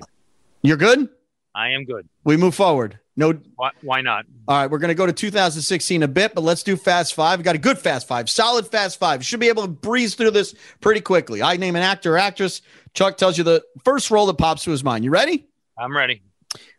You're 0.62 0.76
good? 0.76 1.08
I 1.54 1.70
am 1.70 1.84
good. 1.84 2.08
We 2.24 2.36
move 2.36 2.54
forward. 2.54 2.98
No. 3.16 3.38
Why, 3.56 3.70
why 3.82 4.00
not? 4.00 4.24
All 4.48 4.56
right. 4.56 4.70
We're 4.70 4.78
going 4.78 4.88
to 4.88 4.94
go 4.94 5.06
to 5.06 5.12
2016 5.12 6.02
a 6.02 6.08
bit, 6.08 6.34
but 6.34 6.42
let's 6.42 6.62
do 6.62 6.76
fast 6.76 7.14
five. 7.14 7.38
We 7.38 7.42
got 7.44 7.54
a 7.54 7.58
good 7.58 7.78
fast 7.78 8.08
five, 8.08 8.28
solid 8.30 8.66
fast 8.66 8.98
five. 8.98 9.20
You 9.20 9.24
should 9.24 9.40
be 9.40 9.48
able 9.48 9.62
to 9.62 9.68
breeze 9.68 10.14
through 10.14 10.30
this 10.32 10.54
pretty 10.80 11.00
quickly. 11.02 11.42
I 11.42 11.56
name 11.56 11.76
an 11.76 11.82
actor 11.82 12.14
or 12.14 12.18
actress. 12.18 12.62
Chuck 12.94 13.16
tells 13.16 13.36
you 13.38 13.44
the 13.44 13.62
first 13.84 14.10
role 14.10 14.26
that 14.26 14.38
pops 14.38 14.64
to 14.64 14.70
his 14.70 14.82
mind. 14.82 15.04
You 15.04 15.10
ready? 15.10 15.46
I'm 15.78 15.96
ready. 15.96 16.22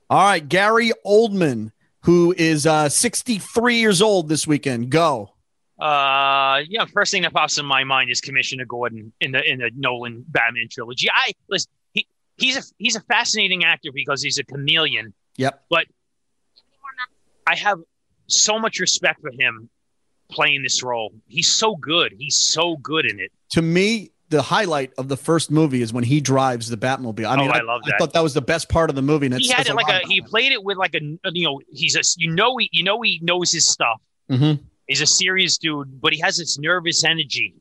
All 0.09 0.23
right, 0.23 0.47
Gary 0.47 0.91
Oldman, 1.05 1.71
who 2.03 2.33
is 2.37 2.65
uh, 2.65 2.89
63 2.89 3.77
years 3.77 4.01
old 4.01 4.29
this 4.29 4.45
weekend. 4.45 4.89
Go. 4.89 5.31
Uh, 5.79 6.61
yeah. 6.67 6.85
First 6.93 7.11
thing 7.11 7.23
that 7.23 7.33
pops 7.33 7.57
in 7.57 7.65
my 7.65 7.83
mind 7.83 8.09
is 8.11 8.21
Commissioner 8.21 8.65
Gordon 8.65 9.11
in 9.19 9.31
the 9.31 9.43
in 9.43 9.59
the 9.59 9.71
Nolan 9.75 10.23
Batman 10.27 10.67
trilogy. 10.69 11.09
I 11.13 11.31
listen. 11.49 11.71
He 11.93 12.07
he's 12.37 12.57
a 12.57 12.61
he's 12.77 12.95
a 12.95 13.01
fascinating 13.01 13.63
actor 13.65 13.89
because 13.93 14.21
he's 14.21 14.37
a 14.37 14.43
chameleon. 14.43 15.13
Yep. 15.37 15.65
But 15.69 15.87
I 17.47 17.55
have 17.55 17.79
so 18.27 18.59
much 18.59 18.79
respect 18.79 19.21
for 19.21 19.31
him 19.31 19.69
playing 20.29 20.63
this 20.63 20.83
role. 20.83 21.11
He's 21.27 21.53
so 21.53 21.75
good. 21.75 22.13
He's 22.17 22.37
so 22.37 22.77
good 22.77 23.05
in 23.05 23.19
it. 23.19 23.31
To 23.51 23.61
me, 23.61 24.12
the 24.33 24.41
highlight 24.41 24.91
of 24.97 25.07
the 25.07 25.17
first 25.17 25.51
movie 25.51 25.81
is 25.81 25.93
when 25.93 26.03
he 26.03 26.19
drives 26.19 26.67
the 26.69 26.77
Batmobile. 26.77 27.25
I 27.25 27.35
Oh, 27.35 27.37
mean, 27.37 27.51
I 27.51 27.61
love 27.61 27.81
I 27.85 27.97
thought 27.97 28.13
that 28.13 28.23
was 28.23 28.33
the 28.33 28.41
best 28.41 28.67
part 28.67 28.89
of 28.89 28.95
the 28.95 29.01
movie. 29.01 29.27
And 29.27 29.35
he 29.39 29.49
had 29.49 29.67
it 29.67 29.75
like 29.75 29.87
a 29.89 30.05
he 30.07 30.21
played 30.21 30.51
it 30.51 30.63
with 30.63 30.77
like 30.77 30.95
a 30.95 31.01
you 31.31 31.45
know 31.45 31.61
he's 31.71 31.95
a 31.95 32.01
you 32.17 32.31
know 32.31 32.57
he 32.57 32.69
you 32.71 32.83
know 32.83 33.01
he 33.01 33.19
knows 33.21 33.51
his 33.51 33.67
stuff. 33.67 34.01
Mhm. 34.29 34.59
He's 34.87 35.01
a 35.01 35.05
serious 35.05 35.57
dude, 35.57 36.01
but 36.01 36.11
he 36.13 36.19
has 36.19 36.37
this 36.37 36.57
nervous 36.59 37.03
energy 37.03 37.53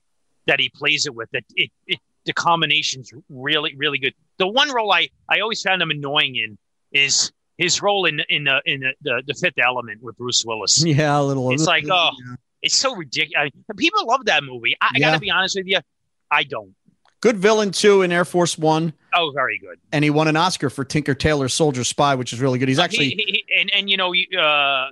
that 0.47 0.59
he 0.59 0.71
plays 0.71 1.07
it 1.07 1.15
with. 1.15 1.31
That 1.33 1.45
it, 1.55 1.71
it 1.87 1.99
the 2.25 2.33
combination's 2.33 3.13
really 3.29 3.75
really 3.77 3.99
good. 3.99 4.15
The 4.39 4.49
one 4.49 4.71
role 4.73 4.93
I 4.93 5.09
I 5.29 5.41
always 5.41 5.63
found 5.63 5.83
him 5.83 5.91
annoying 5.91 6.37
in 6.37 6.59
is 6.93 7.31
his 7.59 7.81
role 7.83 8.07
in 8.07 8.21
in 8.29 8.45
the 8.45 8.61
in 8.65 8.81
the, 8.81 8.93
the, 9.03 9.23
the 9.29 9.35
Fifth 9.35 9.59
Element 9.63 10.03
with 10.03 10.17
Bruce 10.17 10.43
Willis. 10.45 10.85
Yeah, 10.85 11.19
a 11.19 11.23
little. 11.23 11.53
It's 11.53 11.67
like, 11.67 11.85
oh, 11.91 12.11
it's 12.63 12.77
so 12.77 12.95
ridiculous. 12.97 13.51
people 13.77 14.07
love 14.07 14.25
that 14.27 14.43
movie. 14.45 14.77
I, 14.81 14.87
I 14.87 14.91
Yeah. 14.97 15.07
gotta 15.11 15.21
be 15.21 15.31
honest 15.31 15.57
with 15.57 15.67
you, 15.67 15.79
I 16.33 16.45
don't. 16.45 16.75
good 17.21 17.37
villain 17.37 17.71
too 17.71 18.03
in 18.03 18.11
Air 18.11 18.25
Force 18.25 18.57
One, 18.59 18.93
Oh, 19.15 19.31
very 19.35 19.59
good. 19.59 19.79
and 19.93 20.03
he 20.03 20.11
won 20.11 20.27
an 20.29 20.37
Oscar 20.37 20.71
for 20.71 20.85
Tinker 20.85 21.15
Tailor 21.15 21.49
Soldier 21.49 21.85
Spy, 21.85 22.15
which 22.15 22.33
is 22.33 22.41
really 22.41 22.59
good. 22.59 22.69
He's 22.69 22.79
actually 22.79 23.11
he, 23.11 23.17
he, 23.17 23.45
he- 23.47 23.61
and 23.61 23.71
and 23.75 23.91
you 23.91 23.97
know 23.97 24.13
uh, 24.41 24.89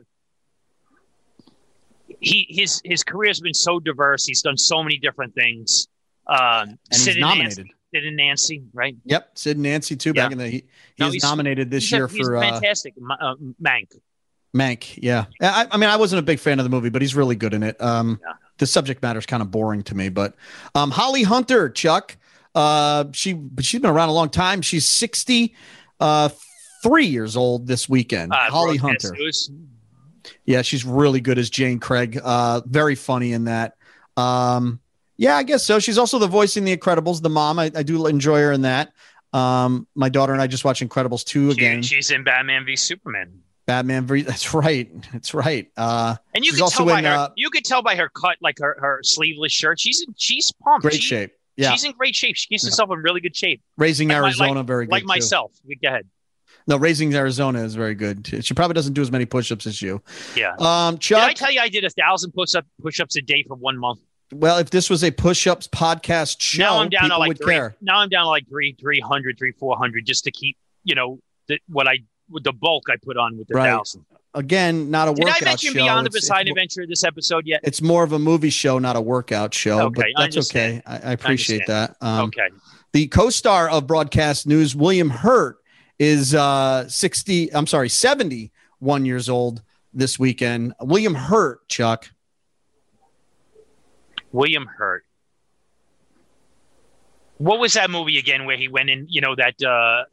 he 2.21 2.47
his 2.49 2.81
his 2.85 3.03
career's 3.03 3.41
been 3.41 3.55
so 3.55 3.81
diverse. 3.81 4.27
He's 4.27 4.43
done 4.43 4.57
so 4.57 4.83
many 4.83 4.99
different 4.99 5.35
things. 5.35 5.89
Um, 6.27 6.39
and 6.39 6.79
he's 6.93 7.05
Sid 7.05 7.15
and 7.15 7.21
nominated. 7.23 7.59
Nancy, 7.59 7.75
Sid 7.95 8.05
and 8.05 8.17
Nancy, 8.17 8.63
right? 8.73 8.97
Yep, 9.05 9.31
Sid 9.39 9.57
and 9.57 9.63
Nancy 9.63 9.97
too. 9.97 10.13
Back 10.15 10.33
in 10.33 10.39
the 10.39 10.47
he, 10.49 10.57
he 10.59 10.65
No, 10.99 11.11
he's- 11.11 11.23
nominated 11.23 11.71
this 11.71 11.85
He's 11.85 11.93
year 11.93 12.07
he's 12.07 12.27
for 12.27 12.37
uh, 12.37 12.41
fantastic. 12.43 12.95
Uh, 13.21 13.35
Mank. 13.63 13.89
Mank, 14.57 14.99
yeah. 15.01 15.27
I, 15.41 15.69
I 15.71 15.77
mean, 15.77 15.89
I 15.89 15.97
wasn't 15.97 16.19
a 16.19 16.23
big 16.25 16.41
fan 16.41 16.59
of 16.59 16.65
the 16.65 16.71
movie, 16.71 16.89
but 16.89 17.01
he's 17.03 17.15
really 17.15 17.37
good 17.37 17.55
in 17.55 17.63
it. 17.63 17.81
Um, 17.81 18.19
Yeah. 18.21 18.33
The 18.61 18.67
subject 18.67 19.03
matter 19.03 19.19
is 19.19 19.27
kind 19.27 19.43
of 19.43 19.51
boring 19.51 19.83
to 19.85 19.95
me, 19.97 20.11
but 20.11 20.35
um, 20.75 20.91
Holly 20.91 21.23
Hunter, 21.23 21.71
Chuck, 21.71 22.17
uh, 22.55 23.07
she 23.13 23.33
but 23.33 23.65
she's 23.65 23.81
been 23.81 23.91
around 23.91 24.11
a 24.11 24.13
long 24.13 24.29
time. 24.29 24.61
She's 24.61 24.87
sixty 24.87 25.55
uh, 25.99 26.29
three 26.83 27.07
years 27.07 27.37
old 27.37 27.67
this 27.67 27.89
weekend. 27.89 28.33
Uh, 28.33 28.37
Holly 28.51 28.77
Hunter, 28.77 29.13
News. 29.13 29.51
yeah, 30.45 30.61
she's 30.63 30.85
really 30.85 31.21
good 31.23 31.39
as 31.39 31.49
Jane 31.49 31.79
Craig. 31.81 32.21
Uh, 32.23 32.61
very 32.67 32.95
funny 32.95 33.33
in 33.33 33.45
that. 33.45 33.77
Um, 34.19 34.79
yeah, 35.17 35.37
I 35.37 35.43
guess 35.43 35.65
so. 35.65 35.79
She's 35.79 35.97
also 35.99 36.19
the 36.19 36.27
voice 36.29 36.57
in 36.59 36.65
The 36.65 36.77
Incredibles, 36.77 37.23
the 37.23 37.31
mom. 37.31 37.59
I, 37.59 37.71
I 37.75 37.83
do 37.83 38.07
enjoy 38.07 38.41
her 38.41 38.53
in 38.53 38.63
that. 38.63 38.93
Um, 39.33 39.87
my 39.95 40.09
daughter 40.11 40.33
and 40.35 40.43
I 40.43 40.47
just 40.47 40.65
watched 40.67 40.83
Incredibles 40.83 41.25
two 41.25 41.49
She- 41.53 41.57
again. 41.57 41.83
she's 41.83 42.11
in 42.11 42.25
Batman 42.25 42.67
v 42.67 42.77
Superman. 42.77 43.41
Batman. 43.67 44.07
That's 44.07 44.53
right. 44.55 44.91
That's 45.13 45.35
right. 45.35 45.71
Uh, 45.77 46.17
And 46.35 46.45
you 46.45 46.53
can 46.53 46.69
tell 46.69 46.87
by 46.87 46.99
in, 47.01 47.05
her. 47.05 47.11
uh, 47.13 47.29
you 47.37 47.51
could 47.51 47.65
tell 47.65 47.83
by 47.83 47.95
her 47.97 48.09
cut, 48.09 48.37
like 48.41 48.59
her, 48.61 48.77
her 48.81 49.01
sleeveless 49.03 49.53
shirt. 49.53 49.79
She's 49.81 50.03
in, 50.07 50.15
she's 50.17 50.53
pumped. 50.65 50.83
great 50.83 50.95
She- 50.95 51.01
shape. 51.01 51.33
Yeah. 51.57 51.73
She's 51.73 51.85
in 51.85 51.93
great 51.93 52.15
shape. 52.17 52.37
She 52.37 52.47
keeps 52.49 52.65
Yeah. 52.65 52.69
herself 52.71 52.91
in 52.91 52.99
really 53.01 53.21
good 53.21 53.37
shape. 53.37 53.61
Raising 53.77 54.09
Like 54.09 54.17
Arizona, 54.19 54.63
very 54.63 54.87
good. 54.87 54.93
like 54.93 55.03
too. 55.03 55.09
myself. 55.09 55.53
Go 55.83 55.89
ahead. 55.89 56.09
No, 56.67 56.77
Raising 56.79 57.15
Arizona 57.15 57.63
is 57.63 57.75
very 57.75 57.95
good. 57.95 58.25
too. 58.25 58.41
She 58.43 58.55
probably 58.55 58.75
doesn't 58.75 58.95
do 58.95 59.03
as 59.03 59.11
many 59.11 59.27
push-ups 59.27 59.67
as 59.67 59.83
you. 59.83 60.03
Yeah. 60.37 60.55
Um, 60.59 60.97
Did 60.97 61.19
I 61.19 61.33
tell 61.35 61.51
you 61.51 61.61
I 61.61 61.69
did 61.69 61.85
a 61.85 61.91
thousand 61.91 62.33
push 62.33 62.55
up 62.55 62.65
push 62.83 62.99
ups 63.01 63.17
a 63.17 63.23
day 63.23 63.45
for 63.47 63.57
one 63.57 63.77
month? 63.79 64.01
well, 64.33 64.59
if 64.59 64.71
this 64.71 64.89
was 64.89 65.03
a 65.05 65.11
push-ups 65.11 65.67
podcast 65.69 66.41
show, 66.41 66.63
now 66.63 66.79
I'm 66.79 66.89
down 66.89 67.11
to 67.11 67.19
like 67.19 67.37
three. 67.37 67.55
care. 67.55 67.77
Now 67.83 67.99
I'm 67.99 68.09
down 68.09 68.25
to 68.25 68.29
like 68.31 68.49
three, 68.49 68.75
three 68.81 69.01
hundred, 69.01 69.37
three, 69.39 69.53
four 69.53 69.77
hundred, 69.77 70.07
just 70.07 70.25
to 70.25 70.31
keep 70.31 70.57
you 70.85 70.95
know 70.95 71.19
the, 71.49 71.59
what 71.69 71.89
I 71.89 71.99
with 72.31 72.45
the 72.45 72.53
bulk 72.53 72.85
I 72.91 72.97
put 72.97 73.17
on 73.17 73.37
with 73.37 73.49
the 73.49 73.55
Right. 73.55 73.69
thousand. 73.69 74.05
Again, 74.33 74.91
not 74.91 75.09
a 75.09 75.15
Did 75.15 75.27
I 75.27 75.45
mention 75.45 75.73
show. 75.73 75.81
Beyond 75.81 76.07
the 76.07 76.17
it's, 76.17 76.31
Adventure 76.31 76.87
this 76.87 77.03
episode 77.03 77.47
yet? 77.47 77.61
it's 77.65 77.83
more 77.83 78.05
of 78.05 78.13
a 78.13 78.19
movie 78.19 78.51
show, 78.51 78.79
not 78.79 78.95
a 78.95 79.01
workout 79.01 79.53
show. 79.53 79.87
Okay, 79.87 80.13
but 80.15 80.33
that's 80.33 80.51
okay. 80.51 80.81
I, 80.87 80.99
I 80.99 81.13
appreciate 81.13 81.67
that. 81.67 81.97
Um, 82.01 82.27
okay. 82.27 82.49
The 82.93 83.09
co-star 83.09 83.69
of 83.69 83.89
Broadcast 83.89 84.47
News, 84.47 84.77
William 84.77 85.11
Hurt, 85.11 85.59
is 85.99 86.35
uh, 86.35 86.89
60. 86.89 87.53
I'm 87.53 87.67
sorry, 87.67 87.89
71 87.89 89.05
years 89.05 89.29
old 89.29 89.63
this 89.93 90.19
weekend. 90.19 90.75
William 90.81 91.15
Hurt, 91.15 91.69
Chuck. 91.69 92.11
William 94.33 94.67
Hurt. 94.67 95.05
What 97.39 97.59
was 97.59 97.75
that 97.75 97.91
movie 97.91 98.19
again 98.19 98.45
where 98.45 98.57
he 98.57 98.69
went 98.69 98.91
in, 98.91 99.07
you 99.09 99.21
know, 99.21 99.35
that 99.35 99.55
uh, 99.65 99.69
uh 99.69 100.05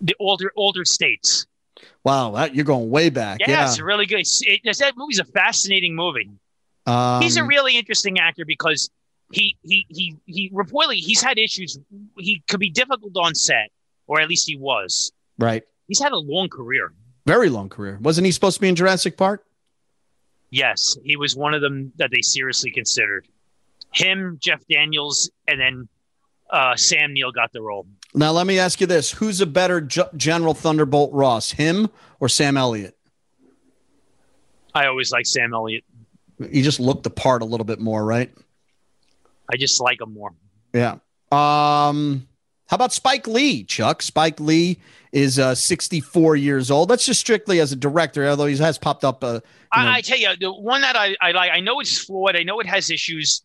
the 0.00 0.14
older 0.18 0.52
Altered 0.56 0.86
States? 0.88 1.46
Wow, 2.04 2.32
that, 2.32 2.54
you're 2.54 2.64
going 2.64 2.88
way 2.90 3.10
back. 3.10 3.40
Yeah, 3.40 3.50
Yeah. 3.50 3.66
it's 3.68 3.80
really 3.80 4.06
good. 4.06 4.20
It's, 4.20 4.40
it, 4.44 4.60
that 4.78 4.94
movie's 4.96 5.18
a 5.18 5.24
fascinating 5.24 5.94
movie. 5.94 6.30
Um, 6.86 7.20
he's 7.20 7.36
a 7.36 7.44
really 7.44 7.76
interesting 7.76 8.18
actor 8.18 8.44
because 8.44 8.90
he 9.32 9.56
he 9.62 9.84
he 9.88 10.16
he 10.26 10.50
reportedly 10.50 10.94
he's 10.96 11.20
had 11.20 11.36
issues. 11.38 11.78
He 12.16 12.42
could 12.48 12.60
be 12.60 12.70
difficult 12.70 13.16
on 13.16 13.34
set, 13.34 13.70
or 14.06 14.20
at 14.20 14.28
least 14.28 14.48
he 14.48 14.56
was. 14.56 15.12
right. 15.38 15.64
He's 15.88 16.00
had 16.00 16.12
a 16.12 16.18
long 16.18 16.48
career. 16.48 16.92
Very 17.26 17.48
long 17.48 17.68
career. 17.68 17.98
Wasn't 18.00 18.24
he 18.24 18.30
supposed 18.32 18.56
to 18.56 18.60
be 18.60 18.68
in 18.68 18.74
Jurassic 18.76 19.16
Park? 19.16 19.44
Yes, 20.50 20.96
he 21.02 21.16
was 21.16 21.34
one 21.36 21.54
of 21.54 21.60
them 21.60 21.92
that 21.96 22.10
they 22.10 22.22
seriously 22.22 22.70
considered. 22.70 23.26
Him, 23.92 24.38
Jeff 24.40 24.60
Daniels, 24.70 25.30
and 25.48 25.60
then 25.60 25.88
uh, 26.50 26.76
Sam 26.76 27.12
Neill 27.12 27.32
got 27.32 27.52
the 27.52 27.62
role. 27.62 27.86
Now, 28.14 28.32
let 28.32 28.46
me 28.46 28.58
ask 28.58 28.80
you 28.80 28.86
this: 28.86 29.10
Who's 29.12 29.40
a 29.40 29.46
better 29.46 29.80
G- 29.80 30.02
General 30.16 30.54
Thunderbolt 30.54 31.12
Ross, 31.12 31.52
him 31.52 31.88
or 32.20 32.28
Sam 32.28 32.56
Elliott? 32.56 32.96
I 34.74 34.86
always 34.86 35.10
like 35.10 35.26
Sam 35.26 35.54
Elliott. 35.54 35.84
He 36.50 36.62
just 36.62 36.80
looked 36.80 37.02
the 37.04 37.10
part 37.10 37.42
a 37.42 37.46
little 37.46 37.64
bit 37.64 37.80
more, 37.80 38.04
right? 38.04 38.30
I 39.50 39.56
just 39.56 39.80
like 39.80 40.00
him 40.00 40.12
more. 40.12 40.34
Yeah. 40.74 40.96
Um, 41.32 42.28
how 42.66 42.74
about 42.74 42.92
Spike 42.92 43.26
Lee, 43.26 43.64
Chuck? 43.64 44.02
Spike 44.02 44.38
Lee 44.40 44.78
is 45.12 45.38
uh, 45.38 45.54
64 45.54 46.36
years 46.36 46.70
old. 46.70 46.90
That's 46.90 47.06
just 47.06 47.20
strictly 47.20 47.60
as 47.60 47.72
a 47.72 47.76
director, 47.76 48.28
although 48.28 48.46
he 48.46 48.56
has 48.58 48.76
popped 48.76 49.04
up. 49.04 49.24
Uh, 49.24 49.34
you 49.34 49.40
I, 49.72 49.96
I 49.96 50.00
tell 50.02 50.18
you, 50.18 50.36
the 50.38 50.52
one 50.52 50.82
that 50.82 50.96
I, 50.96 51.16
I 51.20 51.30
like, 51.32 51.50
I 51.52 51.60
know 51.60 51.80
it's 51.80 51.96
flawed. 51.96 52.36
I 52.36 52.42
know 52.42 52.60
it 52.60 52.66
has 52.66 52.90
issues, 52.90 53.42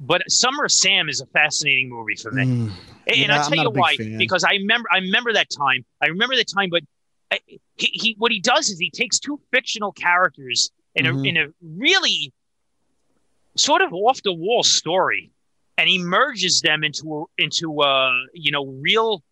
but 0.00 0.22
Summer 0.30 0.64
of 0.64 0.72
Sam 0.72 1.08
is 1.08 1.20
a 1.20 1.26
fascinating 1.26 1.88
movie 1.90 2.16
for 2.16 2.32
me. 2.32 2.44
Mm, 2.44 2.48
And, 2.48 2.70
and 3.08 3.16
Yeah, 3.18 3.36
I'll 3.36 3.48
tell 3.48 3.56
you 3.58 3.70
why. 3.70 3.96
fan. 3.96 4.18
Because 4.18 4.44
I 4.44 4.52
remember, 4.52 4.88
I 4.92 4.98
remember 4.98 5.32
that 5.34 5.48
time. 5.50 5.84
I 6.02 6.06
remember 6.06 6.34
that 6.36 6.48
time. 6.52 6.68
But 6.70 6.82
I, 7.30 7.38
he, 7.76 7.86
he, 7.92 8.14
what 8.18 8.32
he 8.32 8.40
does 8.40 8.70
is 8.70 8.78
he 8.78 8.90
takes 8.90 9.18
two 9.18 9.40
fictional 9.52 9.92
characters 9.92 10.70
in 10.94 11.06
a 11.06 11.12
Mhm. 11.12 11.26
in 11.28 11.36
a 11.36 11.46
really 11.62 12.32
sort 13.56 13.82
of 13.82 13.92
off 13.92 14.22
the 14.22 14.32
wall 14.32 14.62
story, 14.62 15.30
and 15.78 15.88
he 15.88 15.98
merges 15.98 16.60
them 16.60 16.82
into 16.84 17.04
a, 17.38 17.42
into 17.42 17.80
uh 17.82 18.12
you 18.34 18.50
know 18.52 18.64
real 18.80 19.22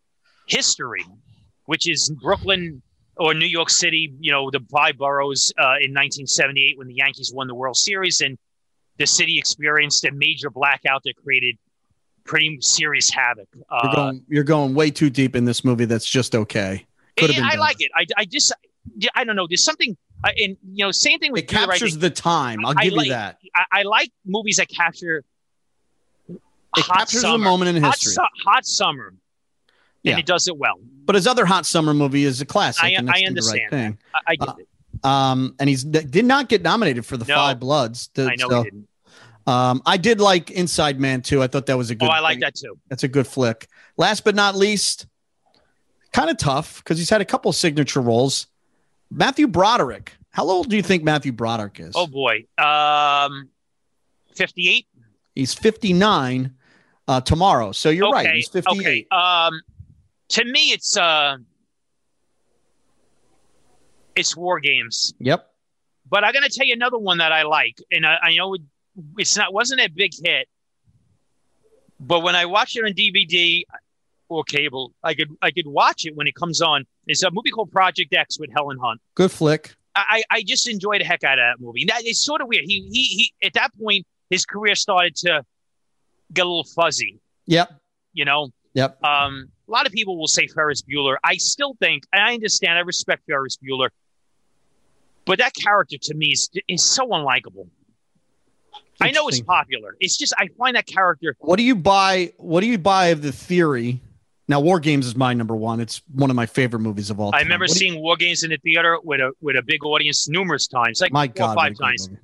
history, 0.46 1.04
which 1.66 1.88
is 1.88 2.10
Brooklyn 2.22 2.82
or 3.16 3.34
New 3.34 3.46
York 3.46 3.70
City. 3.70 4.12
You 4.20 4.32
know 4.32 4.50
the 4.50 4.60
five 4.70 4.96
boroughs 4.98 5.52
uh, 5.58 5.78
in 5.80 5.92
1978 5.94 6.78
when 6.78 6.88
the 6.88 6.94
Yankees 6.94 7.32
won 7.34 7.46
the 7.48 7.54
World 7.54 7.76
Series, 7.76 8.20
and 8.20 8.38
the 8.98 9.06
city 9.06 9.38
experienced 9.38 10.04
a 10.04 10.12
major 10.12 10.50
blackout 10.50 11.02
that 11.04 11.14
created 11.22 11.56
pretty 12.24 12.58
serious 12.60 13.08
havoc. 13.10 13.48
You're 13.54 13.64
Uh, 13.70 13.94
going 13.94 14.24
you're 14.28 14.44
going 14.44 14.74
way 14.74 14.90
too 14.90 15.08
deep 15.10 15.34
in 15.36 15.44
this 15.44 15.64
movie. 15.64 15.84
That's 15.86 16.08
just 16.08 16.34
okay. 16.34 16.86
Could 17.16 17.30
have 17.30 17.36
I, 17.36 17.40
been 17.40 17.44
I 17.44 17.48
better. 17.50 17.60
like 17.60 17.80
it. 17.80 17.90
I, 17.96 18.06
I 18.18 18.24
just 18.24 18.52
I 19.14 19.24
don't 19.24 19.36
know. 19.36 19.46
There's 19.48 19.64
something, 19.64 19.96
uh, 20.24 20.30
and 20.38 20.56
you 20.72 20.84
know, 20.84 20.90
same 20.90 21.18
thing 21.18 21.32
with 21.32 21.44
It 21.44 21.48
captures 21.48 21.98
the 21.98 22.10
time. 22.10 22.64
I'll 22.64 22.74
I 22.76 22.84
give 22.84 22.92
like- 22.94 23.06
you 23.06 23.12
that. 23.12 23.38
I, 23.54 23.64
I 23.80 23.82
like 23.82 24.10
movies 24.26 24.56
that 24.56 24.68
capture 24.68 25.24
It 26.28 26.38
hot 26.76 26.98
captures 26.98 27.20
summer, 27.22 27.34
a 27.46 27.50
moment 27.50 27.76
in 27.76 27.82
hot, 27.82 27.94
history. 27.94 28.12
su- 28.12 28.44
hot 28.44 28.66
summer, 28.66 29.14
Yeah. 30.02 30.12
and 30.12 30.20
it 30.20 30.26
does 30.26 30.48
it 30.48 30.56
well. 30.56 30.74
But 31.06 31.14
his 31.14 31.26
other 31.26 31.46
hot 31.46 31.66
summer 31.66 31.94
movie 31.94 32.24
is 32.24 32.40
a 32.40 32.46
classic. 32.46 32.84
I- 32.84 32.94
I 32.96 33.24
understand 33.26 33.72
right. 33.72 33.94
I, 34.14 34.20
I 34.32 34.36
get 34.36 34.48
Uh, 34.48 34.54
it. 34.58 34.68
Um, 35.04 35.54
and 35.58 35.68
he's 35.68 35.84
did 35.84 36.24
not 36.24 36.48
get 36.48 36.62
nominated 36.62 37.06
for 37.06 37.16
the 37.16 37.24
No. 37.24 37.34
Five 37.34 37.60
Bloods. 37.60 38.10
The- 38.14 38.30
I 38.30 38.34
know 38.36 38.48
so, 38.48 38.62
he 38.62 38.70
didn't. 38.70 38.88
um, 39.46 39.82
I 39.86 39.96
did 39.96 40.20
like 40.20 40.50
Inside 40.50 40.98
Man 41.00 41.22
too. 41.22 41.42
I 41.42 41.46
thought 41.46 41.66
that 41.66 41.76
was 41.78 41.90
a 41.90 41.94
good. 41.94 42.08
Oh. 42.08 42.12
I 42.12 42.20
like 42.20 42.34
thing. 42.34 42.40
that 42.40 42.54
too. 42.54 42.78
That's 42.88 43.04
a 43.04 43.08
good 43.08 43.26
flick. 43.26 43.68
Last 43.96 44.24
but 44.24 44.34
not 44.34 44.54
least, 44.56 45.06
kind 46.12 46.30
of 46.30 46.36
tough 46.36 46.78
because 46.78 46.98
he's 46.98 47.10
had 47.10 47.20
a 47.20 47.24
couple 47.24 47.52
signature 47.52 48.00
roles. 48.00 48.46
Matthew 49.10 49.46
Broderick. 49.46 50.12
How 50.30 50.48
old 50.48 50.68
do 50.68 50.76
you 50.76 50.82
think 50.82 51.02
Matthew 51.02 51.32
Broderick 51.32 51.80
is? 51.80 51.94
Oh 51.96 52.06
boy, 52.06 52.44
um, 52.58 53.48
fifty-eight. 54.34 54.86
He's 55.34 55.54
59 55.54 56.52
uh, 57.06 57.20
tomorrow. 57.20 57.70
So 57.70 57.90
you're 57.90 58.08
okay, 58.08 58.14
right. 58.26 58.34
He's 58.34 58.48
58. 58.48 58.76
okay. 58.80 59.06
Um, 59.16 59.60
to 60.30 60.44
me, 60.44 60.72
it's 60.72 60.96
uh, 60.96 61.36
it's 64.18 64.36
War 64.36 64.60
Games. 64.60 65.14
Yep. 65.18 65.48
But 66.10 66.24
I'm 66.24 66.32
gonna 66.32 66.48
tell 66.48 66.66
you 66.66 66.72
another 66.74 66.98
one 66.98 67.18
that 67.18 67.32
I 67.32 67.42
like, 67.42 67.78
and 67.90 68.06
I, 68.06 68.16
I 68.22 68.36
know 68.36 68.54
it, 68.54 68.62
it's 69.18 69.36
not 69.36 69.52
wasn't 69.52 69.80
a 69.80 69.88
big 69.88 70.12
hit, 70.22 70.48
but 72.00 72.20
when 72.20 72.34
I 72.36 72.46
watch 72.46 72.76
it 72.76 72.84
on 72.84 72.92
DVD 72.92 73.62
or 74.28 74.44
cable, 74.44 74.92
I 75.02 75.14
could 75.14 75.28
I 75.42 75.50
could 75.50 75.66
watch 75.66 76.06
it 76.06 76.16
when 76.16 76.26
it 76.26 76.34
comes 76.34 76.60
on. 76.60 76.84
It's 77.06 77.22
a 77.22 77.30
movie 77.30 77.50
called 77.50 77.70
Project 77.72 78.14
X 78.14 78.38
with 78.38 78.50
Helen 78.54 78.78
Hunt. 78.78 79.00
Good 79.14 79.30
flick. 79.32 79.74
I, 79.96 80.22
I 80.30 80.42
just 80.42 80.68
enjoyed 80.68 81.00
the 81.00 81.04
heck 81.04 81.24
out 81.24 81.40
of 81.40 81.42
that 81.42 81.64
movie. 81.64 81.84
That 81.88 82.02
it's 82.04 82.20
sort 82.24 82.40
of 82.40 82.46
weird. 82.48 82.64
He 82.66 82.88
he 82.92 83.02
he. 83.04 83.46
At 83.46 83.54
that 83.54 83.70
point, 83.82 84.06
his 84.30 84.44
career 84.46 84.74
started 84.76 85.16
to 85.16 85.44
get 86.32 86.42
a 86.46 86.48
little 86.48 86.62
fuzzy. 86.64 87.18
Yep. 87.46 87.72
You 88.12 88.24
know, 88.24 88.50
Yep. 88.74 89.02
um, 89.02 89.48
a 89.66 89.70
lot 89.72 89.86
of 89.86 89.92
people 89.92 90.16
will 90.18 90.28
say 90.28 90.46
Ferris 90.46 90.82
Bueller. 90.82 91.16
I 91.24 91.36
still 91.36 91.74
think, 91.80 92.04
and 92.12 92.22
I 92.22 92.34
understand, 92.34 92.78
I 92.78 92.82
respect 92.82 93.22
Ferris 93.26 93.56
Bueller, 93.58 93.88
but 95.28 95.38
that 95.38 95.52
character 95.54 95.96
to 96.02 96.14
me 96.14 96.32
is, 96.32 96.50
is 96.66 96.82
so 96.84 97.06
unlikable. 97.06 97.68
I 99.00 99.12
know 99.12 99.28
it's 99.28 99.40
popular. 99.40 99.94
It's 100.00 100.16
just 100.16 100.34
I 100.36 100.48
find 100.58 100.74
that 100.74 100.86
character. 100.86 101.36
What 101.38 101.56
do 101.56 101.62
you 101.62 101.76
buy? 101.76 102.32
What 102.36 102.62
do 102.62 102.66
you 102.66 102.78
buy 102.78 103.06
of 103.08 103.22
the 103.22 103.30
theory? 103.30 104.00
Now, 104.48 104.58
War 104.60 104.80
Games 104.80 105.06
is 105.06 105.14
my 105.14 105.34
number 105.34 105.54
one. 105.54 105.78
It's 105.78 106.00
one 106.14 106.30
of 106.30 106.36
my 106.36 106.46
favorite 106.46 106.80
movies 106.80 107.10
of 107.10 107.20
all 107.20 107.30
time. 107.30 107.38
I 107.38 107.42
remember 107.42 107.64
What 107.64 107.68
do 107.78 107.84
you- 107.84 107.90
seeing 107.92 108.02
War 108.02 108.16
Games 108.16 108.42
in 108.42 108.50
the 108.50 108.56
theater 108.56 108.98
with 109.04 109.20
a 109.20 109.30
with 109.40 109.54
a 109.56 109.62
big 109.62 109.84
audience 109.84 110.28
numerous 110.28 110.66
times, 110.66 111.00
like 111.00 111.12
my 111.12 111.26
four 111.28 111.34
God, 111.34 111.50
or 111.52 111.54
five 111.54 111.78
times. 111.78 112.08
movie. 112.08 112.20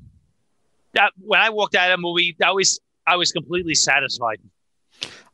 That 0.95 1.13
when 1.21 1.41
I 1.41 1.51
walked 1.51 1.77
out 1.77 1.91
of 1.91 1.99
that 1.99 2.01
movie, 2.03 2.35
that 2.41 2.53
was 2.55 2.81
I 3.07 3.17
was 3.17 3.31
completely 3.31 3.75
satisfied. 3.77 4.41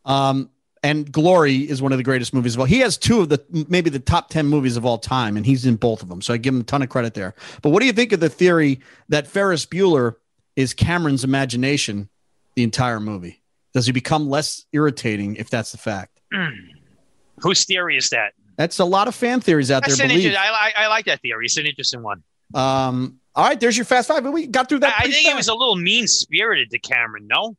Um, 0.04 0.50
and 0.82 1.10
Glory 1.10 1.56
is 1.68 1.82
one 1.82 1.92
of 1.92 1.98
the 1.98 2.04
greatest 2.04 2.32
movies 2.32 2.54
of 2.54 2.60
all. 2.60 2.66
He 2.66 2.80
has 2.80 2.96
two 2.96 3.20
of 3.20 3.28
the 3.28 3.42
maybe 3.68 3.90
the 3.90 3.98
top 3.98 4.30
ten 4.30 4.46
movies 4.46 4.76
of 4.76 4.84
all 4.86 4.98
time, 4.98 5.36
and 5.36 5.44
he's 5.44 5.66
in 5.66 5.76
both 5.76 6.02
of 6.02 6.08
them. 6.08 6.22
So 6.22 6.32
I 6.34 6.36
give 6.36 6.54
him 6.54 6.60
a 6.60 6.64
ton 6.64 6.82
of 6.82 6.88
credit 6.88 7.14
there. 7.14 7.34
But 7.62 7.70
what 7.70 7.80
do 7.80 7.86
you 7.86 7.92
think 7.92 8.12
of 8.12 8.20
the 8.20 8.28
theory 8.28 8.80
that 9.08 9.26
Ferris 9.26 9.66
Bueller 9.66 10.16
is 10.56 10.74
Cameron's 10.74 11.24
imagination 11.24 12.08
the 12.56 12.62
entire 12.62 13.00
movie? 13.00 13.42
Does 13.72 13.86
he 13.86 13.92
become 13.92 14.28
less 14.28 14.66
irritating 14.72 15.36
if 15.36 15.50
that's 15.50 15.72
the 15.72 15.78
fact? 15.78 16.20
Whose 17.38 17.64
theory 17.64 17.96
is 17.96 18.08
that? 18.10 18.32
That's 18.56 18.78
a 18.78 18.84
lot 18.84 19.08
of 19.08 19.14
fan 19.14 19.40
theories 19.40 19.70
out 19.70 19.82
That's 19.82 19.96
there. 19.96 20.08
I, 20.08 20.72
I, 20.76 20.84
I 20.84 20.86
like 20.88 21.06
that 21.06 21.22
theory. 21.22 21.46
It's 21.46 21.56
an 21.56 21.66
interesting 21.66 22.02
one. 22.02 22.22
Um, 22.52 23.20
all 23.34 23.46
right, 23.46 23.58
there's 23.58 23.76
your 23.76 23.86
fast 23.86 24.08
five. 24.08 24.24
We 24.26 24.46
got 24.46 24.68
through 24.68 24.80
that. 24.80 24.94
I, 24.98 25.10
think 25.10 25.28
it 25.28 25.36
was 25.36 25.48
a 25.48 25.54
little 25.54 25.76
mean 25.76 26.06
spirited 26.06 26.70
to 26.70 26.78
Cameron. 26.78 27.26
No, 27.26 27.56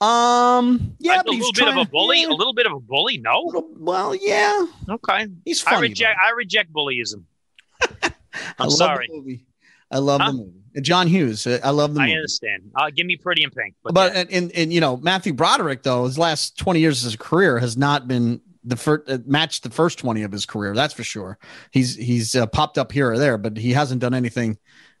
Um, 0.00 0.94
yeah, 0.98 1.16
Like 1.18 1.26
a 1.26 1.30
little 1.30 1.52
bit 1.52 1.68
of 1.68 1.76
a 1.76 1.84
bully. 1.84 2.22
yeah, 2.22 2.28
A 2.28 2.30
little 2.30 2.54
bit 2.54 2.66
of 2.66 2.72
a 2.72 2.80
bully. 2.80 3.18
No, 3.18 3.42
little- 3.44 3.68
well, 3.76 4.14
yeah, 4.14 4.64
okay. 4.88 5.26
he's 5.44 5.60
funny. 5.60 5.76
I 5.76 5.80
reject. 5.80 6.18
I 6.26 6.30
reject 6.32 6.72
bullyism. 6.72 7.24
I 7.82 8.12
I'm 8.58 8.68
love 8.68 8.72
sorry. 8.72 9.08
The 9.08 9.16
movie. 9.16 9.46
I 9.90 9.98
love 9.98 10.20
Huh? 10.20 10.32
the 10.32 10.38
movie. 10.38 10.52
John 10.82 11.06
Hughes. 11.08 11.46
uh, 11.46 11.58
I 11.64 11.70
love 11.70 11.94
the 11.94 12.00
movie. 12.00 12.12
I 12.12 12.16
understand. 12.16 12.70
Uh, 12.76 12.90
give 12.90 13.04
me 13.06 13.16
Pretty 13.16 13.42
in 13.42 13.50
Pink. 13.50 13.74
But, 13.82 13.92
But 13.92 14.12
yeah. 14.14 14.20
and, 14.20 14.30
and 14.30 14.52
and 14.52 14.72
you 14.72 14.80
know 14.80 14.96
Matthew 14.98 15.32
Broderick 15.32 15.82
though 15.82 16.04
his 16.04 16.16
last 16.18 16.56
twenty 16.56 16.78
years 16.80 17.02
of 17.02 17.06
his 17.06 17.16
career 17.16 17.58
has 17.58 17.76
not 17.76 18.06
been 18.06 18.40
the 18.64 18.76
first 18.76 19.10
uh, 19.10 19.18
matched 19.26 19.64
the 19.64 19.70
first 19.70 19.98
twenty 19.98 20.22
of 20.22 20.30
his 20.30 20.46
career. 20.46 20.74
That's 20.74 20.94
for 20.94 21.02
sure. 21.02 21.38
He's 21.72 21.96
he's 21.96 22.36
uh, 22.36 22.46
popped 22.46 22.78
up 22.78 22.92
here 22.92 23.10
or 23.10 23.18
there, 23.18 23.36
but 23.36 23.56
he 23.56 23.72
hasn't 23.72 24.00
done 24.00 24.14
anything 24.14 24.58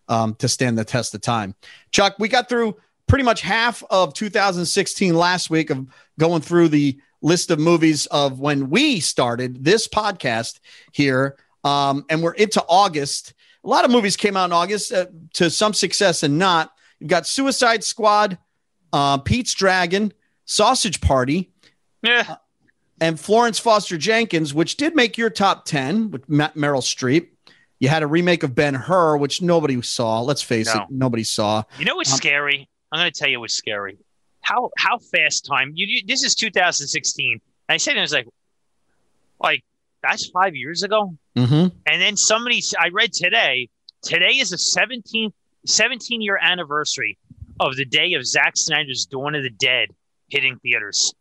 um, 0.08 0.34
to 0.36 0.48
stand 0.48 0.76
the 0.76 0.84
test 0.84 1.14
of 1.14 1.20
time. 1.20 1.54
Chuck, 1.92 2.16
we 2.18 2.26
got 2.28 2.48
through 2.48 2.74
pretty 3.10 3.24
much 3.24 3.40
half 3.42 3.82
of 3.90 4.14
2016 4.14 5.14
last 5.14 5.50
week 5.50 5.68
of 5.70 5.84
going 6.18 6.40
through 6.40 6.68
the 6.68 6.98
list 7.22 7.50
of 7.50 7.58
movies 7.58 8.06
of 8.06 8.38
when 8.40 8.70
we 8.70 9.00
started 9.00 9.62
this 9.64 9.88
podcast 9.88 10.60
here, 10.92 11.36
um, 11.64 12.04
and 12.08 12.22
we're 12.22 12.32
into 12.34 12.64
August. 12.68 13.34
A 13.64 13.68
lot 13.68 13.84
of 13.84 13.90
movies 13.90 14.16
came 14.16 14.36
out 14.36 14.46
in 14.46 14.52
August 14.52 14.92
uh, 14.92 15.06
to 15.34 15.50
some 15.50 15.74
success 15.74 16.22
and 16.22 16.38
not. 16.38 16.72
You've 17.00 17.10
got 17.10 17.26
Suicide 17.26 17.82
Squad, 17.84 18.38
uh, 18.92 19.18
Pete's 19.18 19.54
Dragon, 19.54 20.12
Sausage 20.44 21.00
Party, 21.00 21.52
yeah. 22.02 22.36
and 23.00 23.18
Florence 23.18 23.58
Foster 23.58 23.98
Jenkins, 23.98 24.54
which 24.54 24.76
did 24.76 24.94
make 24.94 25.18
your 25.18 25.30
top 25.30 25.64
10 25.64 26.12
with 26.12 26.28
Meryl 26.28 26.54
Streep. 26.80 27.28
You 27.80 27.88
had 27.88 28.02
a 28.02 28.06
remake 28.06 28.42
of 28.44 28.54
Ben 28.54 28.74
Hur, 28.74 29.16
which 29.16 29.42
nobody 29.42 29.82
saw. 29.82 30.20
Let's 30.20 30.42
face 30.42 30.72
No. 30.74 30.82
it, 30.82 30.86
nobody 30.90 31.24
saw. 31.24 31.64
You 31.78 31.86
know 31.86 31.96
what's 31.96 32.12
Um, 32.12 32.16
scary? 32.18 32.68
I'm 32.92 33.00
going 33.00 33.12
to 33.12 33.18
tell 33.18 33.28
you 33.28 33.40
what's 33.40 33.54
scary. 33.54 33.98
How 34.42 34.70
how 34.78 34.98
fast 34.98 35.46
time? 35.46 35.72
You, 35.74 35.86
you 35.86 36.02
this 36.06 36.24
is 36.24 36.34
2016. 36.34 37.32
And 37.32 37.40
I 37.68 37.76
said 37.76 37.96
I 37.96 38.00
was 38.00 38.12
like, 38.12 38.26
like 39.40 39.64
that's 40.02 40.28
five 40.30 40.56
years 40.56 40.82
ago. 40.82 41.16
Mm-hmm. 41.36 41.76
And 41.86 42.02
then 42.02 42.16
somebody 42.16 42.62
I 42.78 42.88
read 42.88 43.12
today. 43.12 43.68
Today 44.02 44.32
is 44.38 44.48
the 44.50 44.56
17th 44.56 45.32
17 45.66 46.20
year 46.20 46.38
anniversary 46.40 47.18
of 47.58 47.76
the 47.76 47.84
day 47.84 48.14
of 48.14 48.26
Zack 48.26 48.56
Snyder's 48.56 49.06
Dawn 49.06 49.34
of 49.34 49.42
the 49.42 49.50
Dead 49.50 49.88
hitting 50.28 50.58
theaters. 50.58 51.14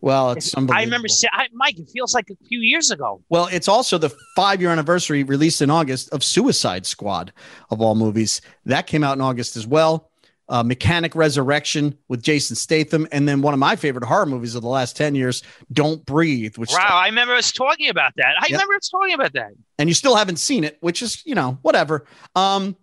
Well, 0.00 0.32
it's. 0.32 0.54
I 0.54 0.82
remember, 0.82 1.08
I, 1.32 1.46
Mike. 1.54 1.78
It 1.78 1.88
feels 1.90 2.12
like 2.12 2.28
a 2.28 2.36
few 2.46 2.58
years 2.60 2.90
ago. 2.90 3.22
Well, 3.30 3.48
it's 3.50 3.68
also 3.68 3.96
the 3.96 4.14
five 4.36 4.60
year 4.60 4.70
anniversary 4.70 5.22
released 5.22 5.62
in 5.62 5.70
August 5.70 6.10
of 6.12 6.22
Suicide 6.22 6.84
Squad 6.84 7.32
of 7.70 7.80
all 7.80 7.94
movies. 7.94 8.42
That 8.66 8.86
came 8.86 9.02
out 9.02 9.16
in 9.16 9.22
August 9.22 9.56
as 9.56 9.66
well. 9.66 10.10
Uh, 10.48 10.62
Mechanic 10.62 11.14
Resurrection 11.14 11.96
with 12.08 12.22
Jason 12.22 12.54
Statham. 12.54 13.08
And 13.12 13.26
then 13.26 13.40
one 13.40 13.54
of 13.54 13.60
my 13.60 13.76
favorite 13.76 14.04
horror 14.04 14.26
movies 14.26 14.54
of 14.54 14.60
the 14.62 14.68
last 14.68 14.94
10 14.96 15.14
years, 15.14 15.42
Don't 15.72 16.04
Breathe, 16.04 16.58
which, 16.58 16.70
Wow, 16.70 16.86
I 17.02 17.06
remember 17.06 17.34
us 17.34 17.50
talking 17.50 17.88
about 17.88 18.12
that. 18.16 18.34
I 18.38 18.42
Yep. 18.42 18.50
remember 18.50 18.74
us 18.74 18.88
talking 18.90 19.14
about 19.14 19.32
that. 19.32 19.52
and 19.78 19.88
you 19.88 19.94
still 19.94 20.16
haven't 20.16 20.36
seen 20.36 20.62
it, 20.62 20.76
which 20.80 21.00
is, 21.00 21.22
you 21.24 21.34
know, 21.34 21.58
whatever. 21.62 22.04
Um, 22.36 22.76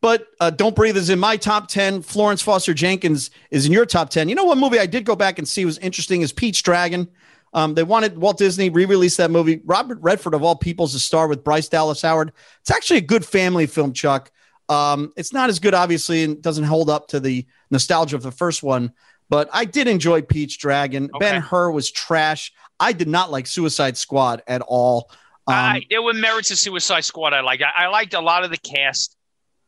but 0.00 0.28
uh, 0.38 0.50
Don't 0.50 0.76
Breathe 0.76 0.96
is 0.96 1.10
in 1.10 1.18
my 1.18 1.36
top 1.36 1.66
10. 1.66 2.02
Florence 2.02 2.40
Foster 2.40 2.72
Jenkins 2.72 3.30
is 3.50 3.66
in 3.66 3.72
your 3.72 3.84
top 3.84 4.10
10. 4.10 4.28
You 4.28 4.36
know, 4.36 4.44
what 4.44 4.56
movie 4.58 4.78
I 4.78 4.86
did 4.86 5.04
go 5.04 5.16
back 5.16 5.38
and 5.40 5.48
see 5.48 5.64
was 5.64 5.76
interesting 5.78 6.22
is 6.22 6.32
Pete's 6.32 6.62
Dragon. 6.62 7.08
Um, 7.52 7.74
they 7.74 7.82
wanted 7.82 8.16
Walt 8.18 8.38
Disney 8.38 8.68
re-release 8.70 9.16
that 9.16 9.32
movie. 9.32 9.60
Robert 9.64 9.98
Redford 10.00 10.34
of 10.34 10.44
all 10.44 10.54
people 10.54 10.84
is 10.84 10.94
a 10.94 11.00
star 11.00 11.26
with 11.26 11.42
Bryce 11.42 11.66
Dallas 11.68 12.02
Howard. 12.02 12.30
It's 12.60 12.70
actually 12.70 12.98
a 12.98 13.02
good 13.02 13.24
family 13.24 13.66
film, 13.66 13.92
Chuck. 13.92 14.30
Um, 14.68 15.12
it's 15.16 15.32
not 15.32 15.48
as 15.48 15.58
good, 15.58 15.74
obviously, 15.74 16.24
and 16.24 16.42
doesn't 16.42 16.64
hold 16.64 16.90
up 16.90 17.08
to 17.08 17.20
the 17.20 17.46
nostalgia 17.70 18.16
of 18.16 18.22
the 18.22 18.30
first 18.30 18.62
one. 18.62 18.92
But 19.30 19.48
I 19.52 19.64
did 19.64 19.88
enjoy 19.88 20.22
Pete's 20.22 20.56
Dragon. 20.56 21.10
Okay. 21.14 21.18
Ben 21.18 21.42
Hur 21.42 21.70
was 21.70 21.90
trash. 21.90 22.52
I 22.80 22.92
did 22.92 23.08
not 23.08 23.30
like 23.30 23.46
Suicide 23.46 23.96
Squad 23.96 24.42
at 24.46 24.62
all. 24.62 25.10
Um, 25.46 25.54
I, 25.54 25.82
there 25.90 26.02
were 26.02 26.14
merits 26.14 26.50
of 26.50 26.58
Suicide 26.58 27.04
Squad. 27.04 27.32
I 27.32 27.40
liked. 27.40 27.62
I, 27.62 27.84
I 27.84 27.88
liked 27.88 28.14
a 28.14 28.20
lot 28.20 28.44
of 28.44 28.50
the 28.50 28.58
cast, 28.58 29.16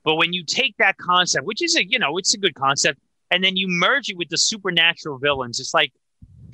but 0.04 0.16
when 0.16 0.32
you 0.32 0.44
take 0.44 0.76
that 0.78 0.96
concept, 0.98 1.46
which 1.46 1.62
is 1.62 1.76
a 1.76 1.86
you 1.86 1.98
know 1.98 2.18
it's 2.18 2.34
a 2.34 2.38
good 2.38 2.54
concept, 2.54 2.98
and 3.30 3.42
then 3.42 3.56
you 3.56 3.66
merge 3.68 4.10
it 4.10 4.16
with 4.16 4.28
the 4.28 4.38
supernatural 4.38 5.18
villains, 5.18 5.60
it's 5.60 5.72
like, 5.72 5.92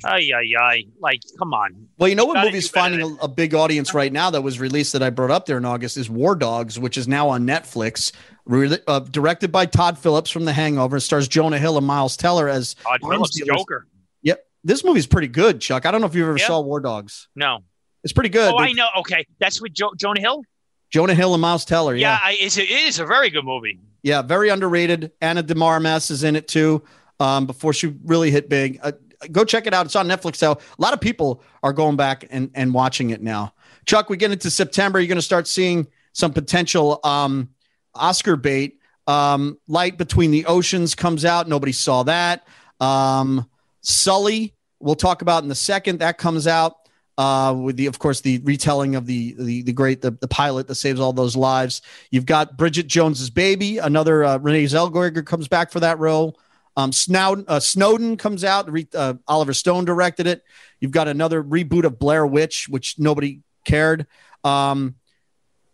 ay 0.05 0.31
ay 0.35 0.53
ay, 0.61 0.85
like 1.01 1.21
come 1.39 1.53
on. 1.55 1.89
Well, 1.99 2.09
you 2.09 2.15
know 2.15 2.25
what 2.27 2.45
movie's 2.45 2.69
finding 2.69 3.01
a, 3.03 3.25
a 3.25 3.29
big 3.29 3.55
audience 3.55 3.95
right 3.95 4.13
now 4.13 4.31
that 4.31 4.43
was 4.43 4.59
released 4.61 4.93
that 4.93 5.03
I 5.03 5.11
brought 5.11 5.31
up 5.31 5.47
there 5.47 5.57
in 5.59 5.65
August 5.65 5.97
is 5.97 6.11
War 6.11 6.35
Dogs, 6.35 6.79
which 6.79 6.97
is 6.99 7.07
now 7.09 7.29
on 7.29 7.47
Netflix. 7.47 8.13
Re- 8.45 8.79
uh, 8.87 9.01
directed 9.01 9.51
by 9.51 9.67
Todd 9.67 9.99
Phillips 9.99 10.31
from 10.31 10.45
The 10.45 10.53
Hangover, 10.53 11.01
stars 11.01 11.27
Jonah 11.27 11.59
Hill 11.59 11.77
and 11.79 11.87
Miles 11.87 12.17
Teller 12.17 12.49
as 12.49 12.75
Todd 12.75 13.01
Phillips, 13.03 13.37
dealers. 13.37 13.57
Joker. 13.59 13.87
Yep. 14.23 14.45
This 14.63 14.85
movie's 14.85 15.07
pretty 15.07 15.29
good, 15.29 15.61
Chuck. 15.61 15.85
I 15.87 15.91
don't 15.91 16.01
know 16.01 16.07
if 16.07 16.15
you 16.15 16.23
ever 16.25 16.37
Yeah. 16.39 16.47
saw 16.47 16.61
War 16.61 16.79
Dogs. 16.81 17.29
No. 17.35 17.59
It's 18.05 18.13
pretty 18.13 18.29
good. 18.29 18.53
Oh, 18.55 18.59
I 18.59 18.71
know. 18.73 18.87
Okay, 19.01 19.27
that's 19.41 19.61
with 19.61 19.73
jo- 19.73 19.95
Jonah 19.97 20.21
Hill. 20.21 20.43
Jonah 20.91 21.15
Hill 21.15 21.35
and 21.35 21.41
Miles 21.43 21.65
Teller. 21.65 21.97
Yeah, 21.97 22.13
Yeah. 22.13 22.19
I, 22.23 22.37
it's 22.39 22.57
a, 22.57 22.63
it 22.63 22.71
is 22.87 23.01
a 23.01 23.05
very 23.07 23.31
good 23.31 23.45
movie. 23.45 23.81
Yeah. 24.05 24.23
Very 24.23 24.49
underrated. 24.51 25.11
Ana 25.21 25.43
de 25.43 25.61
Armas 25.61 26.11
is 26.11 26.23
in 26.23 26.37
it 26.37 26.47
too. 26.47 26.85
Um, 27.19 27.47
before 27.47 27.73
she 27.73 27.95
really 28.05 28.31
hit 28.31 28.49
big. 28.49 28.79
Uh, 28.81 28.93
go 29.33 29.45
check 29.45 29.67
it 29.67 29.75
out. 29.75 29.87
It's 29.87 29.97
on 29.97 30.09
Netflix. 30.09 30.37
So 30.37 30.53
a 30.53 30.59
lot 30.79 30.93
of 30.93 31.01
people 31.01 31.43
are 31.63 31.73
going 31.73 31.97
back 31.97 32.27
and, 32.31 32.51
and 32.55 32.73
watching 32.75 33.11
it 33.11 33.23
now. 33.23 33.55
Chuck, 33.87 34.11
we 34.11 34.17
get 34.17 34.33
into 34.33 34.51
September. 34.51 34.99
You're 35.01 35.09
going 35.09 35.17
to 35.17 35.23
start 35.23 35.47
seeing 35.47 35.87
some 36.13 36.33
potential 36.33 37.01
um, 37.05 37.51
Oscar 37.95 38.37
bait. 38.37 38.81
Um, 39.07 39.59
Light 39.69 39.99
Between 39.99 40.31
the 40.31 40.47
Oceans 40.47 40.95
comes 40.95 41.25
out. 41.25 41.49
Nobody 41.49 41.73
saw 41.73 42.03
that. 42.05 42.47
Um, 42.81 43.49
Sully, 43.83 44.55
we'll 44.81 44.97
talk 44.97 45.23
about 45.23 45.43
in 45.43 45.49
the 45.49 45.55
second. 45.55 46.01
That 46.01 46.19
comes 46.19 46.47
out 46.47 46.77
uh, 47.19 47.55
with 47.57 47.77
the, 47.77 47.87
of 47.87 47.99
course, 47.99 48.21
the 48.21 48.39
retelling 48.39 48.97
of 48.97 49.07
the 49.07 49.35
the, 49.39 49.63
the 49.63 49.73
great 49.73 50.03
the, 50.03 50.11
the 50.11 50.29
pilot 50.29 50.67
that 50.69 50.75
saves 50.75 51.01
all 51.01 51.13
those 51.13 51.37
lives. 51.37 51.83
You've 52.11 52.27
got 52.27 52.57
Bridget 52.57 52.89
Jones's 52.89 53.31
Baby, 53.31 53.79
another 53.79 54.25
uh, 54.25 54.39
Renee 54.39 54.65
Zellweger 54.65 55.25
comes 55.25 55.49
back 55.49 55.71
for 55.71 55.81
that 55.81 55.99
role. 55.99 56.39
Um, 56.77 56.93
Snowden, 56.93 57.45
uh, 57.49 57.61
Snowden 57.61 58.17
comes 58.17 58.45
out. 58.45 58.69
Uh, 58.95 59.15
Oliver 59.27 59.55
Stone 59.55 59.87
directed 59.87 60.27
it. 60.27 60.43
You've 60.81 60.91
got 60.91 61.09
another 61.09 61.43
reboot 61.43 61.85
of 61.85 61.99
Blair 61.99 62.27
Witch, 62.27 62.67
which 62.69 62.99
nobody 62.99 63.41
cared. 63.65 64.07
Um, 64.45 64.97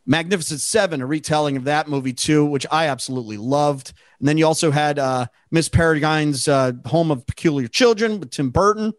Magnificent 0.04 0.60
Seven, 0.60 1.00
a 1.00 1.06
retelling 1.06 1.56
of 1.56 1.64
that 1.64 1.88
movie 1.88 2.12
too, 2.12 2.44
which 2.44 2.66
I 2.70 2.86
absolutely 2.86 3.36
loved. 3.36 3.92
And 4.18 4.28
then 4.28 4.36
you 4.36 4.46
also 4.46 4.70
had 4.70 4.98
uh, 4.98 5.26
Miss 5.50 5.68
Peregrine's 5.68 6.48
uh, 6.48 6.72
Home 6.86 7.10
of 7.10 7.26
Peculiar 7.26 7.68
Children 7.68 8.18
with 8.18 8.30
Tim 8.30 8.50
Burton. 8.50 8.92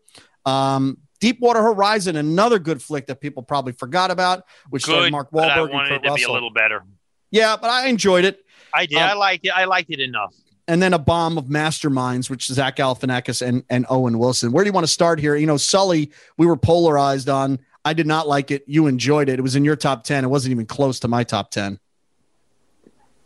Um, 0.46 1.00
Deepwater 1.20 1.62
Horizon, 1.62 2.18
another 2.18 2.60
good 2.60 2.82
flick 2.82 3.08
that 3.08 3.22
people 3.22 3.44
probably 3.44 3.72
forgot 3.72 4.12
about, 4.12 4.44
which 4.70 4.86
Good, 4.86 5.12
Mark 5.12 5.30
but 5.32 5.50
I 5.50 5.58
Wahlberg 5.58 5.64
and 5.64 5.74
wanted 5.74 5.90
Kurt 5.90 6.06
it 6.06 6.10
to 6.10 6.16
be 6.16 6.24
a 6.24 6.32
little 6.32 6.52
better. 6.52 6.84
Yeah, 7.32 7.56
but 7.56 7.70
I 7.70 7.88
enjoyed 7.88 8.26
it. 8.26 8.40
I 8.74 8.86
did. 8.86 8.98
Um, 8.98 9.10
I 9.10 9.14
liked 9.14 9.46
it. 9.46 9.52
I 9.56 9.64
liked 9.66 9.90
it 9.90 10.02
enough. 10.02 10.34
And 10.68 10.82
then 10.82 10.94
a 10.94 11.00
bomb 11.00 11.38
of 11.38 11.46
masterminds, 11.46 12.30
which 12.30 12.46
Zach 12.46 12.78
Galifianakis 12.78 13.46
and, 13.46 13.64
and 13.70 13.86
Owen 13.90 14.18
Wilson. 14.18 14.54
Where 14.54 14.64
do 14.64 14.70
you 14.70 14.74
want 14.74 14.86
to 14.86 14.92
start 14.92 15.20
here? 15.20 15.36
You 15.36 15.46
know, 15.46 15.58
Sully, 15.58 16.12
we 16.38 16.46
were 16.46 16.56
polarized 16.56 17.28
on. 17.28 17.60
I 17.84 17.92
did 17.92 18.08
not 18.08 18.30
like 18.30 18.50
it. 18.50 18.64
You 18.66 18.88
enjoyed 18.88 19.28
it. 19.28 19.40
It 19.40 19.42
was 19.42 19.58
in 19.58 19.66
your 19.66 19.76
top 19.76 20.06
10. 20.06 20.24
It 20.24 20.28
wasn't 20.28 20.52
even 20.52 20.66
close 20.66 21.00
to 21.02 21.10
my 21.10 21.26
top 21.26 21.52
10. 21.52 21.80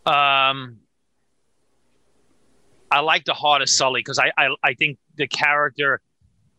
Um, 0.04 0.78
I 2.90 3.00
like 3.00 3.24
the 3.24 3.34
heart 3.34 3.62
of 3.62 3.68
Sully 3.68 4.00
because 4.00 4.18
I, 4.18 4.32
I 4.38 4.54
I 4.62 4.74
think 4.74 4.98
the 5.16 5.26
character 5.28 6.00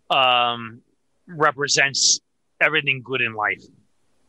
um 0.10 0.82
represents 1.28 2.20
everything 2.62 3.02
good 3.04 3.22
in 3.22 3.34
life, 3.34 3.64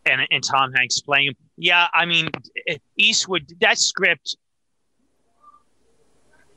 and 0.06 0.22
and 0.30 0.42
Tom 0.42 0.72
Hanks 0.72 1.00
playing 1.00 1.28
him. 1.28 1.36
Yeah, 1.56 1.88
I 1.92 2.06
mean 2.06 2.30
Eastwood. 2.96 3.52
That 3.60 3.78
script. 3.78 4.36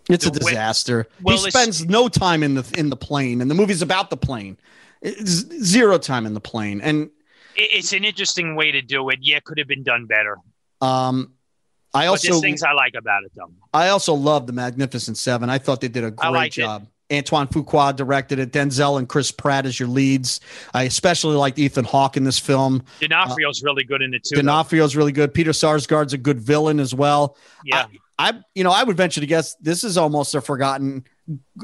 It's 0.09 0.25
a 0.25 0.31
disaster. 0.31 1.07
Well, 1.21 1.37
he 1.37 1.49
spends 1.49 1.85
no 1.85 2.09
time 2.09 2.43
in 2.43 2.55
the 2.55 2.65
in 2.77 2.89
the 2.89 2.97
plane, 2.97 3.41
and 3.41 3.49
the 3.49 3.55
movie's 3.55 3.81
about 3.81 4.09
the 4.09 4.17
plane. 4.17 4.57
It's 5.01 5.31
zero 5.63 5.97
time 5.97 6.25
in 6.25 6.33
the 6.33 6.41
plane, 6.41 6.81
and 6.81 7.09
It's 7.55 7.93
an 7.93 8.03
interesting 8.03 8.55
way 8.55 8.71
to 8.71 8.81
do 8.81 9.09
it. 9.09 9.19
Yeah, 9.21 9.39
could 9.39 9.57
have 9.59 9.67
been 9.67 9.83
done 9.83 10.05
better. 10.05 10.37
um, 10.81 11.33
I 11.95 12.07
also 12.07 12.41
things 12.41 12.63
I 12.63 12.71
like 12.73 12.95
about 12.97 13.23
it 13.23 13.31
though. 13.35 13.51
I 13.73 13.89
also 13.89 14.13
love 14.15 14.47
the 14.47 14.53
Magnificent 14.53 15.15
Seven. 15.17 15.49
I 15.49 15.57
thought 15.59 15.79
they 15.79 15.87
did 15.87 16.03
a 16.03 16.11
great 16.11 16.31
liked 16.31 16.57
it. 16.57 16.61
job. 16.61 16.87
Antoine 17.11 17.47
Fuqua 17.47 17.95
directed 17.95 18.39
it. 18.39 18.51
Denzel 18.51 18.97
and 18.97 19.07
Chris 19.07 19.29
Pratt 19.31 19.67
as 19.67 19.79
your 19.79 19.89
leads. 19.89 20.39
I 20.73 20.83
especially 20.83 21.35
liked 21.35 21.59
Ethan 21.59 21.85
Hawke 21.85 22.17
in 22.17 22.23
this 22.23 22.39
film. 22.39 22.83
D'Onofrio's 22.99 23.61
really 23.61 23.83
good 23.83 24.01
in 24.01 24.15
it 24.15 24.23
too. 24.23 24.37
though. 24.37 24.41
D'Onofrio's 24.41 24.95
really 24.95 25.11
good. 25.11 25.31
Peter 25.33 25.51
Sarsgaard's 25.51 26.13
a 26.13 26.17
good 26.17 26.39
villain 26.39 26.79
as 26.79 26.95
well. 26.95 27.37
yeah, 27.63 27.85
I, 28.19 28.33
you 28.55 28.63
know, 28.63 28.71
I 28.71 28.83
would 28.83 28.95
venture 28.97 29.21
to 29.21 29.27
guess 29.27 29.55
this 29.55 29.83
is 29.83 29.97
almost 29.97 30.35
a 30.35 30.41
forgotten 30.41 31.03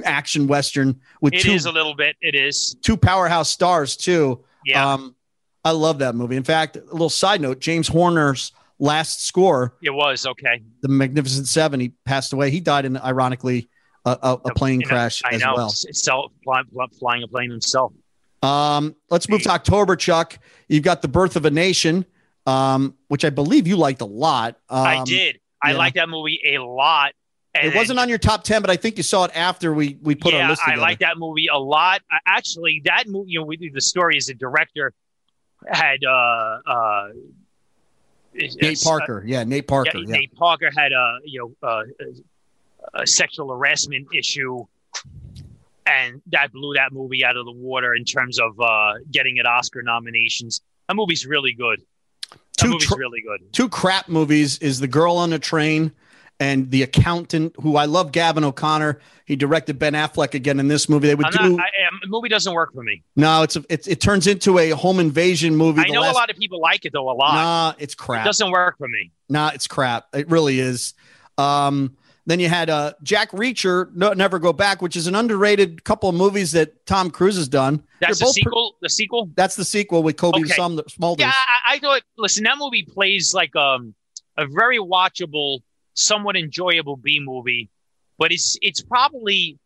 action 0.04 0.48
western 0.48 1.00
with 1.22 1.34
it 1.34 1.42
two 1.42 1.52
is 1.52 1.66
a 1.66 1.72
little 1.72 1.96
bit. 1.96 2.16
It 2.22 2.36
is. 2.36 2.76
two 2.82 2.98
powerhouse 2.98 3.50
stars 3.50 3.96
too. 3.96 4.44
Yeah, 4.66 4.94
Um, 4.94 5.16
I 5.64 5.72
love 5.72 6.00
that 6.00 6.16
movie. 6.16 6.36
In 6.38 6.44
fact, 6.44 6.76
a 6.78 6.84
little 6.92 7.10
side 7.10 7.40
note: 7.42 7.60
James 7.60 7.88
Horner's 7.88 8.52
last 8.80 9.26
score, 9.26 9.76
it 9.82 9.90
was 9.94 10.26
okay. 10.26 10.62
The 10.82 10.88
Magnificent 10.88 11.48
Seven, 11.48 11.80
he 11.80 11.90
passed 12.06 12.34
away. 12.34 12.50
He 12.50 12.60
died 12.62 12.86
in, 12.86 12.98
ironically, 12.98 13.70
a, 14.06 14.18
a, 14.22 14.34
a 14.46 14.54
plane 14.54 14.82
You 14.82 14.88
know, 14.88 14.90
crash 14.90 15.22
I 15.26 15.36
as 15.36 15.42
know. 15.42 15.54
well. 15.56 15.68
S- 15.68 15.86
Self 15.92 16.32
flying, 16.44 16.66
flying 17.00 17.24
a 17.24 17.28
plane 17.28 17.52
himself. 17.52 17.94
Um, 18.42 18.96
let's 19.10 19.28
move 19.30 19.42
to 19.44 19.50
October, 19.50 19.96
Chuck. 19.98 20.40
You've 20.70 20.84
got 20.84 21.02
The 21.02 21.10
Birth 21.10 21.36
of 21.36 21.44
a 21.46 21.52
Nation, 21.52 22.06
um, 22.46 22.96
which 23.10 23.26
I 23.26 23.30
believe 23.30 23.68
you 23.68 23.76
liked 23.76 24.00
a 24.02 24.06
lot. 24.06 24.56
Um, 24.70 24.86
I 24.88 25.04
did. 25.04 25.40
I 25.62 25.72
yeah. 25.72 25.78
liked 25.78 25.96
that 25.96 26.10
movie 26.10 26.42
a 26.46 26.60
lot. 26.60 27.14
And 27.56 27.68
It 27.68 27.76
wasn't 27.76 28.00
on 28.00 28.10
your 28.10 28.20
top 28.20 28.44
ten, 28.44 28.62
but 28.62 28.70
I 28.70 28.76
think 28.76 28.98
you 28.98 29.04
saw 29.04 29.26
it 29.26 29.32
after 29.36 29.74
we 29.74 29.98
we 30.02 30.16
put 30.16 30.34
yeah, 30.34 30.44
our 30.44 30.50
list 30.50 30.62
I 30.66 30.76
like 30.76 31.00
that 31.00 31.18
movie 31.18 31.48
a 31.48 31.58
lot. 31.58 32.02
Actually, 32.26 32.82
that 32.86 33.08
movie, 33.08 33.32
you 33.32 33.40
know, 33.40 33.46
we, 33.46 33.72
the 33.74 33.82
story 33.82 34.18
is 34.18 34.28
the 34.28 34.36
director 34.36 34.94
had 35.68 36.04
uh 36.04 36.60
uh 36.66 37.08
Nate 38.34 38.80
Parker, 38.82 39.24
yeah, 39.26 39.44
Nate 39.44 39.68
Parker, 39.68 39.98
yeah, 39.98 40.06
yeah. 40.08 40.16
Nate 40.16 40.36
Parker 40.36 40.70
had 40.76 40.92
a 40.92 41.18
you 41.26 41.56
know 41.62 41.68
uh, 41.68 41.84
a 42.94 43.08
sexual 43.08 43.50
harassment 43.50 44.08
issue, 44.14 44.66
and 45.86 46.22
that 46.28 46.52
blew 46.52 46.76
that 46.76 46.94
movie 46.94 47.26
out 47.26 47.36
of 47.36 47.46
the 47.46 47.52
water 47.52 47.96
in 47.96 48.06
terms 48.06 48.40
of 48.40 48.60
uh, 48.60 48.94
getting 49.12 49.38
it 49.38 49.46
Oscar 49.46 49.82
nominations. 49.82 50.62
That 50.88 50.96
movie's 50.96 51.26
really 51.26 51.54
good. 51.54 51.82
Two 52.60 52.78
tr- 52.80 52.96
really 52.96 53.22
good. 53.22 53.52
two 53.54 53.70
crap 53.70 54.08
movies 54.10 54.58
is 54.60 54.80
The 54.80 54.88
Girl 54.88 55.16
on 55.18 55.34
a 55.34 55.40
Train 55.40 55.92
and 56.42 56.72
The 56.72 56.84
Accountant, 56.84 57.54
who 57.62 57.76
I 57.76 57.86
love 57.86 58.12
Gavin 58.14 58.44
O'Connor. 58.44 59.00
He 59.26 59.36
directed 59.36 59.78
Ben 59.78 59.94
Affleck 59.94 60.34
again 60.34 60.60
in 60.60 60.68
this 60.70 60.88
movie. 60.90 61.08
They 61.08 61.16
would 61.16 61.26
I'm 61.26 61.32
do 61.32 61.58
not, 61.58 61.66
I, 61.66 61.70
the 62.02 62.08
movie 62.08 62.30
doesn't 62.30 62.54
work 62.54 62.74
for 62.74 62.82
me. 62.84 63.04
no, 63.16 63.44
it's 63.44 63.56
a, 63.58 63.64
it's 63.70 63.88
it 63.88 64.00
turns 64.02 64.26
into 64.26 64.58
a 64.58 64.70
home 64.72 65.00
invasion 65.00 65.56
movie. 65.56 65.82
I 65.82 65.88
The 65.88 65.94
know 65.94 66.02
last- 66.02 66.14
a 66.16 66.18
lot 66.18 66.30
of 66.30 66.38
people 66.38 66.62
like 66.62 66.86
it 66.86 66.94
though 66.94 67.10
a 67.10 67.14
lot. 67.14 67.34
Nah, 67.34 67.74
it's 67.78 67.94
it 67.94 67.98
crap. 67.98 68.26
doesn't 68.26 68.50
work 68.52 68.78
for 68.78 68.88
me. 68.88 69.12
Nah, 69.28 69.52
it's 69.54 69.68
crap. 69.68 70.08
It 70.16 70.30
really 70.30 70.60
is. 70.60 70.94
Um, 71.38 71.96
then 72.30 72.40
you 72.40 72.48
had 72.50 72.70
uh, 72.70 72.94
Jack 73.02 73.32
Reacher, 73.32 73.94
no, 73.96 74.14
Never 74.14 74.38
Go 74.40 74.54
Back, 74.54 74.82
which 74.82 74.96
is 74.96 75.08
an 75.08 75.16
underrated 75.16 75.84
couple 75.84 76.10
of 76.10 76.16
movies 76.16 76.52
that 76.52 76.86
Tom 76.86 77.10
Cruise 77.10 77.36
has 77.38 77.48
done. 77.48 77.84
That's 78.00 78.20
They're 78.20 78.26
the 78.26 78.30
both 78.30 78.34
pre- 78.36 78.42
sequel. 78.44 78.76
the 78.82 78.90
sequel. 78.90 79.30
that's 79.36 79.56
the 79.56 79.66
sequel 79.66 80.04
with 80.04 80.18
Cobie 80.18 80.42
Okay. 80.46 80.54
Smulders. 80.56 81.20
Yeah, 81.20 81.32
I, 81.34 81.76
I 81.76 81.80
thought. 81.80 82.02
Listen, 82.18 82.44
that 82.44 82.58
movie 82.58 82.84
plays 82.88 83.34
like 83.34 83.56
um 83.56 83.94
a 84.38 84.46
very 84.48 84.78
watchable, 84.78 85.60
somewhat 85.96 86.38
enjoyable 86.38 86.96
B 86.98 87.20
movie, 87.22 87.70
but 88.18 88.32
it's 88.32 88.58
it's 88.62 88.82
probably 88.82 89.58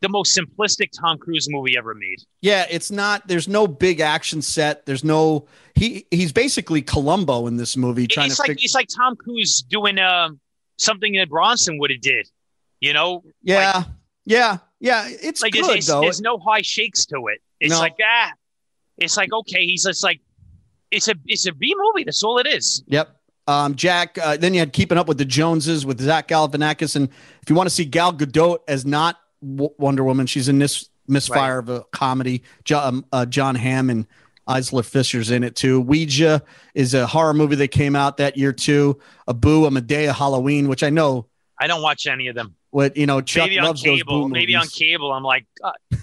the 0.00 0.08
most 0.08 0.38
simplistic 0.38 0.90
Tom 0.98 1.18
Cruise 1.18 1.48
movie 1.50 1.76
ever 1.76 1.94
made. 1.94 2.18
Yeah, 2.40 2.66
it's 2.70 2.90
not. 2.90 3.26
There's 3.26 3.48
no 3.48 3.66
big 3.66 4.00
action 4.00 4.42
set. 4.42 4.86
There's 4.86 5.02
no. 5.04 5.46
He 5.74 6.06
he's 6.10 6.32
basically 6.32 6.82
Columbo 6.82 7.46
in 7.46 7.56
this 7.56 7.76
movie, 7.76 8.06
trying 8.06 8.26
it's 8.26 8.36
to 8.36 8.42
like 8.42 8.62
it's 8.62 8.74
like 8.74 8.88
Tom 8.94 9.16
Cruise 9.16 9.62
doing 9.68 9.98
um 9.98 10.38
something 10.76 11.14
that 11.14 11.28
Bronson 11.28 11.78
would 11.78 11.90
have 11.90 12.00
did. 12.00 12.28
You 12.80 12.92
know, 12.92 13.22
Yeah, 13.42 13.84
yeah, 14.24 14.58
yeah. 14.80 15.08
It's 15.08 15.42
like 15.42 15.52
good 15.52 15.64
there's, 15.64 15.72
there's, 15.74 15.86
though. 15.86 16.00
there's 16.02 16.20
no 16.20 16.38
high 16.38 16.62
shakes 16.62 17.06
to 17.06 17.28
it. 17.28 17.40
It's 17.60 17.72
No. 17.72 17.78
like 17.80 17.96
ah, 18.04 18.32
it's 18.98 19.16
like 19.16 19.32
okay, 19.32 19.64
he's 19.64 19.84
just 19.84 20.02
like 20.04 20.20
it's 20.90 21.08
a 21.08 21.14
it's 21.26 21.46
a 21.46 21.52
B 21.52 21.74
movie. 21.76 22.04
That's 22.04 22.22
all 22.22 22.38
it 22.38 22.46
is. 22.46 22.82
Yep. 22.88 23.08
Um, 23.48 23.74
Jack. 23.76 24.18
Uh, 24.18 24.36
then 24.36 24.52
you 24.54 24.60
had 24.60 24.72
Keeping 24.72 24.98
Up 24.98 25.06
with 25.08 25.18
the 25.18 25.24
Joneses 25.24 25.86
with 25.86 26.00
Zach 26.00 26.28
Galifianakis, 26.28 26.96
and 26.96 27.08
if 27.42 27.48
you 27.48 27.54
want 27.56 27.68
to 27.68 27.74
see 27.74 27.84
Gal 27.84 28.12
Gadot 28.12 28.58
as 28.68 28.84
not 28.84 29.16
w- 29.40 29.72
Wonder 29.78 30.02
Woman, 30.04 30.26
she's 30.26 30.48
in 30.48 30.58
this 30.58 30.90
misfire 31.08 31.58
of 31.58 31.68
a 31.68 31.84
comedy. 31.92 32.42
Jo- 32.64 32.80
um, 32.80 33.04
uh, 33.12 33.24
Jon 33.24 33.54
Hamm 33.54 33.88
and 33.88 34.06
Isla 34.48 34.82
Fisher's 34.82 35.30
in 35.30 35.42
it 35.44 35.56
too. 35.56 35.80
Ouija 35.80 36.42
is 36.74 36.94
a 36.94 37.06
horror 37.06 37.34
movie 37.34 37.56
that 37.56 37.68
came 37.68 37.96
out 37.96 38.16
that 38.18 38.36
year 38.36 38.52
too. 38.52 38.98
A 39.26 39.34
Boo, 39.34 39.66
a 39.66 39.70
Madea 39.70 40.14
Halloween, 40.14 40.68
which 40.68 40.82
I 40.82 40.90
know 40.90 41.26
I 41.58 41.66
don't 41.66 41.82
watch 41.82 42.06
any 42.06 42.28
of 42.28 42.34
them. 42.34 42.54
what 42.70 42.96
you 42.96 43.06
know. 43.06 43.20
Chuck 43.20 43.48
maybe 43.48 43.58
on 43.58 43.74
cable. 43.76 44.28
Maybe 44.28 44.54
on 44.54 44.66
cable. 44.68 45.12
I'm 45.12 45.22
like, 45.24 45.46
God. 45.62 45.74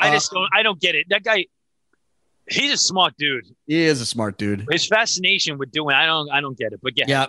I 0.00 0.08
Uh, 0.08 0.12
just 0.12 0.32
don't. 0.32 0.48
I 0.52 0.62
don't 0.62 0.80
get 0.80 0.94
it. 0.96 1.06
That 1.10 1.22
guy, 1.22 1.46
he's 2.48 2.72
a 2.72 2.76
smart 2.76 3.14
dude. 3.16 3.44
He 3.66 3.82
is 3.82 4.00
a 4.00 4.06
smart 4.06 4.36
dude. 4.38 4.66
His 4.70 4.86
fascination 4.86 5.58
with 5.58 5.70
doing, 5.70 5.94
I 5.94 6.06
don't, 6.06 6.30
I 6.30 6.40
don't 6.40 6.58
get 6.58 6.72
it. 6.72 6.80
But 6.82 6.94
yeah, 6.96 7.04
Yeah. 7.08 7.26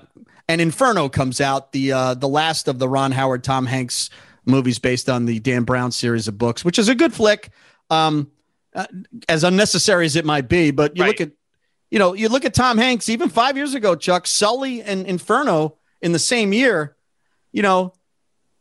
And 0.47 0.59
Inferno 0.59 1.07
comes 1.07 1.39
out, 1.39 1.71
the 1.71 1.91
uh 1.93 2.13
the 2.15 2.27
last 2.27 2.67
of 2.67 2.79
the 2.79 2.89
Ron 2.89 3.11
Howard 3.11 3.43
Tom 3.43 3.65
Hanks 3.67 4.09
movies 4.45 4.79
based 4.79 5.07
on 5.09 5.25
the 5.25 5.39
Dan 5.39 5.63
Brown 5.63 5.91
series 5.91 6.27
of 6.27 6.37
books, 6.37 6.65
which 6.65 6.79
is 6.79 6.89
a 6.89 6.95
good 6.95 7.13
flick. 7.13 7.51
Um 7.89 8.31
uh, 8.75 8.85
as 9.29 9.43
unnecessary 9.43 10.05
as 10.05 10.15
it 10.15 10.25
might 10.25 10.47
be, 10.47 10.71
but 10.71 10.95
you 10.97 11.03
Right. 11.03 11.07
look 11.09 11.21
at 11.21 11.31
you 11.89 11.99
know, 11.99 12.13
you 12.13 12.29
look 12.29 12.45
at 12.45 12.53
Tom 12.53 12.77
Hanks 12.77 13.09
even 13.09 13.27
5 13.27 13.57
years 13.57 13.73
ago, 13.73 13.95
Chuck, 13.95 14.25
Sully 14.25 14.81
and 14.81 15.05
Inferno 15.05 15.75
in 16.01 16.13
the 16.13 16.19
same 16.19 16.53
year, 16.53 16.95
you 17.51 17.61
know, 17.61 17.91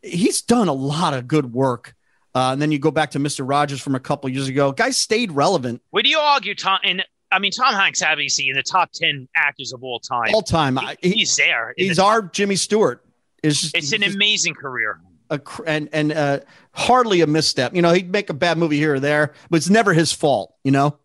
he's 0.03 0.43
done 0.43 0.67
a 0.67 0.73
lot 0.73 1.15
of 1.15 1.29
good 1.29 1.53
work. 1.53 1.95
Uh, 2.35 2.51
and 2.53 2.61
then 2.61 2.73
you 2.73 2.81
go 2.81 2.91
back 2.91 3.13
to 3.13 3.21
Mr. 3.21 3.49
Rogers 3.49 3.81
from 3.81 3.95
a 3.95 4.01
couple 4.01 4.29
years 4.31 4.49
ago. 4.49 4.73
Guy 4.73 4.91
stayed 4.91 5.31
relevant 5.31 5.81
would 5.93 6.09
you 6.09 6.19
argue 6.19 6.57
Tom? 6.57 6.81
And 6.83 7.05
I 7.31 7.39
mean, 7.39 7.53
Tom 7.53 7.73
Hanks 7.73 8.03
obviously 8.03 8.49
in 8.49 8.57
the 8.57 8.65
top 8.65 8.91
ten 8.93 9.29
actors 9.37 9.73
of 9.73 9.85
all 9.85 10.01
time. 10.01 10.35
all 10.35 10.43
time. 10.43 10.77
He- 11.01 11.11
he's 11.13 11.37
there. 11.37 11.73
he's 11.77 11.99
the- 11.99 12.05
our 12.05 12.23
Jimmy 12.23 12.57
Stewart. 12.57 13.05
It's 13.45 13.93
an 13.93 14.03
amazing 14.03 14.55
career. 14.55 15.01
A 15.31 15.41
and 15.67 15.89
and 15.93 16.13
uh, 16.13 16.41
hardly 16.73 17.21
a 17.23 17.27
misstep. 17.27 17.75
You 17.75 17.83
know, 17.83 17.93
he'd 17.93 18.11
make 18.11 18.29
a 18.31 18.35
bad 18.35 18.59
movie 18.59 18.77
here 18.79 18.95
or 18.95 19.01
there, 19.01 19.33
but 19.49 19.57
it's 19.59 19.71
never 19.71 19.93
his 19.93 20.13
fault. 20.13 20.55
You 20.65 20.73
know. 20.73 20.99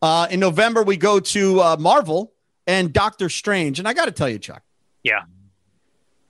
Uh, 0.00 0.28
in 0.30 0.38
November, 0.38 0.84
we 0.84 0.96
go 0.96 1.18
to 1.18 1.60
uh, 1.60 1.76
Marvel 1.78 2.32
and 2.68 2.92
Doctor 2.92 3.28
Strange, 3.28 3.80
and 3.80 3.88
I 3.88 3.94
got 3.94 4.04
to 4.04 4.12
tell 4.12 4.28
you, 4.28 4.38
Chuck. 4.38 4.62
Yeah. 5.02 5.22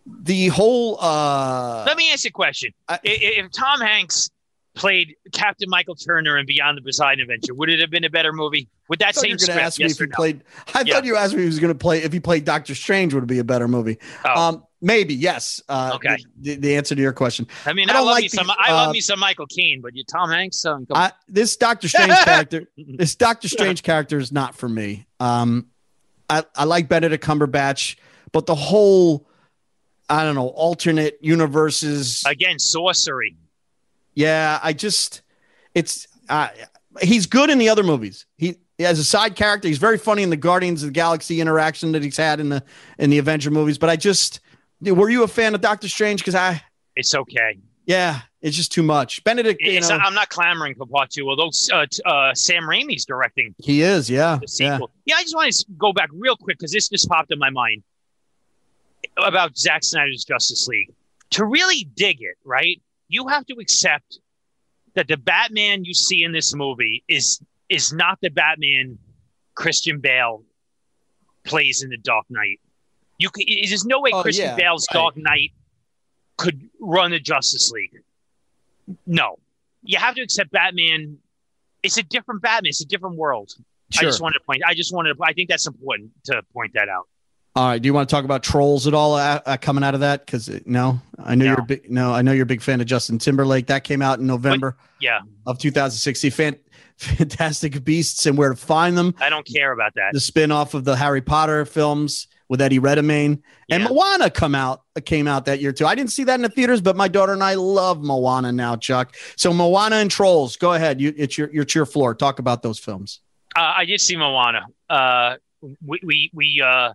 The 0.07 0.49
whole. 0.49 0.99
Uh, 1.01 1.85
Let 1.87 1.97
me 1.99 2.11
ask 2.13 2.25
you 2.25 2.29
a 2.29 2.33
question: 2.33 2.73
I- 2.89 2.99
if, 3.05 3.45
if 3.45 3.53
Tom 3.53 3.81
Hanks 3.81 4.31
played 4.75 5.17
Captain 5.33 5.69
Michael 5.69 5.97
Turner 5.97 6.39
in 6.39 6.47
Beyond 6.47 6.79
the 6.79 6.83
Poseidon 6.83 7.21
Adventure, 7.21 7.53
would 7.53 7.69
it 7.69 7.81
have 7.81 7.91
been 7.91 8.05
a 8.05 8.11
better 8.11 8.33
movie 8.33 8.69
with 8.89 9.01
that 9.01 9.09
I 9.09 9.13
thought 9.13 9.29
you 9.29 9.31
same 9.31 9.33
were 9.33 9.37
going 9.37 9.39
to 9.39 9.45
script? 9.53 9.67
ask 9.67 9.79
me 9.81 9.85
Yes 9.85 9.93
if 9.93 9.99
he 9.99 10.07
no? 10.07 10.15
played. 10.17 10.45
I 10.75 10.81
Yeah. 10.87 10.95
thought 10.95 11.05
you 11.05 11.17
asked 11.17 11.35
me 11.35 11.41
if 11.41 11.45
he 11.45 11.47
was 11.49 11.59
going 11.59 11.75
to 11.75 11.79
play 11.79 12.03
if 12.03 12.13
he 12.13 12.21
played 12.21 12.45
Doctor 12.47 12.75
Strange 12.75 13.13
would 13.13 13.25
it 13.25 13.27
be 13.27 13.39
a 13.41 13.45
better 13.45 13.69
movie. 13.69 13.99
Oh. 14.25 14.41
Um, 14.41 14.65
maybe 14.81 15.15
yes. 15.15 15.63
Uh, 15.69 15.93
Okay. 15.95 16.17
The, 16.41 16.57
the 16.57 16.77
answer 16.77 16.95
to 16.95 17.01
your 17.01 17.13
question. 17.13 17.47
I 17.67 17.73
mean, 17.73 17.91
I 17.91 17.93
I, 17.93 17.97
don't 17.97 18.07
love 18.07 18.15
like 18.15 18.23
me 18.23 18.29
some. 18.29 18.47
these, 18.47 18.57
I 18.59 18.73
love 18.73 18.89
uh, 18.89 18.93
me 18.93 19.01
some 19.01 19.19
Michael 19.19 19.47
Caine, 19.47 19.81
but 19.81 19.95
you 19.95 20.05
Tom 20.05 20.31
Hanks. 20.31 20.65
Um, 20.65 20.87
I, 20.93 21.13
this 21.29 21.57
Doctor 21.57 21.89
Strange 21.89 22.13
character, 22.25 22.69
this 22.77 23.15
Doctor 23.15 23.49
Strange 23.49 23.83
character 23.83 24.19
is 24.19 24.33
not 24.33 24.55
for 24.55 24.69
me. 24.69 25.07
Um, 25.21 25.67
I, 26.31 26.45
I 26.55 26.65
like 26.65 26.89
Benedict 26.89 27.25
Cumberbatch, 27.25 27.97
but 28.33 28.47
the 28.47 28.55
whole, 28.55 29.29
I 30.09 30.25
don't 30.25 30.35
know, 30.35 30.49
alternate 30.49 31.19
universes. 31.21 32.25
again, 32.27 32.59
sorcery. 32.59 33.37
yeah, 34.15 34.59
I 34.63 34.73
just, 34.73 35.23
it's, 35.75 36.07
uh, 36.29 36.49
he's 37.01 37.27
good 37.27 37.51
in 37.51 37.59
the 37.59 37.71
other 37.71 37.83
movies. 37.83 38.27
He, 38.37 38.57
as 38.79 38.99
a 38.99 39.05
side 39.05 39.35
character, 39.35 39.69
he's 39.69 39.79
very 39.79 39.99
funny 39.99 40.23
in 40.23 40.31
the 40.31 40.37
Guardians 40.37 40.83
of 40.83 40.89
the 40.89 40.93
Galaxy 40.93 41.41
interaction 41.41 41.93
that 41.93 42.03
he's 42.03 42.17
had 42.17 42.41
in 42.41 42.49
the 42.49 42.63
in 42.99 43.11
the 43.11 43.19
Avenger 43.19 43.51
movies. 43.51 43.79
But 43.79 43.91
I 43.91 43.97
just, 43.97 44.41
were 44.81 45.11
you 45.11 45.23
a 45.23 45.29
fan 45.29 45.55
of 45.55 45.61
Doctor 45.61 45.89
Strange? 45.89 46.21
Because 46.21 46.35
I, 46.35 46.63
It's 46.97 47.15
okay. 47.15 47.59
yeah, 47.87 48.21
it's 48.41 48.57
just 48.57 48.73
too 48.73 48.83
much. 48.83 49.23
Benedict, 49.25 49.61
It's 49.63 49.89
know, 49.89 49.97
I'm 49.97 50.15
not 50.15 50.29
clamoring 50.29 50.75
for 50.75 50.87
part 50.87 51.11
two, 51.11 51.29
although 51.29 51.51
uh, 51.73 51.87
uh, 52.07 52.35
Sam 52.35 52.63
Raimi's 52.65 53.05
directing 53.05 53.55
he 53.59 53.83
is, 53.83 54.09
yeah, 54.09 54.39
the 54.41 54.57
yeah. 54.61 54.79
Yeah, 55.05 55.17
I 55.17 55.23
just 55.23 55.35
want 55.35 55.53
to 55.53 55.65
go 55.77 55.93
back 55.93 56.11
real 56.13 56.37
quick 56.37 56.59
because 56.59 56.73
this 56.73 56.89
just 56.89 57.09
popped 57.09 57.33
in 57.33 57.39
my 57.39 57.51
mind 57.51 57.83
about 59.17 59.57
Zack 59.57 59.85
Snyder's 59.85 60.25
Justice 60.25 60.69
League. 60.69 60.93
To 61.31 61.45
really 61.45 61.85
dig 61.95 62.23
it, 62.23 62.37
right, 62.45 62.81
you 63.09 63.29
have 63.29 63.45
to 63.47 63.55
accept 63.61 64.19
that 64.95 65.09
the 65.09 65.17
Batman 65.17 65.85
you 65.85 65.95
see 65.95 66.25
in 66.25 66.33
this 66.33 66.55
movie 66.55 67.05
is 67.09 67.41
is 67.69 67.93
not 67.93 68.19
the 68.23 68.31
Batman 68.31 68.99
Christian 69.55 70.01
Bale 70.01 70.43
plays 71.45 71.83
in 71.83 71.91
the 71.91 71.97
Dark 71.97 72.27
Knight. 72.31 72.61
You 73.19 73.31
can, 73.31 73.45
there's 73.67 73.85
no 73.85 74.01
way 74.01 74.11
Oh, 74.13 74.23
Christian 74.23 74.47
yeah, 74.47 74.57
Bale's 74.57 74.87
right. 74.93 75.01
Dark 75.01 75.17
Knight 75.17 75.53
could 76.37 76.69
run 76.81 77.11
the 77.11 77.19
Justice 77.21 77.71
League. 77.73 77.99
No, 79.07 79.39
you 79.83 79.99
have 79.99 80.15
to 80.15 80.23
accept 80.23 80.51
Batman. 80.51 81.19
It's 81.83 81.99
a 81.99 82.03
different 82.03 82.43
Batman. 82.43 82.69
It's 82.71 82.81
a 82.81 82.87
different 82.87 83.17
world. 83.17 83.53
I 83.99 84.03
just 84.03 84.21
wanted 84.21 84.39
to 84.39 84.45
point. 84.45 84.63
I 84.67 84.75
just 84.75 84.93
wanted 84.95 85.15
to. 85.15 85.23
I 85.23 85.33
think 85.33 85.49
that's 85.49 85.67
important 85.67 86.11
to 86.25 86.43
point 86.53 86.73
that 86.75 86.89
out. 86.89 87.09
All 87.57 87.67
right. 87.69 87.81
Do 87.83 87.87
you 87.87 87.95
want 87.95 88.09
to 88.09 88.15
talk 88.15 88.25
about 88.25 88.43
trolls 88.43 88.87
at 88.87 88.95
all 88.95 89.15
uh, 89.15 89.41
uh, 89.45 89.57
coming 89.57 89.83
out 89.83 89.95
of 89.95 90.01
that? 90.01 90.25
Because 90.25 90.49
no, 90.67 91.01
I 91.19 91.35
know 91.35 91.45
No. 91.47 91.51
you're 91.53 91.61
a 91.61 91.65
big. 91.65 91.91
No, 91.91 92.13
I 92.13 92.23
know 92.23 92.33
you're 92.33 92.43
a 92.45 92.47
big 92.47 92.61
fan 92.63 92.81
of 92.81 92.87
Justin 92.87 93.19
Timberlake. 93.19 93.67
That 93.67 93.85
came 93.85 94.01
out 94.03 94.19
in 94.21 94.27
November 94.27 94.77
Yeah, 95.01 95.21
of 95.47 95.59
2016. 95.59 96.31
Fan, 96.31 96.57
Fantastic 96.99 97.83
Beasts 97.85 98.27
and 98.27 98.37
Where 98.39 98.51
to 98.51 98.57
Find 98.57 98.97
Them. 98.97 99.15
I 99.21 99.31
don't 99.31 99.47
care 99.47 99.73
about 99.73 99.95
that. 99.95 100.11
The 100.13 100.21
spin 100.21 100.53
off 100.53 100.75
of 100.75 100.85
the 100.85 100.95
Harry 100.97 101.23
Potter 101.23 101.65
films 101.65 102.29
with 102.49 102.61
Eddie 102.61 102.79
Redmayne 102.79 103.43
and 103.71 103.85
Moana 103.85 104.31
come 104.31 104.55
out 104.55 104.83
came 105.05 105.29
out 105.29 105.45
that 105.47 105.61
year 105.61 105.73
too. 105.73 105.87
I 105.87 105.95
didn't 105.95 106.13
see 106.13 106.25
that 106.25 106.35
in 106.35 106.43
the 106.43 106.49
theaters, 106.49 106.81
but 106.81 106.97
my 106.97 107.09
daughter 107.09 107.33
and 107.33 107.43
I 107.43 107.55
love 107.55 108.03
Moana 108.03 108.53
now, 108.53 108.77
Chuck. 108.77 109.15
So 109.37 109.53
Moana 109.53 109.97
and 109.97 110.11
Trolls. 110.11 110.57
Go 110.57 110.73
ahead. 110.73 111.01
You, 111.01 111.13
it's 111.17 111.37
your 111.37 111.51
it's 111.53 111.75
your 111.75 111.87
floor. 111.87 112.15
Talk 112.15 112.39
about 112.39 112.63
those 112.63 112.79
films. 112.79 113.21
Uh, 113.57 113.75
I 113.77 113.85
did 113.85 114.01
see 114.01 114.17
Moana. 114.17 114.67
Uh, 114.89 115.37
we 115.85 116.01
we 116.03 116.31
we 116.33 116.63
uh, 116.65 116.93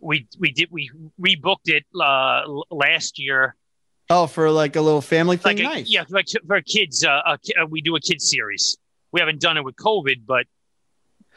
we 0.00 0.26
we 0.38 0.50
did 0.50 0.68
we 0.70 0.90
rebooked 1.20 1.68
it 1.68 1.84
uh, 1.98 2.42
last 2.70 3.18
year. 3.18 3.56
Oh, 4.10 4.26
for 4.26 4.50
like 4.50 4.76
a 4.76 4.80
little 4.80 5.00
family 5.00 5.36
thing. 5.36 5.58
Like 5.58 5.66
a, 5.66 5.74
nice. 5.76 5.90
yeah, 5.90 6.04
like 6.10 6.26
for 6.46 6.60
kids. 6.60 7.04
Uh, 7.04 7.20
a, 7.24 7.62
uh, 7.62 7.66
we 7.66 7.80
do 7.80 7.96
a 7.96 8.00
kids 8.00 8.28
series. 8.28 8.76
We 9.12 9.20
haven't 9.20 9.40
done 9.40 9.56
it 9.56 9.64
with 9.64 9.76
COVID, 9.76 10.22
but 10.26 10.46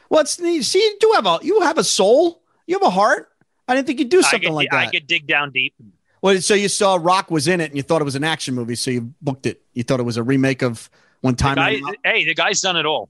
What's 0.10 0.40
neat? 0.40 0.64
See, 0.64 0.80
you 0.80 0.98
do 1.00 1.12
have 1.16 1.26
a 1.26 1.40
you 1.42 1.62
have 1.62 1.78
a 1.78 1.84
soul. 1.84 2.42
You 2.68 2.76
have 2.76 2.88
a 2.88 2.90
heart. 2.90 3.30
I 3.68 3.76
didn't 3.76 3.88
think 3.88 4.00
you'd 4.00 4.10
do 4.10 4.22
something 4.22 4.50
could, 4.50 4.54
like 4.54 4.70
that. 4.72 4.88
I 4.88 4.92
could 4.92 5.08
dig 5.08 5.28
down 5.28 5.52
deep. 5.52 5.74
well, 6.22 6.40
so 6.42 6.54
you 6.54 6.70
saw 6.70 6.98
Rock 7.02 7.32
was 7.32 7.48
in 7.48 7.62
it, 7.62 7.66
and 7.72 7.76
you 7.76 7.82
thought 7.84 8.02
it 8.02 8.06
was 8.06 8.16
an 8.16 8.24
action 8.24 8.54
movie, 8.56 8.76
so 8.76 8.92
you 8.92 9.14
booked 9.22 9.46
it. 9.46 9.62
You 9.74 9.84
thought 9.84 10.00
it 10.00 10.04
was 10.04 10.18
a 10.18 10.24
remake 10.24 10.62
of 10.62 10.90
The 11.24 11.34
Time. 11.34 11.56
guy, 11.56 11.80
hey, 12.04 12.26
the 12.26 12.36
guy's 12.36 12.62
done 12.62 12.78
it 12.78 12.86
all. 12.86 13.10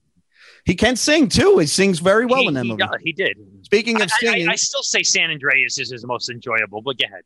He 0.66 0.74
can 0.76 0.96
sing 0.96 1.28
too. 1.30 1.60
He 1.60 1.68
sings 1.68 2.00
very 2.00 2.26
well 2.26 2.42
he, 2.42 2.48
in 2.48 2.54
that 2.56 2.64
he, 2.64 2.70
movie. 2.70 2.80
got- 2.80 3.00
he 3.02 3.12
did. 3.12 3.38
Speaking 3.64 3.98
of 4.02 4.04
I- 4.12 4.20
singing, 4.20 4.50
I, 4.50 4.54
I 4.54 4.56
still 4.56 4.82
say 4.82 5.04
San 5.04 5.30
Andreas 5.30 5.78
is 5.78 5.92
his 5.92 6.06
most 6.06 6.30
enjoyable, 6.30 6.82
but 6.82 6.98
go 6.98 7.06
ahead. 7.06 7.22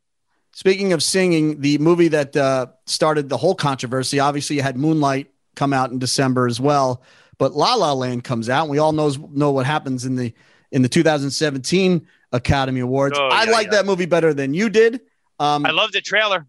Speaking 0.52 0.92
of 0.92 1.02
singing, 1.02 1.60
the 1.60 1.78
movie 1.78 2.08
that 2.08 2.36
uh, 2.36 2.66
started 2.86 3.28
the 3.28 3.36
whole 3.36 3.54
controversy, 3.54 4.18
obviously 4.18 4.56
you 4.56 4.62
had 4.62 4.76
Moonlight 4.76 5.30
come 5.54 5.72
out 5.72 5.92
in 5.92 5.98
December 6.00 6.48
as 6.48 6.60
well, 6.60 7.02
but 7.38 7.52
La 7.54 7.74
La 7.76 7.92
Land 7.92 8.24
comes 8.24 8.48
out, 8.50 8.62
and 8.62 8.70
we 8.70 8.78
all 8.78 8.92
knows 8.92 9.16
know 9.18 9.52
what 9.52 9.64
happens 9.64 10.04
in 10.04 10.16
the 10.16 10.34
in 10.72 10.82
the 10.82 10.88
2017 10.88 12.06
Academy 12.32 12.80
Awards. 12.80 13.18
Oh, 13.18 13.28
I 13.28 13.44
yeah, 13.44 13.50
like 13.50 13.66
yeah. 13.66 13.72
that 13.72 13.86
movie 13.86 14.06
better 14.06 14.32
than 14.34 14.54
you 14.54 14.68
did. 14.70 15.00
Um, 15.38 15.64
I 15.66 15.70
love 15.70 15.92
the 15.92 16.00
trailer. 16.00 16.46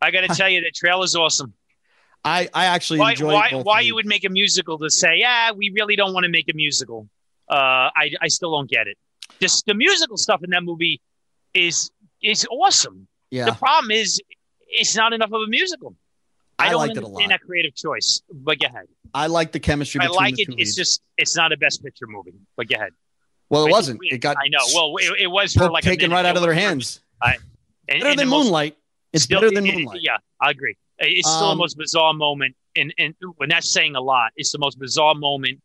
I 0.00 0.10
got 0.10 0.22
to 0.22 0.28
tell 0.28 0.48
you, 0.48 0.60
the 0.60 0.70
trailer's 0.70 1.14
awesome. 1.16 1.54
I, 2.24 2.48
I 2.54 2.66
actually 2.66 3.00
Why, 3.00 3.14
why, 3.18 3.50
why 3.52 3.80
you 3.80 3.94
would 3.94 4.06
make 4.06 4.24
a 4.24 4.30
musical 4.30 4.78
to 4.78 4.88
say, 4.90 5.16
yeah, 5.16 5.52
we 5.52 5.70
really 5.70 5.96
don't 5.96 6.14
want 6.14 6.24
to 6.24 6.30
make 6.30 6.48
a 6.48 6.54
musical? 6.54 7.08
Uh, 7.48 7.90
I, 7.94 8.12
I 8.20 8.28
still 8.28 8.52
don't 8.52 8.68
get 8.68 8.86
it. 8.86 8.96
Just 9.40 9.66
the 9.66 9.74
musical 9.74 10.16
stuff 10.16 10.42
in 10.42 10.50
that 10.50 10.62
movie 10.62 11.00
is 11.52 11.90
is 12.22 12.46
awesome. 12.50 13.06
Yeah. 13.30 13.46
The 13.46 13.52
problem 13.52 13.90
is, 13.90 14.20
it's 14.68 14.96
not 14.96 15.12
enough 15.12 15.32
of 15.32 15.42
a 15.42 15.46
musical. 15.46 15.94
I, 16.58 16.68
I 16.68 16.70
don't 16.70 16.78
liked 16.78 16.90
it 16.92 17.02
a 17.02 17.06
understand 17.06 17.30
lot. 17.30 17.40
that 17.40 17.46
creative 17.46 17.74
choice. 17.74 18.22
But 18.32 18.58
go 18.60 18.66
ahead. 18.66 18.86
I 19.12 19.26
like 19.26 19.52
the 19.52 19.60
chemistry. 19.60 20.00
I 20.00 20.06
like 20.06 20.38
it. 20.38 20.48
It's 20.56 20.74
just 20.74 21.02
it's 21.18 21.36
not 21.36 21.52
a 21.52 21.56
best 21.56 21.82
picture 21.82 22.06
movie. 22.06 22.34
But 22.56 22.68
go 22.68 22.76
ahead. 22.76 22.92
Well, 23.50 23.66
it 23.66 23.68
I 23.68 23.72
wasn't. 23.72 24.00
we- 24.00 24.08
It 24.10 24.18
got 24.18 24.36
I 24.36 24.48
know. 24.48 24.58
Well, 24.74 24.94
it, 24.98 25.22
it 25.22 25.26
was 25.26 25.52
for 25.54 25.70
like 25.70 25.84
taken 25.84 26.10
right 26.10 26.24
out 26.24 26.36
of 26.36 26.42
their 26.42 26.54
hands. 26.54 27.00
and- 27.22 27.36
Better 27.88 28.06
and 28.08 28.18
than 28.18 28.28
Moonlight. 28.28 28.76
It's 29.12 29.24
still- 29.24 29.40
better 29.40 29.54
than 29.54 29.66
it- 29.66 29.74
Moonlight. 29.74 30.00
Yeah, 30.02 30.16
I 30.40 30.50
agree. 30.50 30.76
It's 30.98 31.28
still 31.28 31.48
Um, 31.48 31.56
the 31.58 31.62
most 31.62 31.76
bizarre 31.76 32.14
moment, 32.14 32.54
and 32.76 32.94
and 32.98 33.14
when 33.36 33.48
that's 33.48 33.70
saying 33.70 33.96
a 33.96 34.00
lot, 34.00 34.30
it's 34.36 34.52
the 34.52 34.58
most 34.58 34.78
bizarre 34.78 35.14
moment 35.14 35.60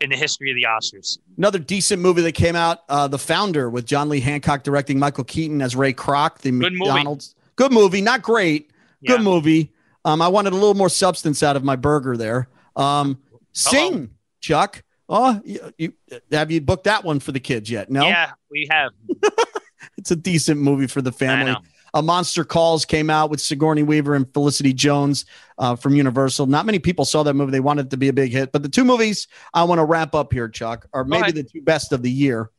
in 0.00 0.10
the 0.10 0.16
history 0.16 0.50
of 0.50 0.56
the 0.56 0.64
Oscars. 0.64 1.18
Another 1.38 1.58
decent 1.58 2.02
movie 2.02 2.20
that 2.22 2.32
came 2.32 2.54
out, 2.56 2.80
uh, 2.88 3.08
The 3.08 3.18
Founder, 3.18 3.70
with 3.70 3.86
John 3.86 4.08
Lee 4.10 4.20
Hancock 4.20 4.62
directing, 4.62 4.98
Michael 4.98 5.24
Keaton 5.24 5.62
as 5.62 5.74
Ray 5.74 5.94
Kroc, 5.94 6.38
the 6.38 6.50
Good 6.50 6.72
movie. 6.74 6.76
McDonald's. 6.90 7.34
Good 7.54 7.72
movie, 7.72 8.02
not 8.02 8.20
great. 8.20 8.70
Yeah. 9.00 9.12
Good 9.12 9.22
movie. 9.22 9.72
Um, 10.04 10.20
I 10.20 10.28
wanted 10.28 10.52
a 10.52 10.56
little 10.56 10.74
more 10.74 10.90
substance 10.90 11.42
out 11.42 11.56
of 11.56 11.64
my 11.64 11.76
burger 11.76 12.16
there. 12.16 12.48
Um, 12.76 13.18
sing, 13.52 14.10
Chuck. 14.40 14.82
Oh, 15.08 15.40
you, 15.44 15.72
you 15.78 15.92
have 16.32 16.50
you 16.50 16.60
booked 16.60 16.84
that 16.84 17.04
one 17.04 17.20
for 17.20 17.32
the 17.32 17.40
kids 17.40 17.70
yet? 17.70 17.90
No, 17.90 18.02
Yeah, 18.02 18.32
we 18.50 18.68
have. 18.70 18.92
it's 19.98 20.10
a 20.10 20.16
decent 20.16 20.60
movie 20.60 20.86
for 20.86 21.00
the 21.00 21.12
family. 21.12 21.56
A 21.94 22.02
Monster 22.02 22.44
Calls 22.44 22.84
came 22.84 23.08
out 23.08 23.30
with 23.30 23.40
Sigourney 23.40 23.82
Weaver 23.82 24.14
and 24.14 24.30
Felicity 24.34 24.74
Jones 24.74 25.24
uh, 25.56 25.76
from 25.76 25.94
Universal. 25.94 26.46
Not 26.46 26.66
many 26.66 26.78
people 26.78 27.06
saw 27.06 27.22
that 27.22 27.32
movie. 27.34 27.52
They 27.52 27.60
wanted 27.60 27.86
it 27.86 27.90
to 27.90 27.96
be 27.96 28.08
a 28.08 28.12
big 28.12 28.32
hit. 28.32 28.52
But 28.52 28.62
the 28.62 28.68
two 28.68 28.84
movies 28.84 29.28
I 29.54 29.64
want 29.64 29.78
to 29.78 29.84
wrap 29.84 30.14
up 30.14 30.30
here, 30.30 30.48
Chuck, 30.48 30.86
are 30.92 31.04
maybe 31.04 31.32
the 31.32 31.44
two 31.44 31.62
best 31.62 31.92
of 31.92 32.02
the 32.02 32.10
year. 32.10 32.50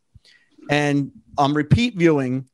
And 0.71 1.11
um, 1.37 1.55
repeat 1.55 1.95
viewing 1.95 2.47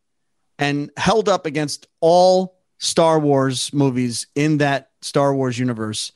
and 0.60 0.92
held 0.98 1.30
up 1.30 1.46
against 1.46 1.88
all 2.02 2.58
Star 2.80 3.18
Wars 3.18 3.72
movies 3.74 4.28
in 4.36 4.58
that 4.58 4.90
Star 5.02 5.34
Wars 5.34 5.58
universe. 5.58 6.12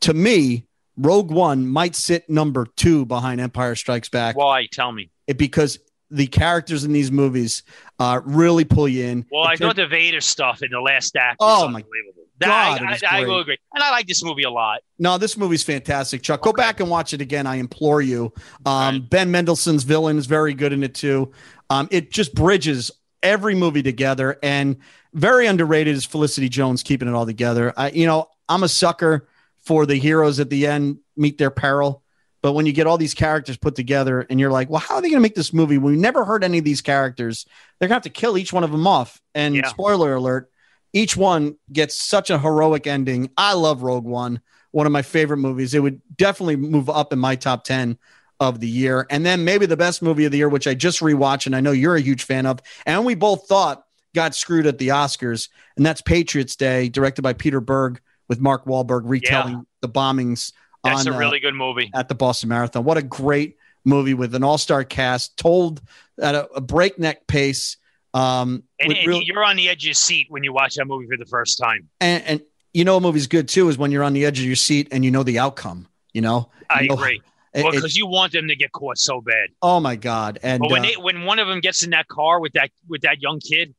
To 0.00 0.14
me, 0.14 0.66
Rogue 0.98 1.30
One 1.30 1.66
might 1.66 1.94
sit 1.94 2.28
number 2.28 2.66
two 2.76 3.06
behind 3.06 3.40
Empire 3.40 3.74
Strikes 3.74 4.08
Back 4.08 4.36
Why? 4.36 4.66
Tell 4.66 4.92
me. 4.92 5.10
it- 5.26 5.38
because 5.38 5.78
the 6.10 6.26
characters 6.26 6.84
in 6.84 6.92
these 6.92 7.12
movies 7.12 7.62
uh, 7.98 8.20
really 8.24 8.64
pull 8.64 8.88
you 8.88 9.04
in. 9.04 9.26
Well, 9.30 9.44
I 9.44 9.52
It 9.52 9.58
thought 9.58 9.76
the 9.76 9.86
Vader 9.86 10.22
stuff 10.22 10.62
in 10.62 10.70
the 10.70 10.80
last 10.80 11.14
act. 11.16 11.36
Oh, 11.40 11.66
is 11.66 11.72
my 11.72 11.80
unbelievable. 11.80 12.22
God, 12.40 12.78
That, 12.78 12.82
it 12.82 12.90
was 12.90 13.02
I, 13.02 13.06
I, 13.18 13.18
I 13.22 13.26
will 13.26 13.40
agree, 13.40 13.58
and 13.74 13.82
I 13.82 13.90
like 13.90 14.06
this 14.06 14.22
movie 14.24 14.44
a 14.44 14.50
lot. 14.50 14.80
No, 14.98 15.18
this 15.18 15.36
movie's 15.36 15.64
fantastic, 15.64 16.22
Chuck. 16.22 16.40
Go 16.40 16.52
back 16.52 16.80
and 16.80 16.88
watch 16.88 17.12
it 17.12 17.20
again. 17.20 17.46
I 17.46 17.56
implore 17.56 18.00
you. 18.00 18.32
Um, 18.64 18.94
Right. 19.00 19.10
Ben 19.10 19.30
Mendelsohn's 19.30 19.82
villain 19.82 20.16
is 20.18 20.26
very 20.26 20.54
good 20.54 20.72
in 20.72 20.82
it 20.84 20.94
too. 20.94 21.32
Um, 21.68 21.88
it 21.90 22.10
just 22.10 22.34
bridges 22.34 22.90
every 23.22 23.54
movie 23.56 23.82
together, 23.82 24.38
and 24.42 24.76
very 25.14 25.46
underrated 25.46 25.94
is 25.96 26.04
Felicity 26.06 26.48
Jones 26.48 26.82
keeping 26.82 27.08
it 27.08 27.14
all 27.14 27.26
together. 27.26 27.74
I, 27.76 27.90
you 27.90 28.06
know, 28.06 28.28
I'm 28.48 28.62
a 28.62 28.68
sucker 28.68 29.28
for 29.64 29.86
the 29.86 29.96
heroes 29.96 30.40
at 30.40 30.50
the 30.50 30.66
end 30.66 30.98
meet 31.16 31.38
their 31.38 31.50
peril, 31.50 32.02
but 32.42 32.52
when 32.52 32.66
you 32.66 32.72
get 32.72 32.86
all 32.86 32.96
these 32.98 33.14
characters 33.14 33.56
put 33.56 33.74
together, 33.74 34.24
and 34.30 34.38
you're 34.38 34.50
like, 34.52 34.70
well, 34.70 34.80
how 34.80 34.94
are 34.96 35.02
they 35.02 35.08
going 35.08 35.18
to 35.18 35.22
make 35.22 35.34
this 35.34 35.52
movie? 35.52 35.76
We 35.78 35.96
never 35.96 36.24
heard 36.24 36.44
any 36.44 36.58
of 36.58 36.64
these 36.64 36.80
characters. 36.80 37.44
They're 37.78 37.88
going 37.88 38.00
to 38.00 38.06
have 38.08 38.14
to 38.14 38.20
kill 38.20 38.38
each 38.38 38.52
one 38.52 38.64
of 38.64 38.70
them 38.70 38.86
off. 38.86 39.20
And 39.34 39.54
Yeah. 39.56 39.68
spoiler 39.68 40.14
alert. 40.14 40.50
each 40.94 41.16
one 41.18 41.56
gets 41.70 42.00
such 42.00 42.30
a 42.30 42.38
heroic 42.38 42.86
ending. 42.86 43.28
I 43.36 43.52
love 43.52 43.82
Rogue 43.82 44.06
One, 44.06 44.40
one 44.70 44.86
of 44.86 44.92
my 44.92 45.02
favorite 45.02 45.36
movies. 45.36 45.74
It 45.74 45.80
would 45.82 46.00
definitely 46.16 46.56
move 46.56 46.88
up 46.88 47.12
in 47.12 47.18
my 47.18 47.36
top 47.36 47.64
10 47.64 47.98
of 48.40 48.60
the 48.60 48.68
year. 48.68 49.06
And 49.10 49.26
then 49.26 49.44
maybe 49.44 49.66
the 49.66 49.76
best 49.76 50.00
movie 50.00 50.24
of 50.24 50.32
the 50.32 50.38
year, 50.38 50.48
which 50.48 50.66
I 50.66 50.72
just 50.74 51.00
rewatched 51.00 51.44
and 51.44 51.54
I 51.54 51.60
know 51.60 51.72
you're 51.72 51.96
a 51.96 52.00
huge 52.00 52.22
fan 52.22 52.46
of, 52.46 52.60
and 52.86 53.04
we 53.04 53.14
both 53.14 53.46
thought 53.46 53.84
got 54.14 54.34
screwed 54.34 54.66
at 54.66 54.78
the 54.78 54.88
Oscars, 54.88 55.50
and 55.76 55.84
that's 55.84 56.00
Patriots 56.00 56.56
Day, 56.56 56.88
directed 56.88 57.20
by 57.20 57.34
Peter 57.34 57.60
Berg 57.60 58.00
with 58.28 58.40
Mark 58.40 58.64
Wahlberg 58.66 59.02
retelling 59.04 59.54
yeah. 59.54 59.60
the 59.80 59.88
bombings. 59.88 60.52
That's 60.84 61.06
on, 61.06 61.14
a 61.14 61.18
really 61.18 61.38
uh, 61.38 61.48
good 61.48 61.54
movie 61.54 61.90
at 61.94 62.08
the 62.08 62.14
Boston 62.14 62.50
Marathon. 62.50 62.84
What 62.84 62.98
a 62.98 63.02
great 63.02 63.56
movie 63.84 64.14
with 64.14 64.34
an 64.34 64.44
all-star 64.44 64.84
cast, 64.84 65.36
told 65.36 65.80
at 66.20 66.34
a, 66.34 66.48
a 66.52 66.60
breakneck 66.60 67.26
pace. 67.26 67.76
Um, 68.14 68.62
and, 68.78 68.92
and 68.92 69.06
real, 69.06 69.22
you're 69.22 69.44
on 69.44 69.56
the 69.56 69.68
edge 69.68 69.82
of 69.82 69.86
your 69.86 69.94
seat 69.94 70.26
when 70.28 70.44
you 70.44 70.52
watch 70.52 70.76
that 70.76 70.86
movie 70.86 71.06
for 71.06 71.16
the 71.16 71.26
first 71.26 71.58
time. 71.58 71.88
And, 72.00 72.24
and 72.24 72.42
you 72.72 72.84
know, 72.84 72.96
a 72.96 73.00
movie's 73.00 73.26
good 73.26 73.48
too 73.48 73.68
is 73.68 73.78
when 73.78 73.90
you're 73.90 74.04
on 74.04 74.12
the 74.12 74.24
edge 74.24 74.38
of 74.38 74.44
your 74.44 74.56
seat 74.56 74.88
and 74.92 75.04
you 75.04 75.10
know 75.10 75.22
the 75.22 75.38
outcome. 75.38 75.86
You 76.12 76.22
know, 76.22 76.50
I 76.70 76.82
you 76.82 76.88
know, 76.88 76.94
agree. 76.94 77.22
Well, 77.54 77.72
because 77.72 77.96
you 77.96 78.06
want 78.06 78.32
them 78.32 78.46
to 78.48 78.54
get 78.54 78.70
caught 78.72 78.98
so 78.98 79.20
bad. 79.20 79.48
Oh 79.62 79.80
my 79.80 79.96
god! 79.96 80.38
And 80.42 80.60
but 80.60 80.70
when 80.70 80.82
uh, 80.82 80.88
they, 80.88 80.96
when 80.96 81.24
one 81.24 81.38
of 81.38 81.48
them 81.48 81.60
gets 81.60 81.82
in 81.82 81.90
that 81.90 82.06
car 82.06 82.38
with 82.38 82.52
that 82.52 82.70
with 82.86 83.00
that 83.02 83.20
young 83.20 83.40
kid, 83.40 83.74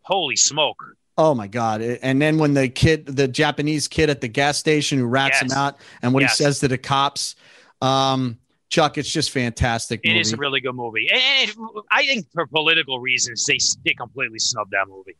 holy 0.00 0.34
smoke! 0.34 0.82
Oh 1.18 1.34
my 1.34 1.46
god! 1.46 1.82
And 1.82 2.20
then 2.20 2.38
when 2.38 2.54
the 2.54 2.68
kid, 2.68 3.06
the 3.06 3.28
Japanese 3.28 3.86
kid 3.86 4.08
at 4.08 4.20
the 4.20 4.28
gas 4.28 4.58
station 4.58 4.98
who 4.98 5.06
rats 5.06 5.38
yes. 5.42 5.52
him 5.52 5.58
out, 5.58 5.76
and 6.00 6.14
what 6.14 6.22
yes. 6.22 6.38
he 6.38 6.44
says 6.44 6.60
to 6.60 6.68
the 6.68 6.78
cops, 6.78 7.36
um, 7.82 8.38
Chuck, 8.70 8.96
it's 8.96 9.10
just 9.10 9.30
fantastic. 9.30 10.00
Movie. 10.04 10.16
It 10.16 10.20
is 10.20 10.32
a 10.32 10.36
really 10.38 10.60
good 10.60 10.74
movie, 10.74 11.08
and, 11.12 11.52
I 11.90 12.06
think 12.06 12.26
for 12.32 12.46
political 12.46 12.98
reasons, 12.98 13.44
they 13.44 13.58
they 13.84 13.94
completely 13.94 14.38
snubbed 14.38 14.70
that 14.70 14.88
movie. 14.88 15.16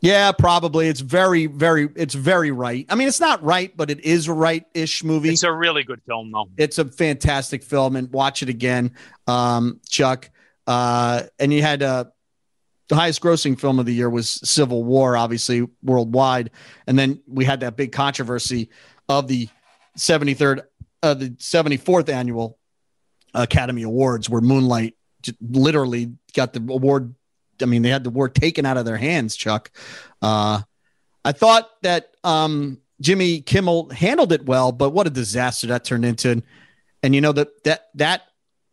Yeah, 0.00 0.30
probably. 0.32 0.88
It's 0.88 1.00
very, 1.00 1.46
very, 1.46 1.88
it's 1.96 2.14
very 2.14 2.50
right. 2.50 2.84
I 2.90 2.94
mean, 2.94 3.08
it's 3.08 3.18
not 3.18 3.42
right, 3.42 3.74
but 3.74 3.90
it 3.90 4.00
is 4.00 4.28
a 4.28 4.32
right-ish 4.34 5.02
movie. 5.02 5.30
It's 5.30 5.42
a 5.42 5.52
really 5.52 5.84
good 5.84 6.02
film, 6.06 6.30
though. 6.30 6.50
It's 6.58 6.78
a 6.78 6.84
fantastic 6.84 7.62
film, 7.62 7.96
and 7.96 8.12
watch 8.12 8.42
it 8.42 8.50
again, 8.50 8.92
um, 9.26 9.80
Chuck. 9.88 10.30
Uh, 10.66 11.22
and 11.38 11.52
you 11.52 11.62
had 11.62 11.82
uh, 11.82 12.04
the 12.88 12.94
highest 12.94 13.20
grossing 13.20 13.58
film 13.58 13.78
of 13.78 13.86
the 13.86 13.94
year 13.94 14.08
was 14.08 14.28
Civil 14.28 14.84
War, 14.84 15.16
obviously 15.16 15.66
worldwide, 15.82 16.50
and 16.86 16.98
then 16.98 17.20
we 17.26 17.44
had 17.44 17.60
that 17.60 17.76
big 17.76 17.92
controversy 17.92 18.70
of 19.08 19.28
the 19.28 19.48
73rd, 19.98 20.62
uh, 21.02 21.14
the 21.14 21.30
74th 21.30 22.08
annual 22.08 22.58
Academy 23.34 23.82
Awards, 23.82 24.30
where 24.30 24.40
Moonlight 24.40 24.94
literally 25.40 26.12
got 26.34 26.52
the 26.52 26.60
award 26.60 27.14
I 27.62 27.64
mean, 27.66 27.82
they 27.82 27.90
had 27.90 28.04
the 28.04 28.10
word 28.10 28.34
taken 28.34 28.66
out 28.66 28.76
of 28.76 28.84
their 28.84 28.96
hands, 28.96 29.36
Chuck. 29.36 29.70
Uh, 30.20 30.62
I 31.24 31.32
thought 31.32 31.70
that 31.82 32.14
um, 32.24 32.78
Jimmy 33.00 33.40
Kimmel 33.40 33.90
handled 33.90 34.32
it 34.32 34.46
well, 34.46 34.72
but 34.72 34.90
what 34.90 35.06
a 35.06 35.10
disaster 35.10 35.66
that 35.68 35.84
turned 35.84 36.04
into. 36.04 36.42
And 37.02 37.14
you 37.14 37.20
know 37.20 37.32
that 37.32 37.62
that 37.64 37.88
that 37.94 38.22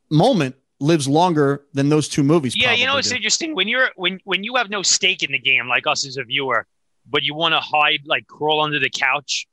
moment 0.09 0.55
lives 0.84 1.07
longer 1.07 1.63
than 1.73 1.89
those 1.89 2.07
two 2.07 2.23
movies. 2.23 2.55
Yeah, 2.55 2.73
you 2.73 2.86
know 2.86 2.97
it's 2.97 3.09
do. 3.09 3.15
interesting 3.15 3.55
when 3.55 3.67
you're 3.67 3.89
when 3.95 4.19
when 4.25 4.43
you 4.43 4.55
have 4.57 4.69
no 4.69 4.84
stake 4.84 5.23
in 5.23 5.31
the 5.31 5.39
game, 5.39 5.67
like 5.67 5.88
us 5.88 6.05
as 6.05 6.17
a 6.17 6.23
viewer, 6.23 6.67
but 7.09 7.23
you 7.23 7.34
want 7.34 7.53
to 7.53 7.59
hide, 7.59 8.01
like 8.05 8.27
crawl 8.27 8.61
under 8.61 8.79
the 8.79 8.89
couch 8.89 9.47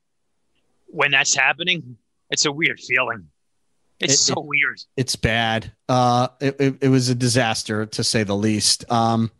when 0.87 1.11
that's 1.11 1.33
happening. 1.33 1.97
It's 2.29 2.45
a 2.45 2.51
weird 2.51 2.79
feeling. 2.79 3.27
It's 3.99 4.13
it, 4.13 4.17
so 4.17 4.33
it, 4.33 4.45
weird. 4.45 4.81
It's 4.97 5.15
bad. 5.15 5.71
Uh, 5.87 6.27
it, 6.39 6.55
it, 6.59 6.77
it, 6.81 6.89
was 6.89 7.09
a 7.09 7.15
disaster 7.15 7.85
to 7.85 8.03
say 8.03 8.23
the 8.23 8.35
least. 8.35 8.89
Um, 8.91 9.31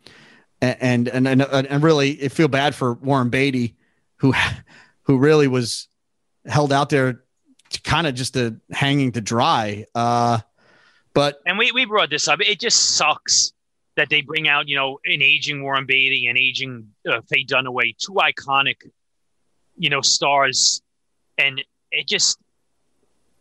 and 0.60 1.08
and 1.08 1.26
and 1.26 1.42
and 1.42 1.82
really, 1.82 2.24
I 2.24 2.28
feel 2.28 2.48
bad 2.48 2.74
for 2.74 2.94
Warren 2.94 3.28
Beatty, 3.28 3.76
who 4.16 4.32
who 5.02 5.18
really 5.18 5.48
was 5.48 5.88
held 6.46 6.72
out 6.72 6.88
there, 6.88 7.22
kind 7.84 8.06
of 8.06 8.14
just 8.14 8.36
a 8.36 8.56
hanging 8.70 9.12
to 9.12 9.20
dry. 9.20 9.86
Uh, 9.94 10.38
but 11.14 11.40
and 11.46 11.58
we 11.58 11.72
we 11.72 11.84
brought 11.84 12.10
this 12.10 12.28
up. 12.28 12.40
It 12.40 12.60
just 12.60 12.96
sucks 12.96 13.52
that 13.96 14.08
they 14.08 14.22
bring 14.22 14.48
out 14.48 14.68
you 14.68 14.76
know 14.76 14.98
an 15.04 15.22
aging 15.22 15.62
Warren 15.62 15.86
Beatty 15.86 16.26
and 16.26 16.38
aging 16.38 16.88
uh, 17.08 17.20
Faye 17.28 17.44
Dunaway, 17.44 17.96
two 17.98 18.12
iconic, 18.12 18.76
you 19.76 19.90
know, 19.90 20.00
stars, 20.00 20.82
and 21.38 21.62
it 21.90 22.08
just 22.08 22.38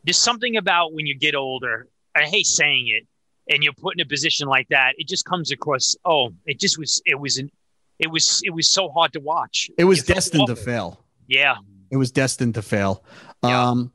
there's 0.04 0.18
something 0.18 0.58
about 0.58 0.94
when 0.94 1.06
you 1.06 1.16
get 1.16 1.36
older. 1.36 1.88
I 2.16 2.24
hate 2.24 2.46
saying 2.46 2.88
it, 2.90 3.08
and 3.54 3.64
you're 3.64 3.74
put 3.74 3.96
in 3.96 4.02
a 4.02 4.06
position 4.06 4.48
like 4.48 4.68
that. 4.70 4.94
It 4.98 5.08
just 5.08 5.26
comes 5.26 5.52
across. 5.52 5.96
Oh, 6.04 6.34
it 6.46 6.60
just 6.60 6.78
was. 6.78 7.02
It 7.06 7.20
was 7.20 7.38
an. 7.38 7.52
It 8.00 8.12
was. 8.12 8.42
It 8.44 8.52
was 8.52 8.70
so 8.70 8.90
hard 8.90 9.14
to 9.14 9.20
watch. 9.20 9.70
It 9.78 9.86
was 9.86 10.04
destined 10.04 10.48
to 10.48 10.56
fail. 10.56 11.00
Yeah. 11.28 11.56
It 11.92 11.98
was 11.98 12.12
destined 12.12 12.56
to 12.56 12.62
fail. 12.62 13.04
Yeah. 13.44 13.70
Um, 13.70 13.92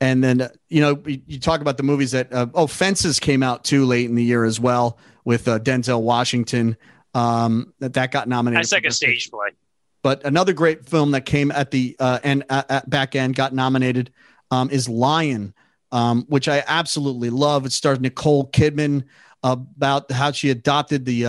and 0.00 0.24
then 0.24 0.48
you 0.68 0.80
know 0.80 1.02
you, 1.06 1.20
you 1.26 1.38
talk 1.38 1.60
about 1.60 1.76
the 1.76 1.82
movies 1.82 2.12
that 2.12 2.32
uh, 2.32 2.46
oh 2.54 2.66
Fences 2.66 3.20
came 3.20 3.42
out 3.42 3.64
too 3.64 3.84
late 3.84 4.08
in 4.08 4.14
the 4.14 4.24
year 4.24 4.44
as 4.44 4.58
well 4.58 4.98
with 5.24 5.46
uh, 5.48 5.58
Denzel 5.58 6.02
Washington. 6.02 6.76
Um, 7.14 7.74
that 7.80 7.94
that 7.94 8.12
got 8.12 8.28
nominated. 8.28 8.62
That's 8.62 8.72
like 8.72 8.84
a 8.84 8.92
stage 8.92 9.30
play. 9.30 9.50
But 10.02 10.24
another 10.24 10.52
great 10.52 10.88
film 10.88 11.10
that 11.10 11.26
came 11.26 11.50
at 11.50 11.70
the 11.70 11.96
uh, 11.98 12.20
end 12.22 12.44
at 12.48 12.88
back 12.88 13.14
end 13.14 13.34
got 13.34 13.52
nominated 13.52 14.10
um, 14.50 14.70
is 14.70 14.88
Lion, 14.88 15.54
um, 15.92 16.24
which 16.28 16.48
I 16.48 16.64
absolutely 16.66 17.30
love. 17.30 17.66
It 17.66 17.72
stars 17.72 18.00
Nicole 18.00 18.50
Kidman 18.50 19.04
about 19.42 20.10
how 20.10 20.32
she 20.32 20.50
adopted 20.50 21.04
the 21.04 21.26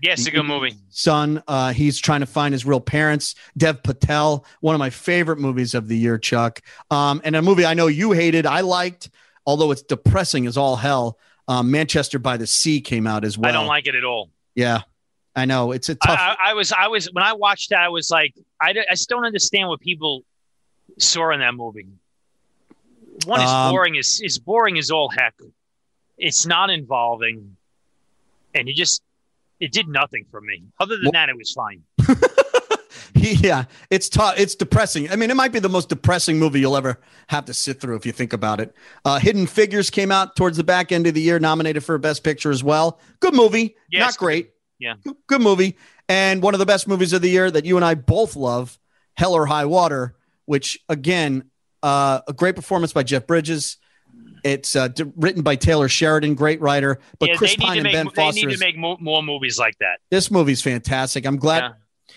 Yes, 0.00 0.26
a 0.26 0.30
good 0.30 0.44
movie. 0.44 0.74
Son, 0.90 1.42
uh, 1.48 1.72
he's 1.72 1.98
trying 1.98 2.20
to 2.20 2.26
find 2.26 2.52
his 2.52 2.64
real 2.64 2.80
parents. 2.80 3.34
Dev 3.56 3.82
Patel, 3.82 4.44
one 4.60 4.74
of 4.74 4.78
my 4.78 4.90
favorite 4.90 5.38
movies 5.38 5.74
of 5.74 5.88
the 5.88 5.96
year, 5.96 6.18
Chuck. 6.18 6.60
Um, 6.90 7.20
and 7.24 7.34
a 7.34 7.42
movie 7.42 7.66
I 7.66 7.74
know 7.74 7.88
you 7.88 8.12
hated, 8.12 8.46
I 8.46 8.60
liked, 8.60 9.10
although 9.44 9.72
it's 9.72 9.82
depressing 9.82 10.46
as 10.46 10.56
all 10.56 10.76
hell. 10.76 11.18
Um, 11.48 11.70
Manchester 11.70 12.18
by 12.18 12.36
the 12.36 12.46
Sea 12.46 12.80
came 12.80 13.06
out 13.06 13.24
as 13.24 13.36
well. 13.36 13.48
I 13.48 13.52
don't 13.52 13.66
like 13.66 13.86
it 13.86 13.94
at 13.94 14.04
all. 14.04 14.30
Yeah, 14.54 14.82
I 15.34 15.46
know 15.46 15.72
it's 15.72 15.88
a 15.88 15.94
tough. 15.94 16.18
I, 16.18 16.36
I 16.50 16.54
was, 16.54 16.72
I 16.72 16.88
was 16.88 17.06
when 17.12 17.24
I 17.24 17.32
watched 17.32 17.70
that, 17.70 17.80
I 17.80 17.88
was 17.88 18.10
like, 18.10 18.34
I, 18.60 18.70
I 18.70 18.92
just 18.94 19.08
don't 19.08 19.24
understand 19.24 19.68
what 19.68 19.80
people 19.80 20.24
saw 20.98 21.32
in 21.32 21.40
that 21.40 21.54
movie. 21.54 21.86
One 23.24 23.40
is 23.40 23.50
um, 23.50 23.72
boring. 23.72 23.96
Is 23.96 24.20
is 24.20 24.38
boring 24.38 24.78
as 24.78 24.90
all 24.90 25.08
heck. 25.08 25.34
It's 26.18 26.46
not 26.46 26.70
involving, 26.70 27.56
and 28.54 28.68
you 28.68 28.74
just 28.74 29.02
it 29.60 29.72
did 29.72 29.88
nothing 29.88 30.24
for 30.30 30.40
me. 30.40 30.64
Other 30.80 30.96
than 30.96 31.06
well, 31.06 31.12
that, 31.12 31.28
it 31.28 31.36
was 31.36 31.52
fine. 31.52 31.82
yeah, 33.14 33.64
it's 33.90 34.08
tough. 34.08 34.38
It's 34.38 34.54
depressing. 34.54 35.10
I 35.10 35.16
mean, 35.16 35.30
it 35.30 35.36
might 35.36 35.52
be 35.52 35.58
the 35.58 35.68
most 35.68 35.88
depressing 35.88 36.38
movie 36.38 36.60
you'll 36.60 36.76
ever 36.76 37.00
have 37.28 37.44
to 37.46 37.54
sit 37.54 37.80
through 37.80 37.96
if 37.96 38.06
you 38.06 38.12
think 38.12 38.32
about 38.32 38.60
it. 38.60 38.74
Uh, 39.04 39.18
Hidden 39.18 39.46
Figures 39.46 39.90
came 39.90 40.12
out 40.12 40.36
towards 40.36 40.56
the 40.56 40.64
back 40.64 40.92
end 40.92 41.06
of 41.06 41.14
the 41.14 41.20
year, 41.20 41.38
nominated 41.38 41.84
for 41.84 41.98
Best 41.98 42.22
Picture 42.22 42.50
as 42.50 42.62
well. 42.62 43.00
Good 43.20 43.34
movie, 43.34 43.76
yes. 43.90 44.00
not 44.00 44.16
great. 44.16 44.52
Yeah, 44.78 44.94
good, 45.02 45.16
good 45.26 45.40
movie, 45.40 45.76
and 46.08 46.40
one 46.40 46.54
of 46.54 46.60
the 46.60 46.66
best 46.66 46.86
movies 46.86 47.12
of 47.12 47.20
the 47.20 47.28
year 47.28 47.50
that 47.50 47.64
you 47.64 47.76
and 47.76 47.84
I 47.84 47.94
both 47.94 48.36
love, 48.36 48.78
Hell 49.16 49.34
or 49.34 49.46
High 49.46 49.64
Water, 49.64 50.14
which 50.46 50.78
again 50.88 51.50
uh, 51.82 52.20
a 52.28 52.32
great 52.32 52.54
performance 52.54 52.92
by 52.92 53.02
Jeff 53.02 53.26
Bridges. 53.26 53.76
It's 54.44 54.76
uh, 54.76 54.88
d- 54.88 55.04
written 55.16 55.42
by 55.42 55.56
Taylor 55.56 55.88
Sheridan, 55.88 56.34
great 56.34 56.60
writer. 56.60 56.98
But 57.18 57.30
yeah, 57.30 57.36
Chris 57.36 57.56
Pine 57.56 57.78
and 57.78 57.84
make, 57.84 57.92
Ben 57.92 58.10
Foster. 58.10 58.40
They 58.40 58.46
need 58.46 58.54
to 58.54 58.60
make 58.60 58.76
more, 58.76 58.96
more, 59.00 59.22
movies 59.22 59.58
like 59.58 59.78
that. 59.78 59.98
This 60.10 60.30
movie's 60.30 60.62
fantastic. 60.62 61.26
I'm 61.26 61.36
glad. 61.36 61.62
Yeah. 61.62 61.72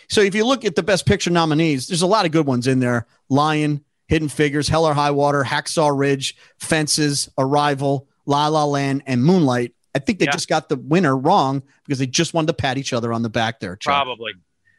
So 0.10 0.22
if 0.22 0.36
you 0.36 0.46
look 0.46 0.66
at 0.66 0.76
the 0.76 0.84
Best 0.84 1.06
Picture 1.06 1.30
nominees, 1.30 1.88
there's 1.88 2.02
a 2.02 2.08
lot 2.08 2.26
of 2.26 2.32
good 2.32 2.46
ones 2.46 2.68
in 2.68 2.80
there. 2.80 3.08
Lion, 3.30 3.84
Hidden 4.08 4.30
Figures, 4.30 4.68
Hell 4.68 4.86
or 4.86 4.94
High 4.94 5.12
Water, 5.12 5.44
Hacksaw 5.44 5.98
Ridge, 5.98 6.36
Fences, 6.60 7.30
Arrival, 7.38 8.08
La 8.26 8.48
La 8.48 8.66
Land, 8.66 9.04
and 9.06 9.24
Moonlight. 9.24 9.74
I 9.96 10.00
think 10.00 10.20
they 10.20 10.26
yeah. 10.26 10.32
just 10.32 10.48
got 10.48 10.70
the 10.70 10.78
winner 10.78 11.18
wrong 11.18 11.64
because 11.86 12.00
they 12.00 12.08
just 12.08 12.34
wanted 12.34 12.48
to 12.48 12.54
pat 12.54 12.78
each 12.78 12.94
other 12.94 13.14
on 13.14 13.22
the 13.22 13.30
back 13.30 13.60
there. 13.60 13.76
Chuck. 13.76 13.94
Probably. 13.94 14.34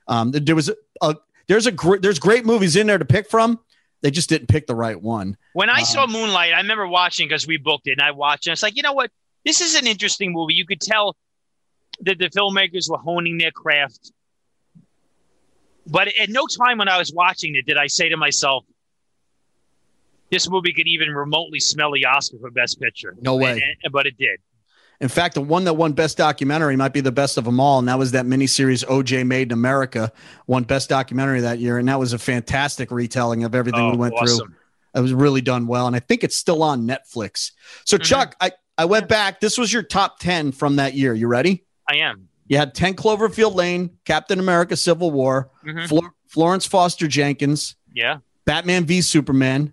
Um, 0.08 0.32
there 0.32 0.54
was 0.54 0.68
a, 0.68 0.76
a 1.00 1.16
there's 1.48 1.66
a 1.66 1.72
gr- 1.72 1.98
there's 1.98 2.18
great 2.18 2.44
movies 2.44 2.76
in 2.76 2.86
there 2.86 2.98
to 2.98 3.04
pick 3.04 3.28
from 3.28 3.58
they 4.02 4.10
just 4.10 4.28
didn't 4.28 4.48
pick 4.48 4.66
the 4.66 4.74
right 4.74 5.00
one. 5.00 5.36
When 5.54 5.70
I 5.70 5.78
um, 5.78 5.84
saw 5.84 6.06
Moonlight, 6.06 6.52
I 6.52 6.58
remember 6.58 6.86
watching 6.86 7.28
because 7.28 7.46
we 7.46 7.56
booked 7.56 7.86
it 7.86 7.92
and 7.92 8.02
I 8.02 8.10
watched 8.10 8.46
it. 8.46 8.50
And 8.50 8.54
it's 8.54 8.62
like, 8.62 8.76
you 8.76 8.82
know 8.82 8.92
what? 8.92 9.10
This 9.44 9.60
is 9.60 9.74
an 9.74 9.86
interesting 9.86 10.32
movie. 10.32 10.54
You 10.54 10.66
could 10.66 10.80
tell 10.80 11.16
that 12.00 12.18
the 12.18 12.28
filmmakers 12.28 12.90
were 12.90 12.98
honing 12.98 13.38
their 13.38 13.50
craft. 13.52 14.12
But 15.86 16.08
at 16.20 16.28
no 16.28 16.46
time 16.46 16.78
when 16.78 16.88
I 16.88 16.98
was 16.98 17.12
watching 17.12 17.54
it 17.56 17.66
did 17.66 17.76
I 17.76 17.86
say 17.86 18.08
to 18.08 18.16
myself, 18.16 18.64
this 20.30 20.48
movie 20.48 20.72
could 20.72 20.86
even 20.86 21.10
remotely 21.10 21.60
smell 21.60 21.92
the 21.92 22.06
Oscar 22.06 22.38
for 22.40 22.50
Best 22.50 22.80
Picture. 22.80 23.14
No 23.20 23.36
way. 23.36 23.52
And, 23.52 23.62
and, 23.84 23.92
but 23.92 24.06
it 24.06 24.16
did. 24.16 24.40
In 25.02 25.08
fact, 25.08 25.34
the 25.34 25.42
one 25.42 25.64
that 25.64 25.74
won 25.74 25.94
Best 25.94 26.16
Documentary 26.16 26.76
might 26.76 26.92
be 26.92 27.00
the 27.00 27.10
best 27.10 27.36
of 27.36 27.44
them 27.44 27.58
all, 27.58 27.80
and 27.80 27.88
that 27.88 27.98
was 27.98 28.12
that 28.12 28.24
miniseries 28.24 28.86
OJ 28.86 29.26
Made 29.26 29.48
in 29.48 29.52
America, 29.52 30.12
won 30.46 30.62
Best 30.62 30.88
Documentary 30.88 31.40
that 31.40 31.58
year, 31.58 31.76
and 31.78 31.88
that 31.88 31.98
was 31.98 32.12
a 32.12 32.18
fantastic 32.20 32.92
retelling 32.92 33.42
of 33.42 33.52
everything 33.52 33.80
oh, 33.80 33.90
we 33.90 33.96
went 33.96 34.14
awesome. 34.14 34.46
through. 34.46 34.56
It 34.94 35.00
was 35.00 35.12
really 35.12 35.40
done 35.40 35.66
well, 35.66 35.88
and 35.88 35.96
I 35.96 35.98
think 35.98 36.22
it's 36.22 36.36
still 36.36 36.62
on 36.62 36.86
Netflix. 36.86 37.50
So, 37.84 37.96
mm-hmm. 37.96 38.04
Chuck, 38.04 38.36
I 38.40 38.52
I 38.78 38.84
went 38.84 39.08
back. 39.08 39.40
This 39.40 39.58
was 39.58 39.72
your 39.72 39.82
top 39.82 40.20
ten 40.20 40.52
from 40.52 40.76
that 40.76 40.94
year. 40.94 41.12
You 41.14 41.26
ready? 41.26 41.64
I 41.90 41.96
am. 41.96 42.28
You 42.46 42.58
had 42.58 42.74
10 42.74 42.94
Cloverfield 42.94 43.54
Lane, 43.54 43.90
Captain 44.04 44.38
America 44.38 44.76
Civil 44.76 45.10
War, 45.10 45.50
Mhm. 45.66 45.88
Flor- 45.88 46.14
Florence 46.28 46.66
Foster 46.66 47.08
Jenkins, 47.08 47.74
Yeah. 47.92 48.18
Batman 48.44 48.84
v 48.84 49.00
Superman, 49.00 49.72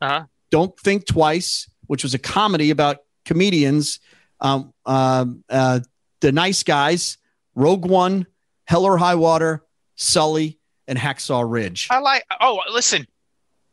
Uh 0.00 0.08
huh. 0.08 0.24
Don't 0.50 0.78
Think 0.80 1.06
Twice, 1.06 1.68
which 1.88 2.02
was 2.02 2.14
a 2.14 2.18
comedy 2.18 2.70
about 2.70 2.98
comedians, 3.24 4.00
um, 4.42 4.74
um, 4.84 5.44
uh, 5.48 5.80
The 6.20 6.32
Nice 6.32 6.62
Guys, 6.62 7.16
Rogue 7.54 7.86
One, 7.86 8.26
Hell 8.66 8.84
or 8.84 8.98
High 8.98 9.14
Water, 9.14 9.64
Sully, 9.96 10.58
and 10.86 10.98
Hacksaw 10.98 11.48
Ridge. 11.48 11.88
I 11.90 12.00
like. 12.00 12.24
Oh, 12.40 12.60
listen, 12.70 13.06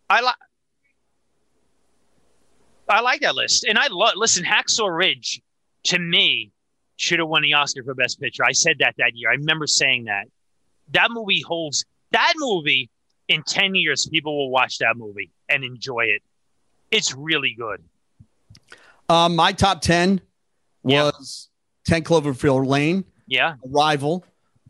I 0.09 0.21
like. 0.21 0.35
I 2.87 3.01
like 3.01 3.21
that 3.21 3.35
list, 3.35 3.65
and 3.65 3.77
I 3.77 3.87
love. 3.87 4.13
Listen, 4.15 4.45
Hacksaw 4.45 4.95
Ridge, 4.95 5.41
to 5.85 5.99
me, 5.99 6.51
should 6.95 7.19
have 7.19 7.27
won 7.27 7.41
the 7.41 7.53
Oscar 7.53 7.83
for 7.83 7.93
Best 7.93 8.19
Picture. 8.21 8.43
I 8.43 8.51
said 8.51 8.77
that 8.79 8.95
that 8.97 9.15
year. 9.15 9.29
I 9.29 9.33
remember 9.33 9.67
saying 9.67 10.05
that. 10.05 10.25
That 10.93 11.09
movie 11.11 11.41
holds. 11.41 11.85
That 12.11 12.33
movie 12.37 12.89
in 13.27 13.43
ten 13.43 13.75
years, 13.75 14.07
people 14.07 14.37
will 14.37 14.49
watch 14.49 14.79
that 14.79 14.95
movie 14.97 15.31
and 15.47 15.63
enjoy 15.63 16.05
it. 16.05 16.21
It's 16.91 17.13
really 17.13 17.55
good. 17.57 17.83
Um, 19.07 19.35
my 19.35 19.51
top 19.51 19.81
10 20.83 20.91
Yeah. 20.91 21.03
was 21.05 21.49
10 21.85 22.03
Cloverfield 22.03 22.65
Lane, 22.65 23.03
Yeah. 23.27 23.55
Arrival, 23.73 24.25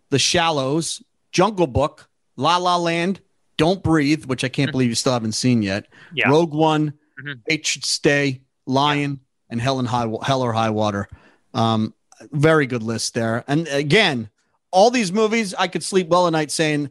The 0.10 0.20
Shallows, 0.20 1.02
Jungle 1.32 1.68
Book, 1.68 2.10
La 2.36 2.58
La 2.58 2.78
Land, 2.78 3.22
Don't 3.58 3.84
Breathe, 3.84 4.26
which 4.26 4.44
I 4.44 4.50
can't 4.50 4.72
believe 4.72 4.90
you 4.90 4.96
still 4.96 5.14
haven't 5.14 5.34
seen 5.34 5.62
yet, 5.62 5.88
Yeah. 6.14 6.30
Rogue 6.30 6.54
One, 6.54 6.94
Mhm. 7.22 7.42
It 7.48 7.66
Should 7.66 7.86
Stay, 7.86 8.42
Lion, 8.66 9.20
and 9.50 9.60
Hell, 9.60 9.80
and 9.80 9.88
High, 9.88 10.08
Hell 10.24 10.42
or 10.42 10.54
High 10.54 10.70
Water. 10.70 11.10
Um, 11.54 11.94
very 12.32 12.66
good 12.68 12.84
list 12.84 13.14
there. 13.14 13.44
And 13.48 13.68
again, 13.68 14.30
all 14.72 14.92
these 14.92 15.12
movies, 15.12 15.54
I 15.56 15.68
could 15.68 15.84
sleep 15.84 16.08
well 16.08 16.28
at 16.28 16.32
night 16.34 16.52
saying, 16.52 16.90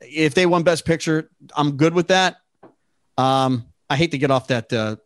if 0.00 0.34
they 0.34 0.46
won 0.46 0.62
Best 0.62 0.84
Picture, 0.84 1.30
I'm 1.56 1.76
good 1.76 1.92
with 1.94 2.08
that. 2.08 2.38
Um, 3.16 3.66
I 3.90 3.96
hate 3.96 4.10
to 4.12 4.18
get 4.18 4.30
off 4.30 4.46
that 4.48 4.72
uh, 4.72 4.96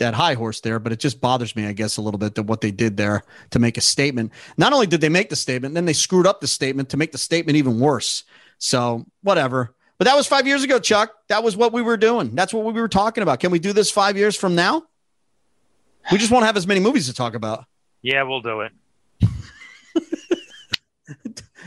that 0.00 0.12
high 0.14 0.34
horse 0.34 0.60
there, 0.60 0.78
but 0.78 0.92
it 0.92 0.98
just 0.98 1.20
bothers 1.20 1.54
me, 1.54 1.66
I 1.66 1.72
guess, 1.72 1.96
a 1.96 2.02
little 2.02 2.18
bit 2.18 2.34
that 2.34 2.42
what 2.42 2.60
they 2.60 2.70
did 2.72 2.96
there 2.96 3.22
to 3.50 3.58
make 3.58 3.78
a 3.78 3.80
statement. 3.80 4.32
Not 4.58 4.72
only 4.72 4.86
did 4.86 5.00
they 5.00 5.08
make 5.08 5.30
the 5.30 5.36
statement, 5.36 5.74
then 5.74 5.84
they 5.84 5.92
screwed 5.92 6.26
up 6.26 6.40
the 6.40 6.46
statement 6.48 6.88
to 6.90 6.96
make 6.96 7.12
the 7.12 7.18
statement 7.18 7.56
even 7.56 7.78
worse. 7.80 8.24
So 8.58 9.06
whatever. 9.22 9.74
But 9.98 10.06
that 10.06 10.16
was 10.16 10.26
five 10.26 10.46
years 10.46 10.64
ago, 10.64 10.78
Chuck. 10.78 11.12
That 11.28 11.42
was 11.44 11.56
what 11.56 11.72
we 11.72 11.82
were 11.82 11.96
doing. 11.96 12.34
That's 12.34 12.52
what 12.52 12.64
we 12.64 12.72
were 12.80 12.88
talking 12.88 13.22
about. 13.22 13.40
Can 13.40 13.50
we 13.50 13.58
do 13.58 13.72
this 13.72 13.90
five 13.90 14.16
years 14.16 14.34
from 14.36 14.54
now? 14.54 14.82
We 16.10 16.18
just 16.18 16.30
won't 16.30 16.46
have 16.46 16.56
as 16.56 16.66
many 16.66 16.80
movies 16.80 17.06
to 17.06 17.14
talk 17.14 17.34
about. 17.34 17.66
Yeah, 18.02 18.22
we'll 18.22 18.40
do 18.40 18.62
it. 18.62 18.72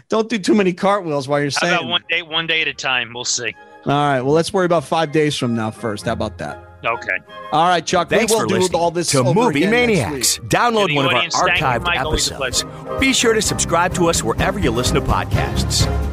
Don't 0.10 0.28
do 0.30 0.40
too 0.40 0.56
many 0.56 0.74
cartwheels 0.74 1.28
while 1.28 1.40
you're 1.40 1.52
How 1.52 1.60
saying. 1.60 1.74
about 1.74 1.88
one 1.88 2.04
day, 2.10 2.22
one 2.24 2.48
day 2.48 2.62
at 2.62 2.68
a 2.68 2.74
time? 2.74 3.14
We'll 3.14 3.26
see. 3.26 3.56
All 3.86 3.92
right. 3.92 4.22
Well, 4.22 4.34
let's 4.34 4.52
worry 4.52 4.66
about 4.66 4.84
five 4.84 5.12
days 5.12 5.38
from 5.38 5.56
now 5.56 5.70
first. 5.72 6.06
How 6.06 6.14
about 6.14 6.40
that? 6.40 6.73
Okay. 6.86 7.18
All 7.52 7.68
right, 7.68 7.86
Chuck. 7.86 8.10
Thanks 8.10 8.32
we 8.32 8.36
will 8.36 8.42
for 8.44 8.48
do 8.48 8.56
listening 8.56 8.82
all 8.82 8.92
this 8.92 9.12
to 9.12 9.20
over 9.20 9.34
Movie 9.34 9.66
Maniacs. 9.66 10.40
Download 10.40 10.88
To 10.88 10.96
one 10.96 11.06
of 11.06 11.12
our 11.12 11.18
audience, 11.18 11.36
thank 11.40 11.60
you, 11.60 11.66
archived 11.66 11.84
Mike. 11.86 12.00
Always 12.00 12.32
a 12.32 12.36
episodes. 12.36 13.00
Be 13.00 13.14
sure 13.14 13.34
to 13.34 13.42
subscribe 13.42 13.94
to 13.96 14.10
us 14.10 14.24
wherever 14.24 14.60
you 14.60 14.72
listen 14.72 14.96
to 14.96 15.02
podcasts. 15.02 16.13